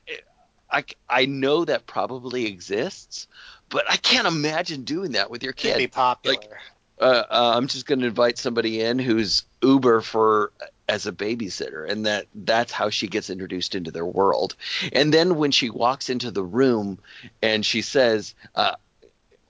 [0.71, 3.27] I I know that probably exists,
[3.69, 5.93] but I can't imagine doing that with your It'd be kid.
[5.93, 6.61] popular.
[7.01, 10.53] Uh, uh, I'm just going to invite somebody in who's Uber for
[10.89, 14.55] as a babysitter, and that that's how she gets introduced into their world.
[14.93, 17.01] And then when she walks into the room
[17.43, 18.77] and she says, uh,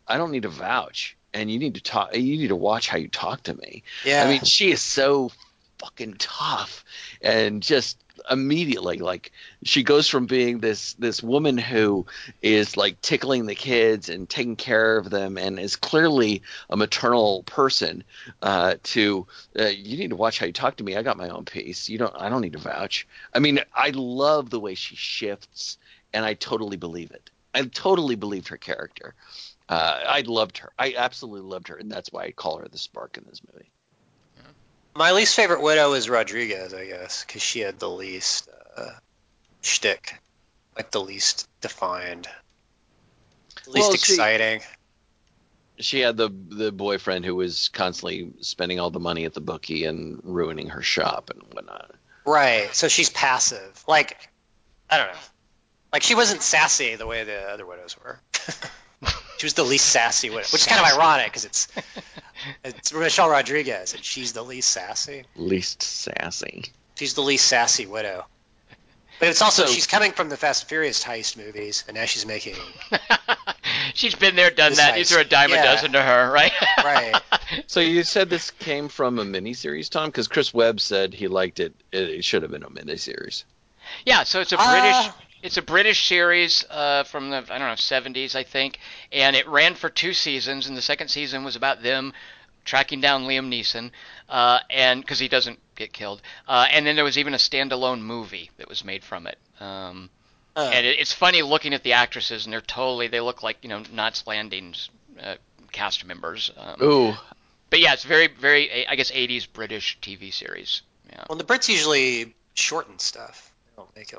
[0.07, 2.15] "I don't need to vouch, and you need to talk.
[2.17, 4.25] You need to watch how you talk to me." yeah.
[4.25, 5.31] I mean, she is so
[5.79, 6.85] fucking tough
[7.23, 9.33] and just immediately like
[9.63, 12.05] she goes from being this this woman who
[12.43, 17.43] is like tickling the kids and taking care of them and is clearly a maternal
[17.45, 18.03] person
[18.43, 19.27] uh, to
[19.59, 20.97] uh, you need to watch how you talk to me.
[20.97, 21.89] I got my own piece.
[21.89, 22.15] You don't.
[22.17, 23.07] I don't need to vouch.
[23.35, 25.79] I mean, I love the way she shifts,
[26.13, 27.31] and I totally believe it.
[27.55, 29.15] I totally believed her character.
[29.69, 30.73] Uh, I loved her.
[30.79, 33.71] I absolutely loved her, and that's why I call her the spark in this movie.
[34.95, 38.91] My least favorite widow is Rodriguez, I guess, because she had the least uh,
[39.61, 40.15] shtick,
[40.77, 42.29] like the least defined,
[43.67, 44.61] least Well, exciting.
[45.79, 49.85] she had the the boyfriend who was constantly spending all the money at the bookie
[49.85, 51.93] and ruining her shop and whatnot.
[52.27, 52.75] Right.
[52.75, 53.85] So she's passive.
[53.87, 54.29] Like,
[54.91, 55.19] I don't know.
[55.93, 58.21] Like she wasn't sassy the way the other widows were.
[59.39, 61.69] she was the least sassy widow, which is kind of ironic because it's
[62.65, 65.25] it's Michelle Rodriguez and she's the least sassy.
[65.37, 66.65] Least sassy.
[66.97, 68.25] She's the least sassy widow.
[69.21, 72.05] But it's also So- she's coming from the Fast and Furious heist movies, and now
[72.05, 72.55] she's making
[73.95, 74.93] She's been there, done This that.
[74.95, 75.11] You nice.
[75.11, 75.61] throw a dime Yeah.
[75.63, 76.53] a dozen to her, right?
[76.85, 77.21] Right.
[77.67, 80.07] So you said this came from a miniseries, Tom?
[80.11, 81.75] Because Chris Webb said he liked it.
[81.93, 83.45] It, it should have been a miniseries.
[84.07, 85.13] Yeah, so it's a Uh, British
[85.43, 88.79] it's a British series uh, from the I don't know 70s I think,
[89.13, 92.13] and it ran for two seasons, and the second season was about them
[92.65, 93.91] tracking down Liam Neeson,
[94.29, 98.01] uh, and because he doesn't get killed, uh, and then there was even a standalone
[98.01, 99.39] movie that was made from it.
[99.61, 100.11] Um,
[100.57, 103.59] Uh, and it, it's funny looking at the actresses, and they're totally they look like
[103.63, 104.91] you know Knots Landing's
[105.23, 105.37] uh,
[105.73, 106.51] cast members.
[106.57, 107.15] Um, Ooh,
[107.71, 110.83] but yeah, it's very very I guess 80s British TV series.
[111.11, 111.25] Yeah.
[111.29, 113.53] well, the Brits usually shorten stuff.
[113.67, 114.19] They don't make it.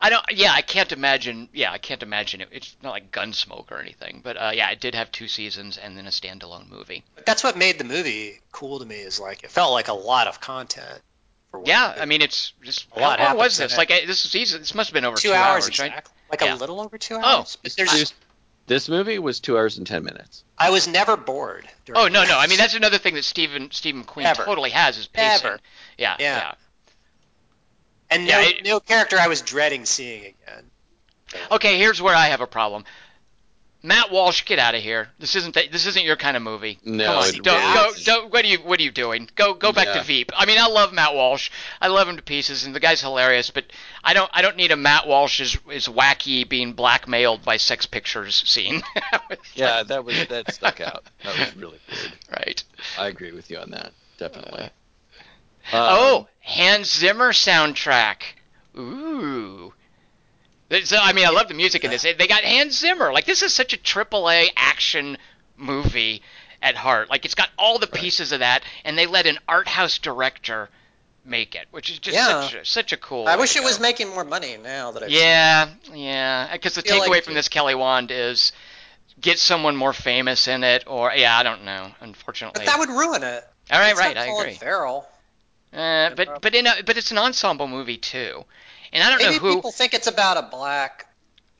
[0.00, 0.24] I don't.
[0.32, 1.48] Yeah, I can't imagine.
[1.52, 2.48] Yeah, I can't imagine it.
[2.52, 4.20] It's not like Gunsmoke or anything.
[4.22, 7.04] But uh, yeah, it did have two seasons and then a standalone movie.
[7.14, 8.96] But that's what made the movie cool to me.
[8.96, 11.00] Is like it felt like a lot of content.
[11.50, 11.94] For one Yeah.
[11.98, 13.74] I mean it's just A how lot long was this?
[13.74, 13.78] it.
[13.78, 14.58] Like this is easy.
[14.58, 15.88] This must have been over two, two, hours, right?
[15.88, 16.12] exactly.
[16.30, 16.54] Like Yeah.
[16.54, 17.56] a little over two hours.
[17.62, 18.14] But there's There's
[18.66, 20.42] This movie was two hours and ten minutes.
[20.58, 21.68] I was never bored.
[21.84, 22.38] during Oh no, no.
[22.38, 24.44] I mean that's another thing that Stephen Steve McQueen Never.
[24.44, 25.44] totally has is pacing.
[25.44, 25.60] Never.
[25.98, 26.36] Yeah, Yeah.
[26.38, 26.54] yeah.
[28.10, 30.70] And yeah, no, it- no character I was dreading seeing again.
[31.50, 32.84] Okay, here's where I have a problem.
[33.82, 35.08] Matt Walsh, get out of here.
[35.18, 36.78] This isn't the, this isn't your kind of movie.
[36.86, 39.28] No, Come on, it don't, go, don't, what are you what are you doing?
[39.36, 40.32] Go go back to Veep.
[40.34, 41.50] I mean, I love Matt Walsh.
[41.82, 43.50] I love him to pieces, and the guy's hilarious.
[43.50, 43.64] But
[44.02, 47.84] I don't I don't need a Matt Walsh is is wacky being blackmailed by sex
[47.84, 48.82] pictures scene.
[49.54, 51.04] Yeah, that was that stuck out.
[51.22, 52.12] That was really weird.
[52.30, 52.64] right.
[52.98, 53.92] I agree with you on that.
[54.18, 54.62] Definitely.
[54.62, 54.68] Uh,
[55.72, 58.16] oh, Um, Hans Zimmer soundtrack.
[58.76, 59.72] Ooh.
[60.84, 62.02] So I mean, I love the music in this.
[62.02, 63.12] They got Hans Zimmer.
[63.12, 65.16] Like this is such a triple A action
[65.56, 66.22] movie
[66.60, 67.08] at heart.
[67.10, 70.68] Like it's got all the pieces of that, and they let an art house director
[71.24, 72.42] make it, which is just Yeah.
[72.42, 73.28] such a, such a cool.
[73.28, 75.10] I wish it was making more money now that I've.
[75.10, 76.48] Yeah, yeah.
[76.52, 78.52] Because the takeaway like- from this Kelly Wand is
[79.20, 81.92] get someone more famous in it, or yeah, I don't know.
[82.00, 83.44] Unfortunately, But that would ruin it.
[83.70, 84.54] all right, It's right, I Colin agree.
[84.56, 85.08] Farrell.
[85.74, 88.44] Uh, but but in a, but it's an ensemble movie too,
[88.92, 89.54] and I don't Maybe know who.
[89.56, 91.06] people think it's about a black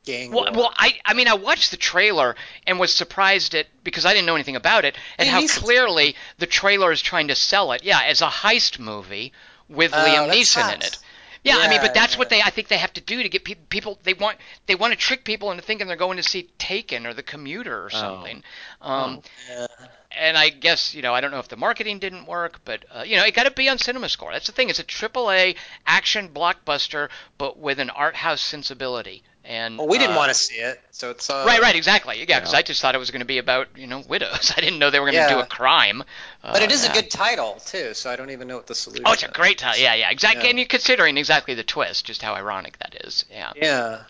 [0.05, 0.31] gang.
[0.31, 0.53] Well, war.
[0.53, 2.35] well, I I mean I watched the trailer
[2.65, 6.15] and was surprised at because I didn't know anything about it and Liam how clearly
[6.37, 7.83] the trailer is trying to sell it.
[7.83, 9.33] Yeah, as a heist movie
[9.67, 10.97] with Oh, Liam Neeson in it.
[11.45, 13.45] Yeah, I mean, but that's what they I think they have to do to get
[13.45, 13.99] pe- people.
[14.03, 17.13] They want they want to trick people into thinking they're going to see Taken or
[17.13, 17.97] The Commuter or Oh.
[17.97, 18.43] something.
[18.81, 19.67] Um, Yeah.
[20.11, 23.03] and I guess you know I don't know if the marketing didn't work, but uh,
[23.03, 24.31] you know it got to be on CinemaScore.
[24.31, 24.69] That's the thing.
[24.69, 25.55] It's a triple A
[25.85, 29.23] action blockbuster, but with an art house sensibility.
[29.47, 32.17] And Well, we didn't uh, want to see it, so it's uh, Right, right, exactly.
[32.17, 32.57] Yeah, because Yeah.
[32.59, 34.51] I just thought it was going to be about you know widows.
[34.57, 36.03] I didn't know they were going to do a crime.
[36.41, 36.91] But it Uh, is yeah.
[36.91, 39.03] a good title too, so I don't even know what the solution.
[39.05, 39.79] Oh, it's a great title.
[39.81, 40.45] Yeah, yeah, exactly.
[40.45, 40.49] Yeah.
[40.49, 43.25] And you're considering exactly the twist, just how ironic that is.
[43.29, 43.51] Yeah.
[43.55, 44.01] Yeah.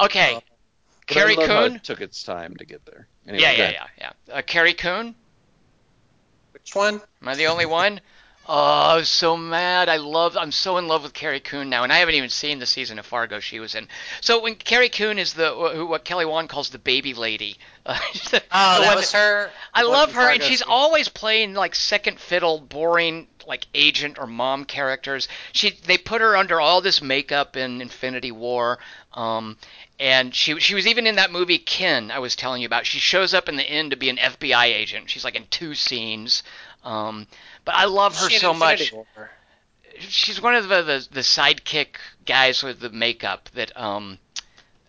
[0.00, 0.34] Okay.
[0.36, 0.40] Uh,
[1.06, 1.76] Carrie I love how Coon.
[1.76, 3.06] it took its time to get there.
[3.28, 3.86] Anyway, Yeah, go yeah, yeah,
[4.28, 4.34] yeah.
[4.34, 5.14] Uh, Carrie Coon.
[6.52, 7.00] Which one?
[7.22, 8.00] Am I the only one?
[8.46, 9.88] Oh, I was so mad.
[9.88, 10.36] I love.
[10.36, 12.98] I'm so in love with Carrie Coon now, and I haven't even seen the season
[12.98, 13.88] of Fargo she was in.
[14.20, 17.56] So when Carrie Coon is the who what Kelly Wand calls the baby lady.
[17.86, 17.98] Uh,
[18.30, 19.50] the Oh, that was her.
[19.74, 20.44] I love her, and Fargo.
[20.46, 25.28] she's always playing like second fiddle, boring like agent or mom characters.
[25.52, 28.78] She they put her under all this makeup in Infinity War,
[29.12, 29.58] um,
[30.00, 32.86] and she she was even in that movie Kin I was telling you about.
[32.86, 35.10] She shows up in the end to be an FBI agent.
[35.10, 36.42] She's like in two scenes,
[36.84, 37.26] um,
[37.64, 39.06] but I love her so much War.
[39.98, 41.96] she's one of the, the the sidekick
[42.26, 44.18] guys with the makeup that um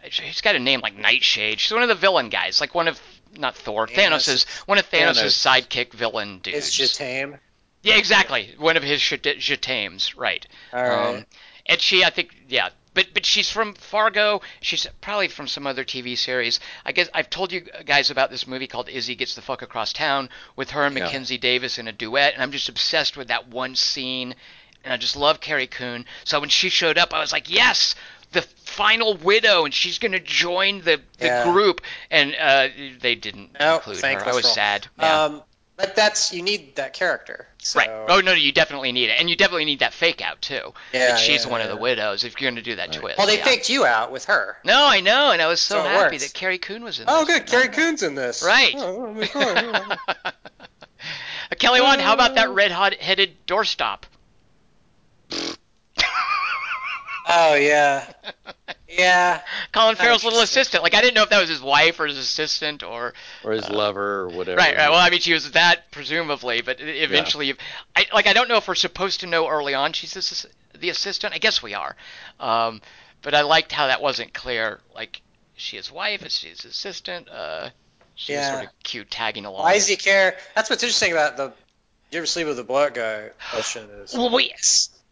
[0.09, 1.59] she's got a name like Nightshade.
[1.59, 2.99] She's one of the villain guys, like one of
[3.37, 3.95] not Thor, Thanos.
[3.95, 5.63] Thanos's one of Thanos's Thanos.
[5.67, 6.57] sidekick villain dudes.
[6.79, 7.39] It's Jatemme.
[7.83, 8.53] yeah, exactly.
[8.57, 10.45] One of his Jat- Jatemmes, right.
[10.73, 11.15] All right.
[11.17, 11.25] Um,
[11.65, 14.41] and she, I think, yeah, but but she's from Fargo.
[14.61, 16.59] She's probably from some other TV series.
[16.83, 19.93] I guess I've told you guys about this movie called Izzy Gets the Fuck Across
[19.93, 21.03] Town with her and Yeah.
[21.03, 24.33] Mackenzie Davis in a duet, and I'm just obsessed with that one scene.
[24.83, 26.05] And I just love Carrie Coon.
[26.25, 27.95] So when she showed up, I was like, yes,
[28.33, 31.43] the final widow, and she's going to join the, the Yeah.
[31.43, 31.81] group.
[32.11, 32.67] And uh,
[33.01, 34.29] they didn't No, include her.
[34.29, 34.87] I was sad.
[34.99, 35.23] Yeah.
[35.23, 35.43] Um,
[35.77, 37.47] but that's you need that character.
[37.59, 37.89] So, Right.
[38.09, 40.73] Oh no, you definitely need it, and you definitely need that fake out too.
[40.93, 42.23] Yeah, that she's yeah, one of the widows.
[42.23, 42.99] If you're going to do that Right.
[42.99, 43.17] twist.
[43.17, 43.43] Well, they yeah.
[43.45, 44.57] faked you out with her.
[44.63, 46.25] No, I know, and I was so, So happy works.
[46.27, 47.05] that Carrie Coon was in.
[47.05, 47.15] This.
[47.15, 47.39] Oh, this.
[47.39, 47.47] good.
[47.47, 48.43] Carrie Coon's in this.
[48.43, 48.73] Right.
[48.77, 50.31] Oh, oh, cool.
[51.51, 54.01] Uh, Kelly Wand, how about that red hot headed doorstop?
[57.27, 58.11] oh yeah.
[58.87, 59.41] Yeah.
[59.71, 60.83] Colin Farrell's little assistant.
[60.83, 63.13] Like I didn't know if that was his wife or his assistant or.
[63.43, 64.57] Or his lover or whatever.
[64.57, 64.89] Right, right.
[64.89, 67.53] Well, I mean, she was that presumably, but eventually,
[67.95, 68.27] I like.
[68.27, 70.45] I don't know if we're supposed to know early on she's this,
[70.77, 71.33] the assistant.
[71.33, 71.95] I guess we are,
[72.39, 72.81] um,
[73.21, 74.79] but I liked how that wasn't clear.
[74.93, 75.21] Like,
[75.57, 76.25] is she his wife?
[76.25, 77.27] Is she his assistant?
[77.29, 77.69] Uh,
[78.15, 78.51] she was Yeah.
[78.53, 79.63] sort of cute, tagging along.
[79.63, 80.37] Why does he care?
[80.55, 81.53] That's what's interesting about the.
[82.11, 83.31] You ever sleep with a black guy?
[83.51, 84.13] Question is.
[84.13, 84.53] Well, wait.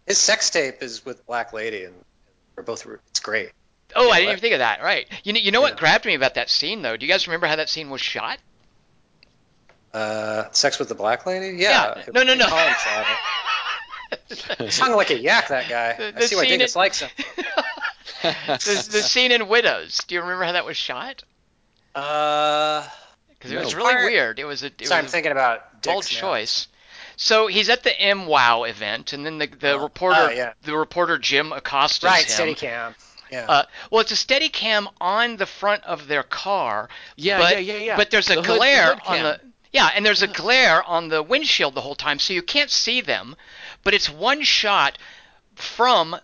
[0.05, 1.93] His, sex tape is with black lady, and
[2.55, 2.85] they're both.
[3.09, 3.51] It's great.
[3.95, 4.81] Oh, I didn't even think of that.
[4.81, 5.07] Right.
[5.23, 6.97] You know, you know what grabbed me about that scene though?
[6.97, 8.39] Do you guys remember how that scene was shot?
[9.93, 11.57] Uh, sex with the black lady?
[11.57, 11.95] Yeah.
[11.97, 12.03] Yeah.
[12.13, 12.47] No, no, no.
[12.47, 13.17] It.
[14.59, 15.93] He hung like a yak, that guy.
[15.93, 17.09] The- I see why scene Dingus in- likes him.
[18.21, 19.99] the, the scene in Widows.
[20.07, 21.23] Do you remember how that was shot?
[21.95, 22.88] Uh,
[23.30, 24.39] Because it was really weird.
[24.39, 26.67] It was a it sorry, I'm was thinking about bold choice.
[27.15, 29.77] So he's at the MWOW event, and then the the Oh.
[29.84, 30.53] reporter Oh, yeah.
[30.64, 32.48] the reporter Jim accosts Right, him.
[32.56, 32.95] Steadicam.
[33.31, 33.45] Yeah.
[33.49, 36.88] Uh, well, it's a steady cam on the front of their car.
[37.15, 37.95] Yeah, but, yeah, yeah, yeah.
[37.98, 39.40] But there's a The hood- the glare hood on the
[39.72, 43.02] yeah, and there's a glare on the windshield the whole time, so you can't see
[43.02, 43.35] them.
[43.84, 44.99] But it's one shot
[45.56, 46.15] from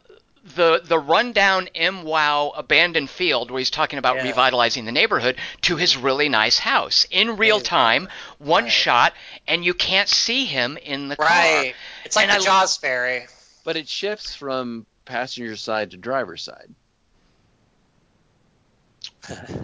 [0.56, 4.24] the the rundown MWOW abandoned field where he's talking about Yeah.
[4.24, 8.07] revitalizing the neighborhood to his really nice house in real time,
[8.38, 8.72] one Right.
[8.72, 9.14] shot,
[9.48, 11.28] and you can't see him in the car.
[11.28, 11.76] Right.
[12.06, 13.28] It's like And the I- Jaws ferry.
[13.64, 16.74] But it shifts from passenger side to driver's side.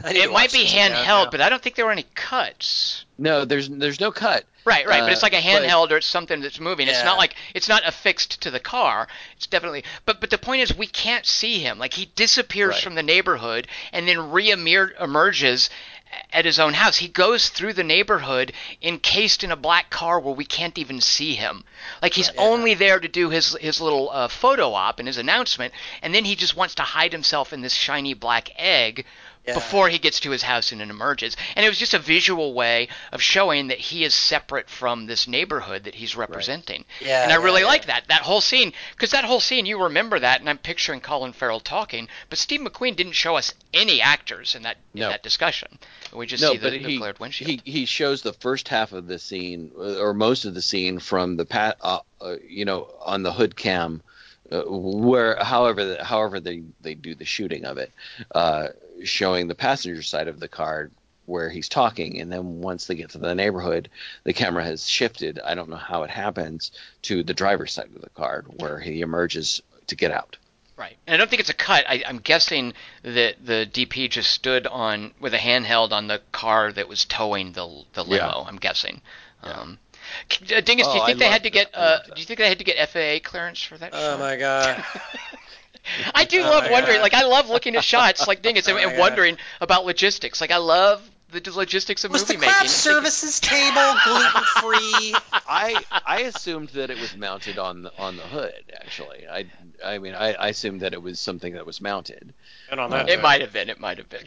[0.06, 3.06] It might be handheld, but I don't think there were any cuts.
[3.18, 4.46] No, there's there's no cut.
[4.66, 6.88] Right, right, but Uh, it's like a but- handheld or it's something that's moving.
[6.88, 6.94] Yeah.
[6.94, 9.08] It's not like it's not affixed to the car.
[9.38, 9.84] It's definitely.
[10.06, 11.78] But but the point is, we can't see him.
[11.80, 12.82] Like he disappears Right.
[12.84, 15.70] from the neighborhood and then re-emerges
[16.32, 16.98] at his own house.
[16.98, 21.36] He goes through the neighborhood encased in a black car where we can't even see
[21.36, 21.64] him.
[22.02, 22.42] Like he's Yeah.
[22.42, 26.26] only there to do his his little uh, photo op and his announcement, and then
[26.26, 29.06] he just wants to hide himself in this shiny black egg
[29.48, 29.54] Yeah.
[29.54, 31.38] before he gets to his house and it emerges.
[31.56, 35.28] And it was just a visual way of showing that he is separate from this
[35.28, 36.86] neighborhood that he's representing.
[37.00, 37.68] Yeah, and I yeah, really yeah.
[37.68, 38.08] like that.
[38.08, 41.60] That whole scene, because that whole scene, you remember that, and I'm picturing Colin Farrell
[41.60, 45.06] talking, but Steve McQueen didn't show us any actors in that No.
[45.06, 45.78] in that discussion.
[46.14, 47.62] We just no, see the, the he, windshield.
[47.64, 51.00] he he shows the first half of the scene uh, or most of the scene
[51.00, 54.02] from the pat uh, uh, you know on the hood cam
[54.52, 57.92] uh, where however the, however they they do the shooting of it
[58.34, 58.68] uh,
[59.04, 60.90] showing the passenger side of the car
[61.26, 63.90] where he's talking and then once they get to the neighborhood
[64.26, 66.72] the camera has shifted I don't know how it happens
[67.04, 70.38] to the driver's side of the car where he emerges to get out
[70.78, 71.86] Right, and I don't think it's a cut.
[71.88, 72.74] I, I'm guessing
[73.04, 77.54] that the DP just stood on with a handheld on the car that was towing
[77.54, 78.42] the the limo.
[78.42, 78.44] Yeah.
[78.46, 79.02] I'm guessing.
[79.42, 79.80] Um,
[80.30, 81.70] c- uh, Dingus, do you Oh, think I they had to get?
[81.74, 83.92] Uh, do you think they had to get FAA clearance for that?
[83.94, 84.20] Oh shot?
[84.20, 84.84] my god.
[86.14, 86.98] I do Oh love wondering.
[86.98, 87.04] God.
[87.04, 89.00] Like I love looking at shots like Dingus and, Oh my and God.
[89.00, 90.42] wondering about logistics.
[90.42, 92.70] Like I love the logistics of Was the movie craft making.
[92.70, 95.16] services table gluten free?
[95.34, 98.54] I I assumed that it was mounted on the on the hood.
[98.74, 99.46] Actually, I
[99.84, 102.34] I mean I, I assumed that it was something that was mounted.
[102.72, 103.70] And on that It might have been.
[103.70, 104.24] It might have been.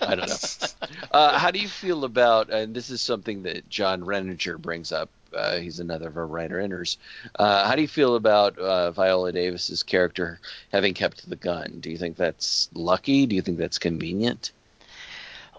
[0.00, 0.88] I don't know.
[1.10, 2.48] Uh, how do you feel about?
[2.50, 5.10] And this is something that John Renninger brings up.
[5.36, 6.96] Uh, he's another of our writer inners.
[7.38, 10.40] Uh, how do you feel about uh, Viola Davis's character
[10.72, 11.78] having kept the gun?
[11.80, 13.26] Do you think that's lucky?
[13.26, 14.52] Do you think that's convenient?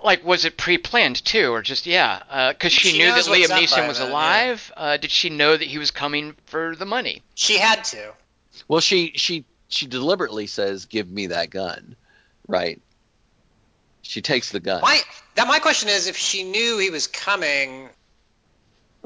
[0.03, 2.51] like, was it pre-planned too, or just yeah?
[2.53, 4.13] Because she, She knew that knows what's Liam Neeson was then, yeah.
[4.13, 4.73] alive.
[4.75, 7.21] Uh, did she know that he was coming for the money?
[7.35, 8.13] She had to.
[8.67, 11.95] Well, she she she deliberately says, "Give me that gun,"
[12.47, 12.81] right?
[14.01, 14.81] She takes the gun.
[14.81, 15.01] My
[15.35, 17.89] that my question is, if she knew he was coming,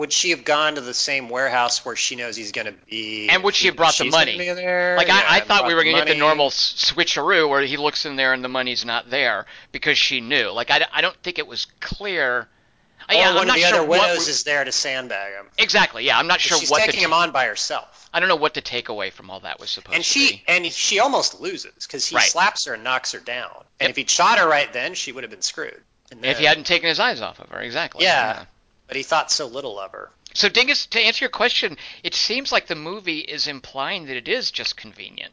[0.02, 3.30] would she have gone to the same warehouse where she knows he's going to be?
[3.30, 4.36] And would she have brought the money?
[4.38, 4.98] there?
[4.98, 8.06] Like Yeah, I, I thought we were gonna get the normal switcheroo where he looks
[8.06, 10.50] in there and the money's not there because she knew.
[10.52, 12.48] Like I, I don't think it was clear.
[13.10, 14.64] Uh, Or yeah, one I'm of not the sure other what widows we- is there
[14.64, 15.46] to sandbag him.
[15.58, 16.04] exactly.
[16.06, 18.10] Yeah, I'm not sure She's what taking him on by herself.
[18.14, 20.44] I don't know what the takeaway from all that was supposed And to she be.
[20.48, 22.26] and she almost loses because he Right.
[22.30, 23.52] slaps her and knocks her down.
[23.80, 23.90] And Yep.
[23.92, 25.80] if he'd shot her right then, she would have been screwed.
[26.12, 28.04] And If he hadn't taken his eyes off of her, exactly.
[28.04, 28.46] Yeah.
[28.92, 30.10] But he thought so little of her.
[30.34, 34.28] So Dingus, to answer your question, it seems like the movie is implying that it
[34.28, 35.32] is just convenient.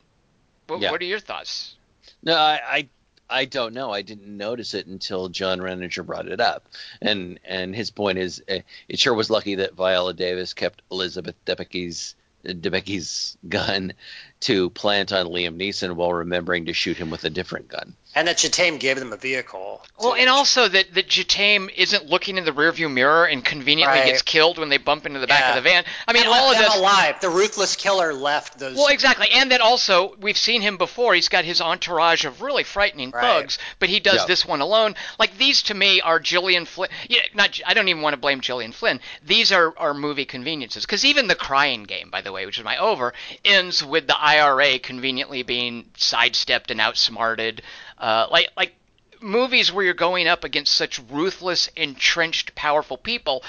[0.68, 0.92] What, Yeah.
[0.92, 1.74] what are your thoughts?
[2.22, 2.88] No, I, I
[3.28, 3.92] I don't know.
[3.92, 6.68] I didn't notice it until John Renninger brought it up,
[7.02, 11.34] and and his point is, uh, it sure was lucky that Viola Davis kept Elizabeth
[11.44, 12.14] Debicki's
[12.44, 13.92] Debicki's gun
[14.40, 17.96] to plant on Liam Neeson while remembering to shoot him with a different gun.
[18.18, 19.80] And that Jatemme gave them a vehicle.
[19.96, 24.06] Well, and also that that Jatemme isn't looking in the rearview mirror and conveniently Right.
[24.06, 25.48] gets killed when they bump into the back Yeah.
[25.50, 25.84] of the van.
[26.08, 26.78] I mean, and all of left them this.
[26.80, 27.20] alive.
[27.20, 28.76] The ruthless killer left those.
[28.76, 31.14] Well, exactly, and that also we've seen him before.
[31.14, 33.22] He's got his entourage of really frightening Right.
[33.22, 34.26] thugs, but he does Yeah.
[34.26, 34.96] this one alone.
[35.20, 36.90] Like these to me are Gillian Flynn.
[37.08, 37.60] Yeah, not.
[37.64, 39.00] I don't even want to blame Gillian Flynn.
[39.24, 42.64] These are are movie conveniences because even the Crying Game, by the way, which is
[42.64, 43.14] my over,
[43.44, 47.62] ends with the IRA conveniently being sidestepped and outsmarted.
[47.98, 48.74] Uh, like like
[49.20, 53.42] movies where you're going up against such ruthless, entrenched, powerful people,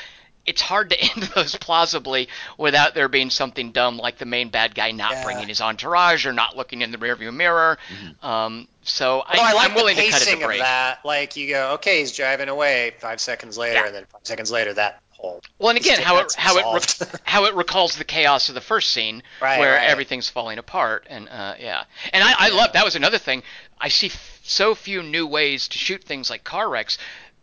[0.45, 2.27] it's hard to end those plausibly
[2.57, 5.23] without there being something dumb like the main bad guy not Yeah.
[5.23, 7.77] bringing his entourage or not looking in the rearview mirror.
[8.23, 10.59] Um, so I, I like I'm willing the to cut it pacing a break.
[10.59, 11.05] of that.
[11.05, 12.93] Like you go, okay, he's driving away.
[12.99, 13.85] Five seconds later, Yeah.
[13.87, 15.41] and then five seconds later, that whole.
[15.59, 16.65] Well, and again, how it how it
[17.01, 19.87] re- how it recalls the chaos of the first scene, Right, where right.
[19.89, 23.43] everything's falling apart, and uh, yeah, and I, I love that was another thing.
[23.79, 24.09] I see
[24.49, 26.97] so few new ways to shoot things like car wrecks.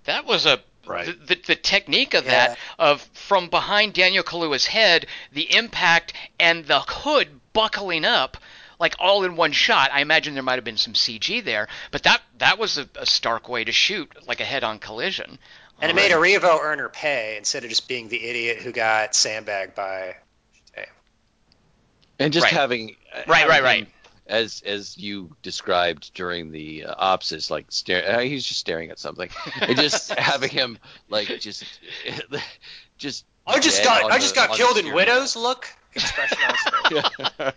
[0.04, 1.06] That was a Right.
[1.06, 2.30] the, the, the technique of Yeah.
[2.48, 8.36] that of from behind Daniel Kaluuya's head, the impact and the hood buckling up.
[8.78, 9.88] Like all in one shot.
[9.90, 13.06] I imagine there might have been some CG there, but that that was a, a
[13.06, 15.38] stark way to shoot, like a head-on collision.
[15.80, 18.72] And it made um, Erivo earn her pay instead of just being the idiot who
[18.72, 20.16] got sandbagged by.
[22.18, 22.52] And just Right.
[22.52, 23.88] having uh, Right, having right, him right.
[24.28, 28.16] As as you described during the uh, ops, is like stare.
[28.16, 29.28] Uh, he's just staring at something,
[29.60, 30.78] and just having him
[31.08, 31.64] like just
[32.98, 33.24] just.
[33.48, 35.36] I just got on I the- just got killed in steering Widows.
[35.36, 36.90] Look, expression on his face.
[36.90, 37.52] wheel.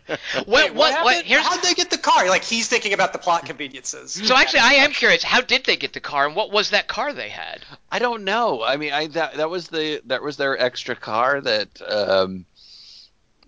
[0.46, 1.26] What, Wait, what, what, happened?
[1.26, 2.28] here's, How'd they get the car?
[2.30, 4.12] Like he's thinking about the plot conveniences.
[4.12, 5.24] so actually, I am curious.
[5.24, 7.62] How did they get the car, and what was that car they had?
[7.92, 8.62] I don't know.
[8.64, 11.82] I mean, I that that was the that was their extra car that.
[11.82, 12.46] Um,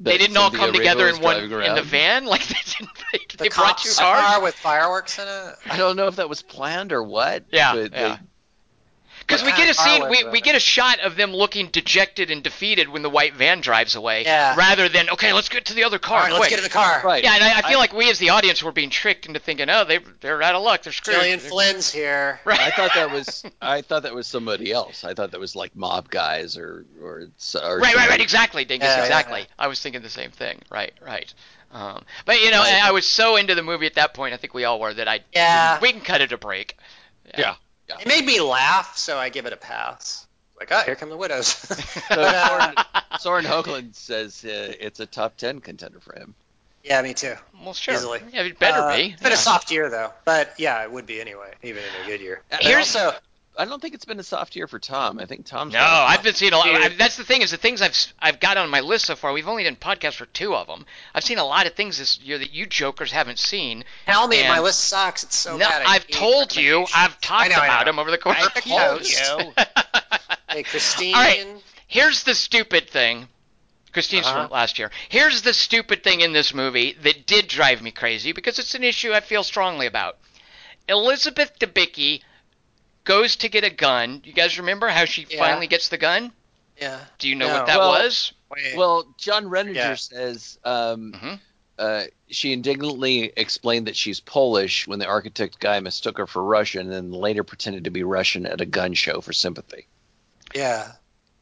[0.03, 2.26] They didn't all come together in one driving in the van.
[2.32, 2.90] Like they didn't.
[3.11, 4.22] They, the they brought two cars.
[4.22, 5.56] car with fireworks in it.
[5.69, 7.45] I don't know if that was planned or what.
[7.52, 8.18] Yeah, but yeah.
[9.32, 11.16] They, Because we get a kind of car scene, we, we get a shot of
[11.16, 14.56] them looking dejected and defeated when the white van drives away, Yeah.
[14.56, 16.70] rather than okay, let's get to the other car All right, let's get in the
[16.70, 17.02] car.
[17.03, 17.24] right.
[17.24, 19.40] yeah, and I, I feel I- like we as the audience were being tricked into
[19.40, 21.16] thinking, oh, they they're out of luck, they're screwed.
[21.18, 22.40] Gillian Flynn's here.
[22.45, 22.60] Right.
[22.60, 25.03] I thought that was I thought that was somebody else.
[25.03, 27.28] I thought that was like mob guys or or,
[27.64, 29.40] or Right, right, right, exactly, Dingus, Yeah, yeah, exactly.
[29.41, 29.45] yeah.
[29.60, 30.60] I was thinking the same thing.
[30.70, 31.34] Right, right.
[31.74, 32.84] Um, but you know, Right.
[32.84, 34.34] I was so into the movie at that point.
[34.34, 35.22] I think we all were that I.
[35.34, 35.80] Yeah.
[35.82, 36.78] We can cut it a break.
[37.38, 37.56] Yeah.
[37.99, 40.26] It made me laugh, so I give it a pass.
[40.59, 41.47] Like, oh, here come the widows.
[41.47, 41.76] So
[42.09, 42.76] But, Soren,
[43.19, 46.35] Soren Hoagland says uh, it's a top ten contender for him.
[46.84, 47.34] yeah, me too.
[47.63, 47.95] Well, sure.
[47.95, 48.22] Easily.
[48.31, 49.01] Yeah, it better Uh, be.
[49.13, 49.38] It's been Yeah.
[49.38, 52.41] a soft year though, but yeah, it would be anyway, even in a good year.
[52.51, 53.18] But Here's- also,
[53.62, 55.20] I don't think it's been a soft year for Tom.
[55.20, 56.66] I think Tom's No, got a- I've been seeing a lot.
[56.66, 56.76] Dude.
[56.78, 59.16] I, that's the thing is the things I've s- I've got on my list so
[59.16, 59.32] far.
[59.34, 60.86] We've only done podcasts for two of them.
[61.14, 63.84] I've seen a lot of things this year that you jokers haven't seen.
[64.06, 65.24] tell me And- my list sucks.
[65.24, 65.84] It's so no, bad.
[65.86, 66.86] I I've told you.
[66.96, 70.12] I've talked know, about them over the course I of the told post.
[70.50, 71.16] Hey, Christine.
[71.16, 71.48] All right.
[71.88, 73.28] Here's the stupid thing.
[73.94, 74.44] Christine's Uh-huh.
[74.48, 74.90] from last year.
[75.10, 78.84] Here's the stupid thing in this movie that did drive me crazy because it's an
[78.84, 80.18] issue I feel strongly about.
[80.88, 82.22] Elizabeth Debicki
[83.03, 84.22] goes to get a gun.
[84.23, 85.40] You guys remember how she Yeah.
[85.40, 86.32] finally gets the gun?
[86.80, 86.99] Yeah.
[87.19, 87.53] Do you know No.
[87.56, 88.34] what that Well, was?
[88.49, 88.76] Wait.
[88.76, 89.95] Well, John Renninger Yeah.
[89.95, 91.40] says um, Mhm.
[91.80, 96.82] uh, she indignantly explained that she's Polish when the architect guy mistook her for Russian,
[96.82, 99.88] and then later pretended to be Russian at a gun show for sympathy.
[100.53, 100.91] yeah.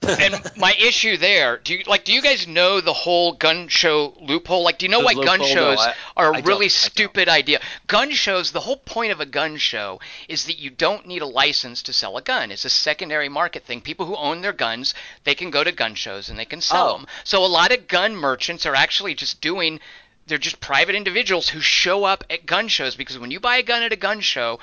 [0.08, 2.06] And my issue there, do you like?
[2.06, 4.64] Do you guys know the whole gun show loophole?
[4.64, 5.56] Like, do you know The why gun loophole?
[5.56, 7.60] No, shows I- are a really stupid idea?
[7.88, 8.52] Gun shows.
[8.52, 11.94] The whole point of a gun show is that you don't need a license to
[11.94, 12.52] sell a gun.
[12.52, 13.82] It's a secondary market thing.
[13.82, 14.94] People who own their guns,
[15.26, 16.98] they can go to gun shows and they can sell Oh.
[16.98, 17.08] them.
[17.24, 19.80] So a lot of gun merchants are actually just doing.
[20.28, 23.64] They're just private individuals who show up at gun shows because when you buy a
[23.64, 24.60] gun at a gun show,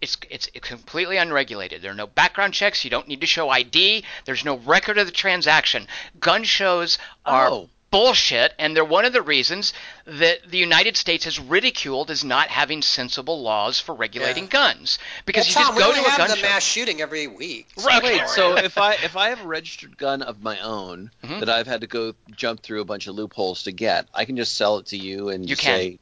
[0.00, 1.82] it's it's completely unregulated.
[1.82, 2.84] There are no background checks.
[2.84, 4.04] You don't need to show ID.
[4.24, 5.86] There's no record of the transaction.
[6.18, 7.68] Gun shows are Oh.
[7.90, 9.72] bullshit, and they're one of the reasons
[10.06, 14.50] that the United States is ridiculed as not having sensible laws for regulating Yeah.
[14.50, 16.42] guns because well, you Tom, just we go only to a have gun the show.
[16.48, 17.66] mass shooting every week.
[17.84, 21.40] Right, Wait, so if I if I have a registered gun of my own Mhm.
[21.40, 24.36] that I've had to go jump through a bunch of loopholes to get, I can
[24.36, 25.98] just sell it to you and You just can.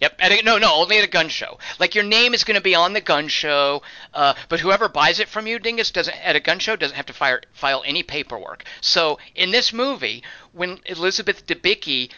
[0.00, 0.16] Yep.
[0.20, 1.58] A, no, no, only at a gun show.
[1.78, 5.20] Like your name is going to be on the gun show, uh, but whoever buys
[5.20, 8.02] it from you, Dingus, doesn't at a gun show doesn't have to fire, file any
[8.02, 8.64] paperwork.
[8.80, 12.10] So in this movie, when Elizabeth Debicki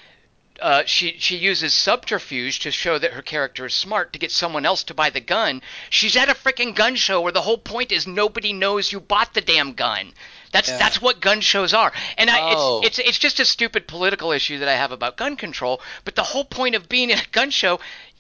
[0.60, 4.64] uh, she she uses subterfuge to show that her character is smart to get someone
[4.64, 5.60] else to buy the gun.
[5.90, 9.34] She's at a freaking gun show where the whole point is nobody knows you bought
[9.34, 10.14] the damn gun.
[10.56, 10.78] That's Yeah.
[10.78, 12.80] that's what gun shows are, and I, Oh.
[12.82, 15.82] it's it's it's just a stupid political issue that I have about gun control.
[16.04, 17.78] But the whole point of being at a gun show.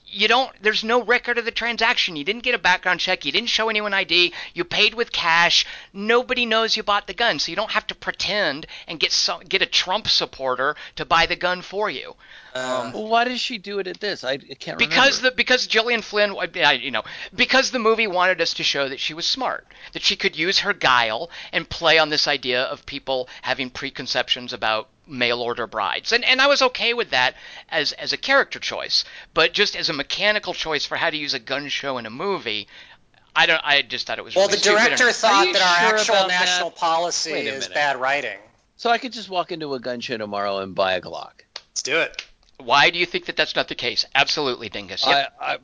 [0.08, 0.50] You don't.
[0.62, 2.14] There's no record of the transaction.
[2.14, 3.24] You didn't get a background check.
[3.24, 4.32] You didn't show anyone ID.
[4.54, 5.66] You paid with cash.
[5.92, 9.40] Nobody knows you bought the gun, so you don't have to pretend and get some,
[9.40, 12.14] get a Trump supporter to buy the gun for you.
[12.56, 14.24] Um, well, why does she do it at this?
[14.24, 15.30] I, I can't because remember.
[15.30, 17.02] the because Gillian Flynn, I- you know,
[17.34, 20.60] because the movie wanted us to show that she was smart, that she could use
[20.60, 26.12] her guile and play on this idea of people having preconceptions about mail order brides,
[26.12, 27.34] and and I was okay with that
[27.68, 29.04] as as a character choice,
[29.34, 32.10] but just as a mechanical choice for how to use a gun show in a
[32.10, 32.66] movie.
[33.38, 33.60] I don't.
[33.62, 34.34] I just thought it was.
[34.34, 36.78] well, really the stupid and- director thought you that our sure actual national that?
[36.78, 37.74] policy is minute.
[37.74, 38.38] bad writing.
[38.76, 41.32] so I could just walk into a gun show tomorrow and buy a Glock.
[41.70, 42.24] Let's do it.
[42.58, 44.04] Why do you think that that's not the case?
[44.14, 45.04] Absolutely, Dingus.
[45.06, 45.32] Yep.
[45.40, 45.58] I, I,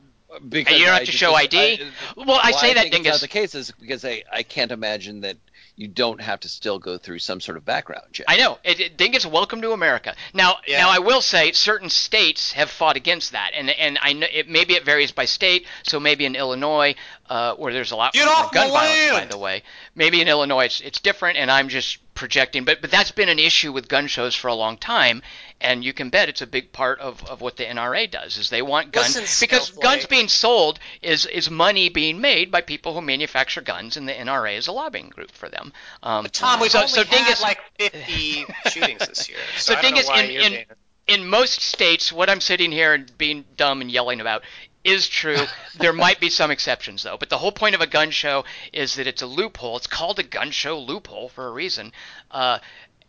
[0.49, 1.57] because And you don't have I to show ID?
[1.57, 3.13] I- Well, I say that, Dingus.
[3.13, 5.37] not the case is because I, I can't imagine that
[5.75, 8.27] you don't have to still go through some sort of background check.
[8.29, 8.59] I know.
[8.63, 10.15] It, it, Dingus, welcome to America.
[10.33, 10.81] Now, Yeah.
[10.83, 14.47] now I will say certain states have fought against that, and and I know it
[14.47, 15.65] maybe it varies by state.
[15.81, 16.93] So maybe in Illinois,
[17.27, 19.63] uh, where there's a lot Get more gun violence, by the way,
[19.95, 22.63] maybe in Illinois it's it's different, and I'm just projecting.
[22.65, 25.21] But but that's been an issue with gun shows for a long time,
[25.61, 28.49] and you can bet it's a big part of, of what the NRA does is
[28.49, 29.83] they want guns Listen, because Snowflake.
[29.83, 34.13] guns being sold is is money being made by people who manufacture guns, and the
[34.13, 35.73] NRA is a lobbying group for them.
[36.01, 39.37] Um, But Tom, we've so, only so had Dingus, like 50 shootings this year.
[39.57, 40.65] So, So Dingus, in- in-
[41.05, 44.43] in most states, what I'm sitting here and being dumb and yelling about
[44.83, 45.37] is true.
[45.77, 48.95] there might be some exceptions though, but the whole point of a gun show is
[48.95, 49.77] that it's a loophole.
[49.77, 51.91] It's called a gun show loophole for a reason.
[52.31, 52.59] Uh,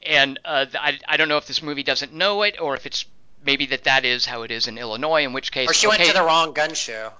[0.02, 3.06] and uh, I, I don't know if this movie doesn't know it or if it's
[3.44, 5.24] maybe that that is how it is in Illinois.
[5.24, 7.12] In which case, Or she okay, went to the wrong gun show.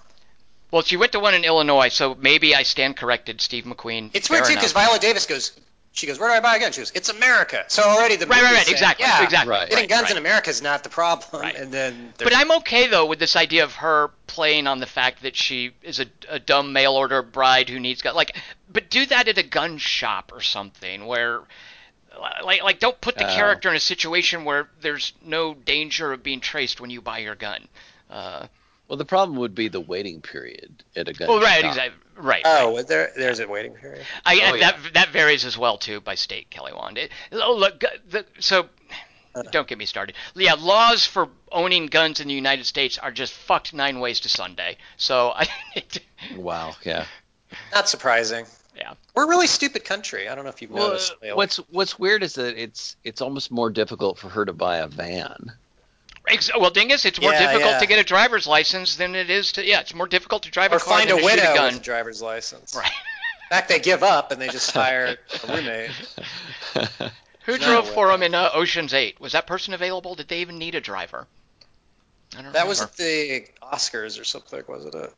[0.71, 4.11] well, she went to one in Illinois, so maybe I stand corrected, Steve McQueen.
[4.15, 5.53] It's weird too because Viola Davis goes.
[5.97, 8.27] She goes, "Where do I buy a gun?" She goes, "It's America." So already the
[8.27, 9.51] Right, right, right, saying, exactly, yeah, exactly.
[9.51, 9.69] Right.
[9.71, 10.11] Getting right, guns right.
[10.11, 11.41] in America is not the problem.
[11.41, 11.55] Right.
[11.55, 15.23] And then, But I'm okay though with this idea of her playing on the fact
[15.23, 18.17] that she is a, a dumb mail order bride who needs gun.
[18.17, 18.37] Like,
[18.69, 21.43] but do that at a gun shop or something where,
[22.43, 23.35] like, like don't put the Oh.
[23.37, 27.37] character in a situation where there's no danger of being traced when you buy your
[27.37, 27.69] gun.
[28.11, 28.47] Uh,
[28.89, 31.29] Well, the problem would be the waiting period at a gun.
[31.29, 31.71] well, right, shop.
[31.71, 32.43] exactly, right.
[32.45, 34.05] oh, there, there's a waiting period.
[34.25, 34.73] I, Oh, yeah.
[34.73, 36.99] that that varies as well too by state, Kelly Wand.
[36.99, 38.69] It, oh look, the, so
[39.35, 39.43] uh.
[39.51, 40.15] don't get me started.
[40.35, 44.29] Yeah, laws for owning guns in the United States are just fucked nine ways to
[44.29, 44.77] Sunday.
[44.97, 45.47] So I,
[46.37, 46.75] Wow.
[46.85, 47.07] Yeah.
[47.73, 48.47] Not surprising.
[48.77, 50.29] yeah, We're a really stupid country.
[50.29, 51.13] I don't know if you've Well, noticed.
[51.23, 51.33] lately.
[51.37, 54.87] what's what's weird is that it's it's almost more difficult for her to buy a
[54.89, 55.53] van.
[56.29, 57.79] Ex- well, Dingus, it's more Yeah, difficult yeah.
[57.81, 60.73] to get a driver's license than it is to yeah, it's more difficult to drive
[60.73, 61.73] or a car find than a to shoot widow a gun.
[61.75, 62.75] with a driver's license.
[62.75, 62.87] Right.
[62.87, 65.91] In fact, they give up and they just hire a roommate.
[67.45, 69.21] Who drove for them in uh, Ocean's Eight?
[69.21, 70.15] Was that person available?
[70.15, 71.27] Did they even need a driver?
[72.39, 72.93] I don't That was remember.
[72.93, 75.13] at the Oscars or something, wasn't it?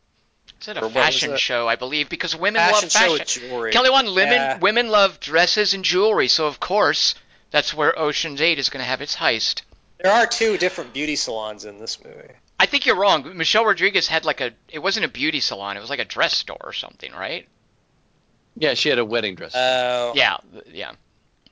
[0.56, 1.40] It's at a or fashion it?
[1.40, 3.70] show, I believe, because women Fashion love fashion.
[3.70, 4.58] Kelly, one women Yeah.
[4.58, 7.14] women love dresses and jewelry, so of course
[7.52, 9.62] that's where Ocean's Eight is going to have its heist.
[9.98, 12.34] There are two different beauty salons in this movie.
[12.58, 13.36] I think you're wrong.
[13.36, 14.52] Michelle Rodriguez had like a.
[14.68, 15.76] It wasn't a beauty salon.
[15.76, 17.46] It was like a dress store or something, right?
[18.56, 19.52] yeah, she had a wedding dress.
[19.54, 20.38] Oh, Yeah,
[20.72, 20.92] yeah.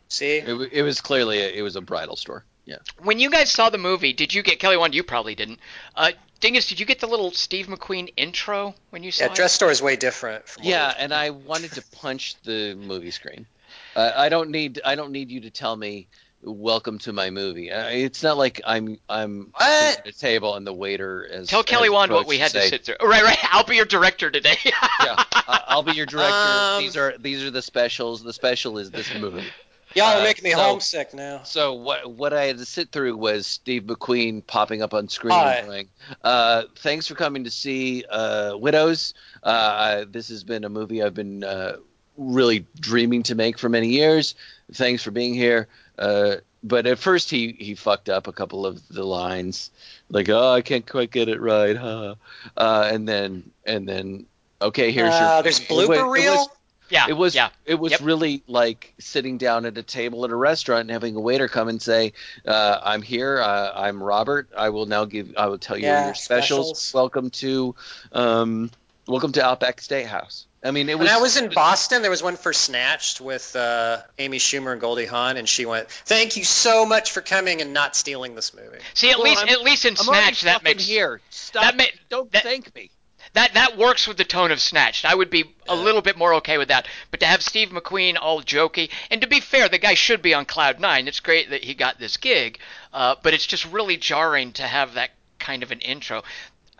[0.08, 2.44] See, it, it was clearly a, it was a bridal store.
[2.64, 2.76] Yeah.
[3.02, 4.76] When you guys saw the movie, did you get Kelly?
[4.76, 5.60] One, you probably didn't.
[5.94, 9.34] Uh, Dingus, did you get the little Steve McQueen intro when you saw yeah, it?
[9.34, 10.48] dress store is way different.
[10.48, 13.46] From Yeah, and I wanted to punch the movie screen.
[13.94, 16.06] Uh, I don't need I don't need you to tell me
[16.44, 17.70] welcome to my movie.
[17.70, 19.98] Uh, it's not like I'm I'm What?
[19.98, 22.60] at a table and the waiter has Tell Kelly has Wand what we had to
[22.60, 22.96] say, sit through.
[23.00, 23.38] Oh, right, right.
[23.52, 24.56] I'll be your director today.
[24.64, 26.34] yeah, I- I'll be your director.
[26.34, 28.22] Um, these are these are the specials.
[28.22, 29.44] The special is this movie.
[29.94, 31.42] Y'all uh, are making me so- homesick now.
[31.44, 35.34] So what what I had to sit through was Steve McQueen popping up on screen
[35.34, 35.54] Hi.
[35.56, 35.88] and going,
[36.22, 39.14] uh, "Thanks for coming to see uh, Widows.
[39.42, 41.76] Uh, this has been a movie I've been uh,
[42.16, 44.34] really dreaming to make for many years.
[44.72, 45.68] Thanks for being here."
[45.98, 49.70] Uh, but at first he he fucked up a couple of the lines,
[50.08, 52.14] like "Oh, I can't quite get it right," huh?
[52.56, 54.26] Uh, and then and then
[54.62, 55.42] okay, here's Uh, your.
[55.42, 56.34] there's it was- blooper it reel.
[56.34, 56.48] was-
[56.90, 57.48] yeah, it was yeah.
[57.64, 58.00] it was Yep.
[58.02, 61.68] really like sitting down at a table at a restaurant and having a waiter come
[61.68, 62.12] and say,
[62.46, 63.40] uh, "I'm here.
[63.40, 64.48] Uh, I'm Robert.
[64.56, 65.34] I will now give.
[65.36, 66.78] I will tell you Yeah, your specials.
[66.78, 66.94] specials.
[66.94, 67.74] Welcome to,
[68.12, 68.70] um,
[69.06, 71.06] welcome to Outback Steakhouse." I mean, it was.
[71.06, 74.80] When I was in Boston, there was one for Snatched with uh, Amy Schumer and
[74.80, 78.54] Goldie Hawn, and she went, "Thank you so much for coming and not stealing this
[78.54, 81.20] movie." See, at Well, least I'm- at least in I'm already Snatch that makes here.
[81.30, 81.62] Stop.
[81.64, 82.90] that ma- Don't that- thank me.
[83.34, 85.04] that that works with the tone of Snatched.
[85.04, 86.86] I would be a little bit more okay with that.
[87.10, 90.32] But to have Steve McQueen all jokey, and to be fair, the guy should be
[90.32, 91.08] on cloud nine.
[91.08, 92.58] It's great that he got this gig,
[92.94, 96.22] uh, but it's just really jarring to have that kind of an intro.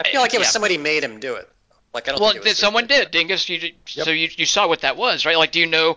[0.02, 0.52] I feel like it was Yeah.
[0.52, 1.48] somebody made him do it.
[1.94, 3.48] Like I don't Well, think it was someone did, Dingus.
[3.48, 5.38] You did, so you you saw what that was, right?
[5.38, 5.96] Like, do you know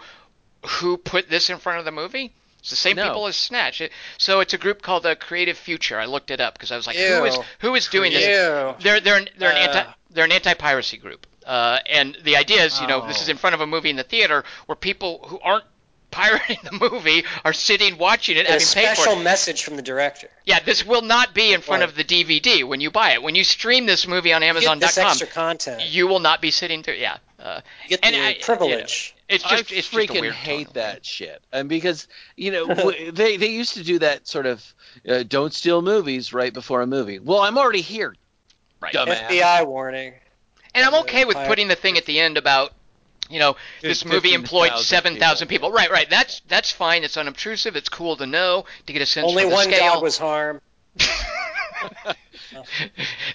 [0.65, 2.31] who put this in front of the movie?
[2.59, 3.03] It's the same No.
[3.07, 3.81] people as Snatch.
[3.81, 5.99] It, so it's a group called the Creative Future.
[5.99, 7.43] I looked it up because I was like, who is Ew.
[7.59, 8.25] who is doing this?
[8.27, 8.75] Ew.
[8.83, 9.73] They're they're an, they're an Uh.
[9.73, 11.25] anti they're an anti piracy group.
[11.45, 13.21] Uh, and the idea is, you know, this Oh.
[13.23, 15.63] is in front of a movie in the theater where people who aren't
[16.11, 19.23] pirating the movie are sitting watching it, A having paid for special it.
[19.23, 20.29] message from the director.
[20.45, 21.89] Yeah, this will not be in front Right.
[21.89, 23.21] of the DVD when you buy it.
[23.23, 24.65] When you stream this movie on You get this
[24.97, 25.83] Amazon.com, extra content.
[25.83, 26.95] you will not be sitting through.
[26.95, 27.17] Yeah.
[27.39, 29.15] Uh, get and the I- you know, privilege.
[29.29, 30.73] it's I just it's freaking just a weird hate tone.
[30.75, 31.41] that shit.
[31.51, 34.63] And because you know w- they they used to do that sort of
[35.07, 37.19] uh, don't steal movies right before a movie.
[37.19, 38.15] Well, I'm already here.
[38.79, 38.93] Right.
[38.93, 39.27] Dumbass.
[39.29, 40.13] FBI warning.
[40.73, 42.71] And I'm okay with putting the thing at the end about,
[43.29, 45.69] you know, this movie employed seven thousand people.
[45.69, 45.77] people.
[45.77, 46.09] Right, right.
[46.09, 47.03] That's that's fine.
[47.03, 47.75] It's unobtrusive.
[47.75, 49.93] It's cool to know to get a sense Only for the one scale.
[49.93, 50.61] dog was harmed.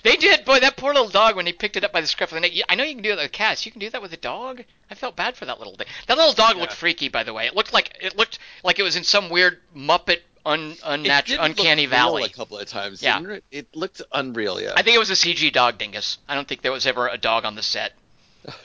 [0.03, 0.61] They did, boy.
[0.61, 2.53] That poor little dog when he picked it up by the scruff of the neck.
[2.69, 3.65] I know you can do that with a cats.
[3.65, 4.65] You can do that with a dog.
[4.91, 5.87] I felt bad for that little thing.
[6.09, 7.47] That little dog looked freaky, by the way.
[7.47, 11.49] It looked like it looked like it was in some weird Muppet un, unnatural did
[11.49, 12.23] look uncanny real valley.
[12.25, 13.03] a couple of times.
[13.03, 13.21] Yeah.
[13.23, 13.45] it?
[13.51, 14.61] It looked unreal.
[14.61, 14.73] Yeah.
[14.77, 16.19] I think it was a CG dog, Dingus.
[16.29, 17.93] I don't think there was ever a dog on the set.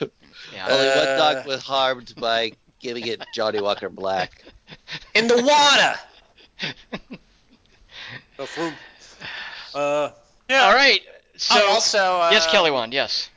[0.54, 0.66] Yeah.
[0.68, 4.44] Only one Uh, dog was harmed by giving it Johnnie Walker Black.
[5.14, 5.94] In the water.
[8.36, 8.72] Go through.
[9.74, 10.10] Uh,
[10.48, 10.62] yeah.
[10.64, 11.00] All right.
[11.36, 12.92] So Oh, also, uh, yes, Kelly Wand.
[12.92, 13.28] Yes.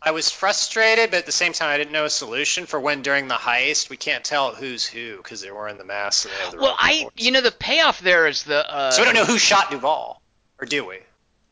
[0.00, 3.02] I was frustrated, but at the same time, I didn't know a solution for when
[3.02, 6.38] during the heist we can't tell who's who because they're wearing the masks and they
[6.38, 7.24] have the Well, I reports.
[7.24, 10.22] you know the payoff there is the uh, so we don't know who shot Duvall,
[10.60, 10.98] or do we?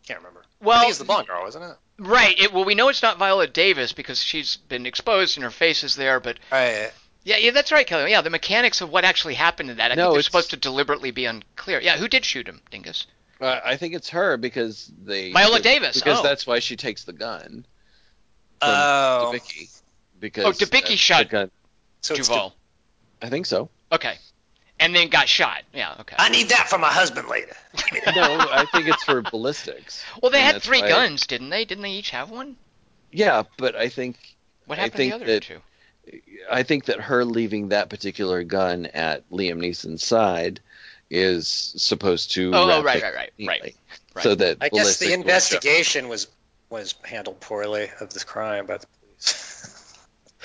[0.07, 0.45] Can't remember.
[0.61, 1.77] Well think it's the blonde girl, isn't it?
[1.99, 2.39] Right.
[2.39, 5.83] It, well, we know it's not Viola Davis because she's been exposed and her face
[5.83, 6.91] is there, but Right.
[7.25, 8.11] yeah, yeah, that's right, Kelly.
[8.11, 10.51] Yeah, the mechanics of what actually happened in that, I No, think they're it's- supposed
[10.51, 11.81] to deliberately be unclear.
[11.81, 13.07] Yeah, who did shoot him, Dingus?
[13.41, 16.23] Uh, I think it's her because they Viola Davis, because oh.
[16.23, 17.67] that's why she takes the gun.
[18.63, 19.33] Oh.
[19.35, 19.81] Debicki.
[20.19, 21.51] Because Oh, Debicki uh, shot the gun.
[22.01, 22.55] So it's Duvall.
[23.21, 23.69] I think so.
[23.93, 24.17] Okay.
[24.79, 25.63] And then got shot.
[25.73, 26.17] Yeah, okay.
[26.19, 27.57] I need that for my husband later.
[28.15, 30.05] No, I think it's for ballistics.
[30.23, 31.65] well, they had three why- guns, didn't they?
[31.65, 32.57] Didn't they each have one?
[33.11, 34.17] Yeah, but I think
[34.67, 35.61] What I happened to the think other that- two?
[36.51, 40.61] I think that her leaving that particular gun at Liam Neeson's side
[41.11, 42.53] is supposed to.
[42.55, 43.75] Oh, oh, right, right, right, right,
[44.15, 44.23] right.
[44.23, 46.29] So that I guess the investigation was
[46.71, 49.73] was handled poorly of this crime by the police.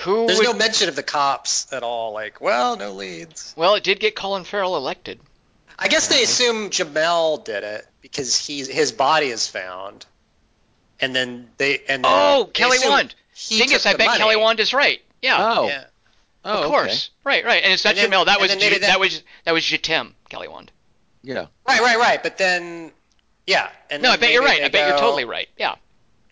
[0.02, 2.14] Who There's would, no mention of the cops at all.
[2.14, 3.54] Like, well, no leads.
[3.56, 5.20] Well, it did get Colin Farrell elected.
[5.78, 10.06] I guess they assume Jamal did it because he's his body is found,
[11.00, 13.16] and then they and then Oh, they Kelly assume Wand.
[13.34, 14.18] he Dingus, took I bet money.
[14.20, 15.02] Kelly Wand is right.
[15.22, 15.38] Yeah.
[15.40, 15.84] Oh, Yeah.
[16.46, 16.68] oh, of okay.
[16.70, 17.10] course.
[17.24, 17.64] Right, right.
[17.64, 18.26] And it's not And then- Jamal.
[18.26, 20.72] That was then maybe Ju- that- that was that was Jatemme, Kelly Wand.
[21.24, 21.46] Yeah.
[21.68, 22.24] Right, right, right.
[22.24, 22.92] But then,
[23.48, 23.70] yeah.
[23.92, 24.60] And No, I bet you're right.
[24.60, 25.48] they I bet you're totally right.
[25.58, 25.76] Yeah.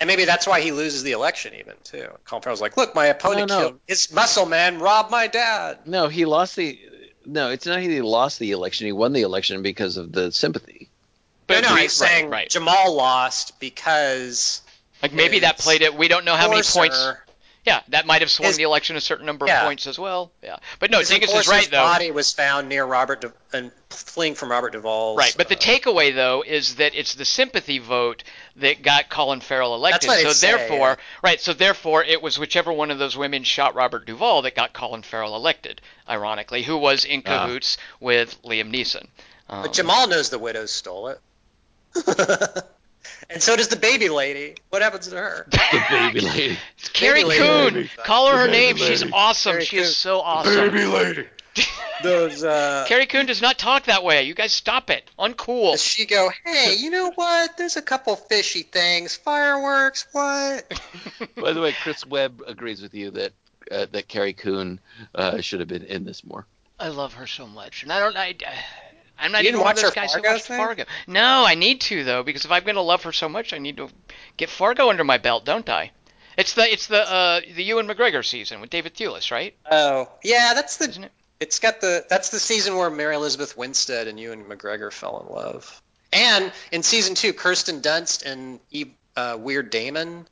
[0.01, 2.07] And maybe that's why he loses the election, even too.
[2.25, 3.61] Colin Farrell's like, "Look, my opponent No, no.
[3.69, 6.79] killed his muscle man, robbed my dad." No, he lost the.
[7.25, 8.85] No, it's not he lost the election.
[8.87, 10.89] He won the election because of the sympathy.
[11.47, 12.49] But no, no, we- he's right, saying right.
[12.49, 14.61] Jamal lost because
[15.01, 15.95] Like maybe that played it.
[15.95, 16.97] We don't know how many points.
[17.65, 19.63] Yeah, that might have swung His- the election a certain number of Yeah.
[19.65, 20.31] points as well.
[20.41, 20.57] Yeah.
[20.79, 21.83] But no, his Dingus is right though.
[21.83, 25.17] body was found near Robert De- and fleeing from Robert Duvall's.
[25.17, 28.23] Right, but the uh, takeaway though is that it's the sympathy vote
[28.55, 30.07] that got Colin Farrell elected.
[30.07, 30.95] what so it say, therefore, yeah.
[31.21, 34.71] right, so therefore it was whichever one of those women shot Robert Duvall that got
[34.73, 35.81] Colin Farrell elected.
[36.07, 37.45] Ironically, who was in Ah.
[37.45, 39.07] cahoots with Liam Neeson.
[39.49, 41.19] Um, But Jamal knows the widows stole it.
[43.29, 44.55] and so does the baby lady.
[44.69, 45.47] What happens to her?
[45.71, 46.57] The baby lady.
[46.77, 47.43] it's Carrie lady.
[47.43, 47.73] Coon.
[47.73, 47.89] Baby.
[48.03, 48.89] Call her her Baby name.
[48.89, 49.53] She's awesome.
[49.53, 50.55] Carrie she is so awesome.
[50.55, 51.27] Baby lady.
[52.03, 52.43] Those.
[52.43, 54.23] Uh, Carrie Coon does not talk that way.
[54.23, 55.09] You guys stop it.
[55.19, 55.73] Uncool.
[55.73, 56.29] does she go?
[56.45, 57.57] Hey, you know what?
[57.57, 59.15] There's a couple fishy things.
[59.15, 60.07] Fireworks.
[60.11, 60.81] What?
[61.35, 63.33] By the way, Chris Webb agrees with you that
[63.71, 64.79] uh, that Carrie Coon
[65.13, 66.45] uh, should have been in this more.
[66.79, 68.17] I love her so much, and I don't.
[68.17, 68.35] I,
[69.19, 70.57] I'm not You even one of watch those her guys Fargo who watched thing?
[70.57, 70.83] Fargo.
[71.07, 73.57] No, I need to though, because if I'm going to love her so much, I
[73.57, 73.89] need to
[74.37, 75.91] get Fargo under my belt, don't I?
[76.37, 79.53] It's the it's the uh, the Ewan McGregor season with David Thewlis, right?
[79.69, 80.53] Oh, yeah.
[80.53, 80.87] That's the.
[80.87, 81.11] Isn't it?
[81.41, 82.05] It's got the.
[82.09, 85.81] That's the season where Mary Elizabeth Winstead and Ewan McGregor fell in love.
[86.13, 90.27] And in season two, Kirsten Dunst and Eve, uh, Weird Damon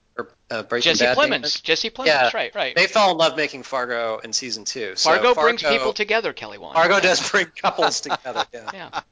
[0.50, 1.30] uh, Breaking Jesse Bad Plemons.
[1.30, 2.32] Damon, Jesse Plemons, Yeah.
[2.34, 2.76] right, right.
[2.76, 4.96] They fell in love making Fargo in season two.
[4.96, 6.76] So Fargo, brings people together, Kelly Wand.
[6.76, 8.46] Fargo does bring couples together.
[8.54, 8.70] Yeah.
[8.74, 9.02] Yeah.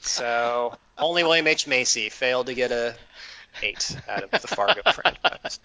[0.00, 2.96] So only William H Macy failed to get a
[3.62, 5.60] eight out of the Fargo franchise.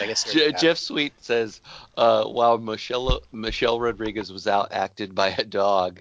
[0.00, 1.60] I guess Je- Jeff Sweet says,
[1.96, 6.00] uh, "While Michelle Michelle Rodriguez was out acted by a dog."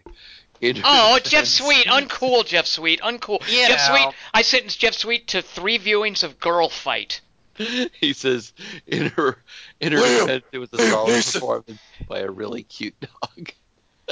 [0.66, 3.42] In her Oh, Jeff Sweet, uncool, Jeff Sweet, uncool.
[3.48, 3.80] You Jeff.
[3.82, 7.22] Sweet, I sentenced Jeff Sweet to three viewings of Girl Fight.
[8.02, 8.52] He says,
[8.86, 9.38] "In her
[9.80, 11.40] in her William, defense, it was a solid listen.
[11.40, 13.52] performance by a really cute dog."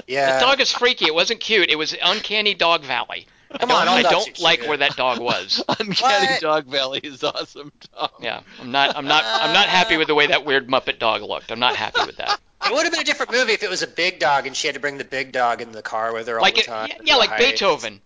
[0.07, 0.39] Yeah.
[0.39, 1.05] The dog is freaky.
[1.05, 1.69] It wasn't cute.
[1.69, 3.27] It was Uncanny Dog Valley.
[3.59, 4.69] Come I on, don't, all I don't like cute.
[4.69, 5.63] where that dog was.
[5.79, 6.41] Uncanny What?
[6.41, 8.09] Dog Valley is awesome, Tom.
[8.19, 8.97] Yeah, I'm not.
[8.97, 9.23] I'm not.
[9.23, 11.51] I'm not happy with the way that weird Muppet dog looked.
[11.51, 12.39] I'm not happy with that.
[12.65, 14.67] It would have been a different movie if it was a big dog and she
[14.67, 16.65] had to bring the big dog in the car with her all Like the it,
[16.65, 16.89] time.
[17.03, 17.37] yeah, like.
[17.37, 18.01] Beethoven.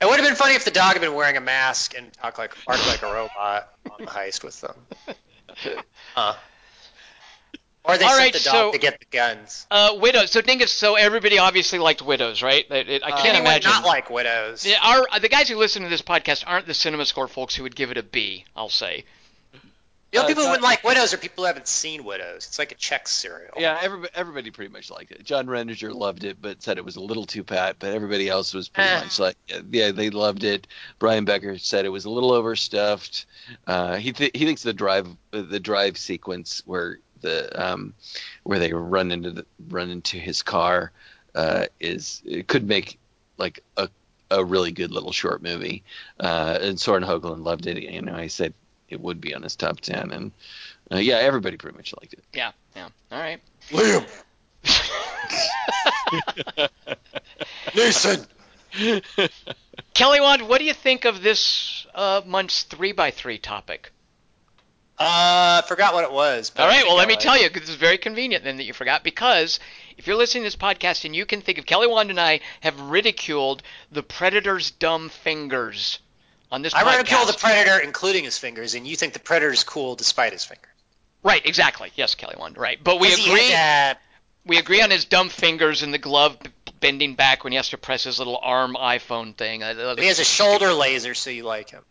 [0.00, 2.38] It would have been funny if the dog had been wearing a mask and talked
[2.38, 4.76] like barked like a robot on the heist with them.
[6.14, 6.34] Huh.
[7.84, 9.66] Or they All sent right, the dog so- to get the guns.
[9.70, 10.30] Uh, widows.
[10.30, 10.70] So Dingus.
[10.72, 12.64] So everybody obviously liked widows, right?
[12.70, 13.70] It- it- I can't Anyone imagine.
[13.70, 14.66] not like widows.
[14.66, 17.62] Yeah, our the guys who listen to this podcast aren't the Cinema Score folks who
[17.62, 18.44] would give it a B.
[18.54, 19.04] I'll say.
[20.10, 22.46] The only Uh, people who wouldn't like widows are people who haven't seen widows.
[22.46, 23.52] It's like a Czech cereal.
[23.58, 25.22] Yeah, everybody, everybody pretty much liked it.
[25.22, 27.76] John Renninger loved it, but said it was a little too pat.
[27.78, 29.00] But everybody else was pretty Eh.
[29.00, 29.36] much like,
[29.70, 30.66] yeah, they loved it.
[30.98, 33.26] Brian Becker said it was a little overstuffed.
[33.66, 37.92] Uh, he th- he thinks the drive the drive sequence where the um,
[38.44, 40.90] where they run into the, run into his car
[41.34, 42.98] uh, is it could make
[43.36, 43.90] like a
[44.30, 45.82] a really good little short movie.
[46.18, 47.76] Uh, and Soren Hoagland loved it.
[47.82, 48.54] You know, he said
[48.88, 50.32] it would be on his top ten, and
[50.92, 52.24] uh, yeah, everybody pretty much liked it.
[52.32, 52.52] Yeah.
[52.76, 52.88] Yeah.
[53.12, 53.40] All right.
[53.70, 54.06] Liam.
[57.72, 58.26] Neeson.
[59.94, 63.92] Kelly Wand, what do you think of this uh, month's three by three topic?
[65.00, 66.50] Uh, I forgot what it was.
[66.50, 67.44] but All I right, think well, let me like tell you.
[67.44, 69.60] you, 'cause this is very convenient then that you forgot, because
[69.96, 72.40] if you're listening to this podcast and you can think of Kelly Wand and I
[72.60, 73.62] have ridiculed
[73.92, 76.00] the Predator's dumb fingers
[76.50, 76.96] on this I podcast.
[76.96, 80.70] ridicule the predator, including his fingers, and you think the predator's cool despite his fingers.
[81.22, 81.90] Right, exactly.
[81.96, 82.56] Yes, Kelly Wand.
[82.56, 83.50] Right, but we agree.
[83.50, 83.98] had, uh,
[84.46, 86.38] we agree on his dumb fingers and the glove
[86.80, 89.62] bending back when he has to press his little arm iPhone thing.
[89.62, 91.82] Uh, he has a shoulder laser, so you like him.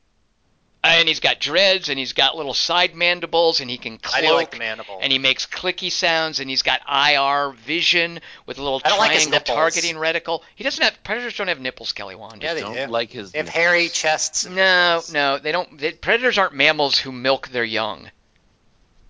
[0.84, 4.28] And he's got dreads and he's got little side mandibles and he can cloak I
[4.28, 5.00] do like the mandible.
[5.02, 8.98] and he makes clicky sounds and he's got IR vision with a little I don't
[9.00, 9.56] like his triangle nipples.
[9.74, 10.42] targeting reticle.
[10.56, 12.42] He doesn't have predators don't have nipples, Kelly Wand.
[12.44, 12.86] Yeah, they Don't do.
[12.88, 13.32] like his.
[13.32, 13.56] They have nipples.
[13.64, 14.46] hairy chests.
[14.46, 15.14] and no, nipples.
[15.14, 15.78] no, they don't.
[15.80, 18.10] They, predators aren't mammals who milk their young.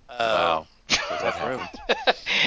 [0.10, 0.68] Uh, Wow.
[0.89, 1.68] Does that happen?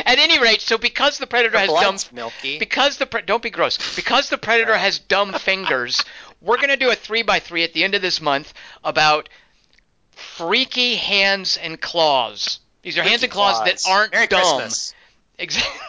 [0.07, 2.59] At any rate, so because the predator Their has dumb milky.
[2.59, 6.03] because the pre- don't be gross because the predator has dumb fingers
[6.41, 8.53] we're going to do a 3 by 3 at the end of this month
[8.83, 9.29] about
[10.13, 14.95] freaky hands and claws these are hands and claws, that aren't Merry dumb Christmas.
[15.39, 15.81] Exactly.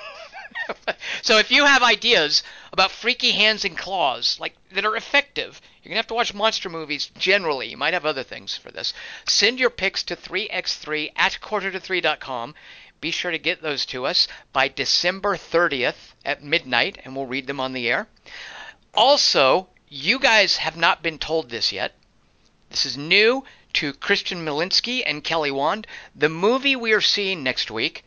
[1.22, 5.92] so if you have ideas about freaky hands and claws, like that are effective, you're
[5.92, 7.10] gonna have to watch monster movies.
[7.18, 8.94] Generally, you might have other things for this.
[9.26, 12.56] Send your pics to 3x3 at quarter to 3.com.
[13.00, 17.48] Be sure to get those to us by December 30th at midnight, and we'll read
[17.48, 18.08] them on the air.
[18.94, 21.94] Also, you guys have not been told this yet.
[22.70, 23.44] This is new
[23.74, 25.86] to Christian Malinsky and Kelly Wand.
[26.16, 28.04] The movie we are seeing next week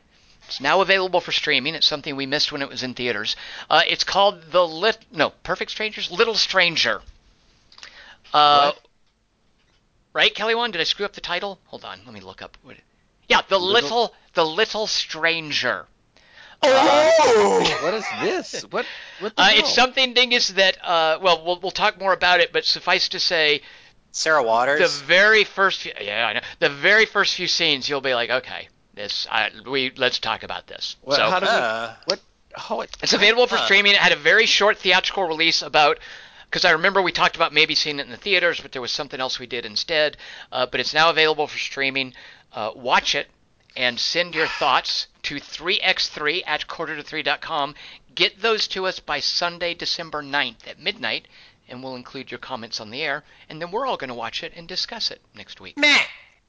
[0.47, 1.75] it's now available for streaming.
[1.75, 3.35] It's something we missed when it was in theaters.
[3.71, 4.99] Uh, it's called The Lit.
[5.11, 6.11] No, Perfect Strangers.
[6.11, 7.01] Little Stranger.
[8.33, 8.81] Uh, What?
[10.13, 10.55] right, Kelly?
[10.55, 10.75] Wand?
[10.75, 11.59] Did I screw up the title?
[11.67, 12.01] Hold on.
[12.05, 12.59] Let me look up.
[12.63, 12.77] What-
[13.29, 14.15] Yeah, The Little- Little.
[14.35, 15.87] The Little Stranger.
[16.67, 17.79] Oh!
[17.83, 18.63] What is this?
[18.71, 18.87] What?
[19.21, 19.59] What the Uh, hell?
[19.59, 22.53] it's something, Dingus, that uh, well, we'll we'll talk more about it.
[22.53, 23.63] But suffice to say,
[24.13, 24.81] Sarah Waters.
[24.81, 26.41] the very first few, yeah, I know.
[26.61, 30.67] The very first few scenes, you'll be like, okay, this, I, we let's talk about
[30.67, 30.97] this.
[31.03, 32.13] What, so how do Uh, we?
[32.13, 32.21] What?
[32.71, 33.65] Oh, it, it's available for Huh.
[33.65, 33.93] streaming.
[33.93, 35.99] It had a very short theatrical release about.
[36.51, 38.93] Because I remember we talked about maybe seeing it in the theaters, but there was
[38.93, 40.17] something else we did instead.
[40.53, 42.15] Uh, but it's now available for streaming.
[42.53, 43.27] Uh, watch it
[43.77, 47.75] and send your thoughts to 3x3 at quarter to 3.com.
[48.15, 51.27] Get those to us by Sunday, December 9th at midnight,
[51.69, 53.25] and we'll include your comments on the air.
[53.49, 55.77] And then we're all going to watch it and discuss it next week.
[55.77, 55.99] meh.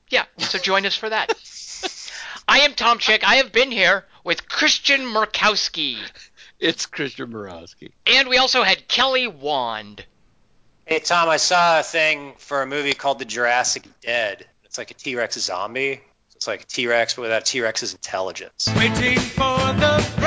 [0.09, 1.33] Yeah, so join us for that.
[2.47, 3.27] I am Tom Chick.
[3.27, 5.97] I have been here with Christian Murkowski.
[6.59, 7.91] it's Christian Murkowski.
[8.05, 10.05] And we also had Kelly Wand.
[10.85, 14.45] Hey Tom, I saw a thing for a movie called The Jurassic Dead.
[14.63, 16.01] It's like a T-Rex zombie.
[16.35, 18.67] It's like a T-Rex, but without T-Rex's intelligence.
[18.75, 20.24] Waiting for the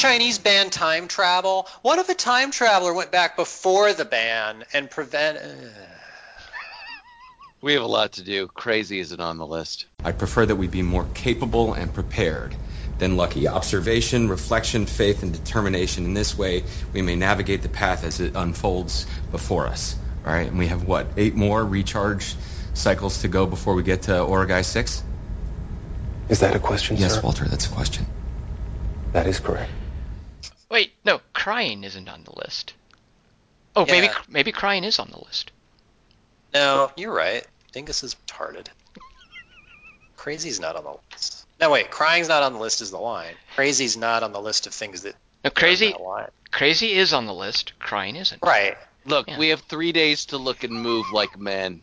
[0.00, 1.68] Chinese banned time travel?
[1.82, 5.36] What if a time traveler went back before the ban and prevent?
[5.36, 5.50] uh,
[7.60, 8.46] We have a lot to do.
[8.46, 9.84] Crazy isn't on the list.
[10.02, 12.56] I prefer that we be more capable and prepared
[12.96, 13.46] than lucky.
[13.46, 16.06] Observation, reflection, faith, and determination.
[16.06, 16.64] In this way,
[16.94, 19.96] we may navigate the path as it unfolds before us.
[20.24, 21.10] All right, and we have what?
[21.18, 22.36] Eight more recharge
[22.72, 25.02] cycles to go before we get to Origae 6?
[26.30, 27.20] Is that a question, Yes, sir?
[27.20, 28.06] Walter, that's a question.
[29.12, 29.70] That is correct.
[30.70, 32.74] Wait, no, crying isn't on the list.
[33.76, 34.14] Oh, maybe Yeah.
[34.28, 35.50] maybe crying is on the list.
[36.54, 37.46] No, you're right.
[37.72, 38.66] Dingus is retarded.
[40.16, 41.46] Crazy's not on the list.
[41.60, 41.90] No, wait.
[41.90, 43.34] Crying's not on the list is the line.
[43.54, 45.14] Crazy's not on the list of things that.
[45.44, 46.28] No, are on crazy that line.
[46.50, 47.72] crazy is on the list.
[47.78, 48.42] Crying isn't.
[48.42, 48.76] Right.
[49.06, 49.38] Look, Yeah.
[49.38, 51.82] we have three days to look and move like men.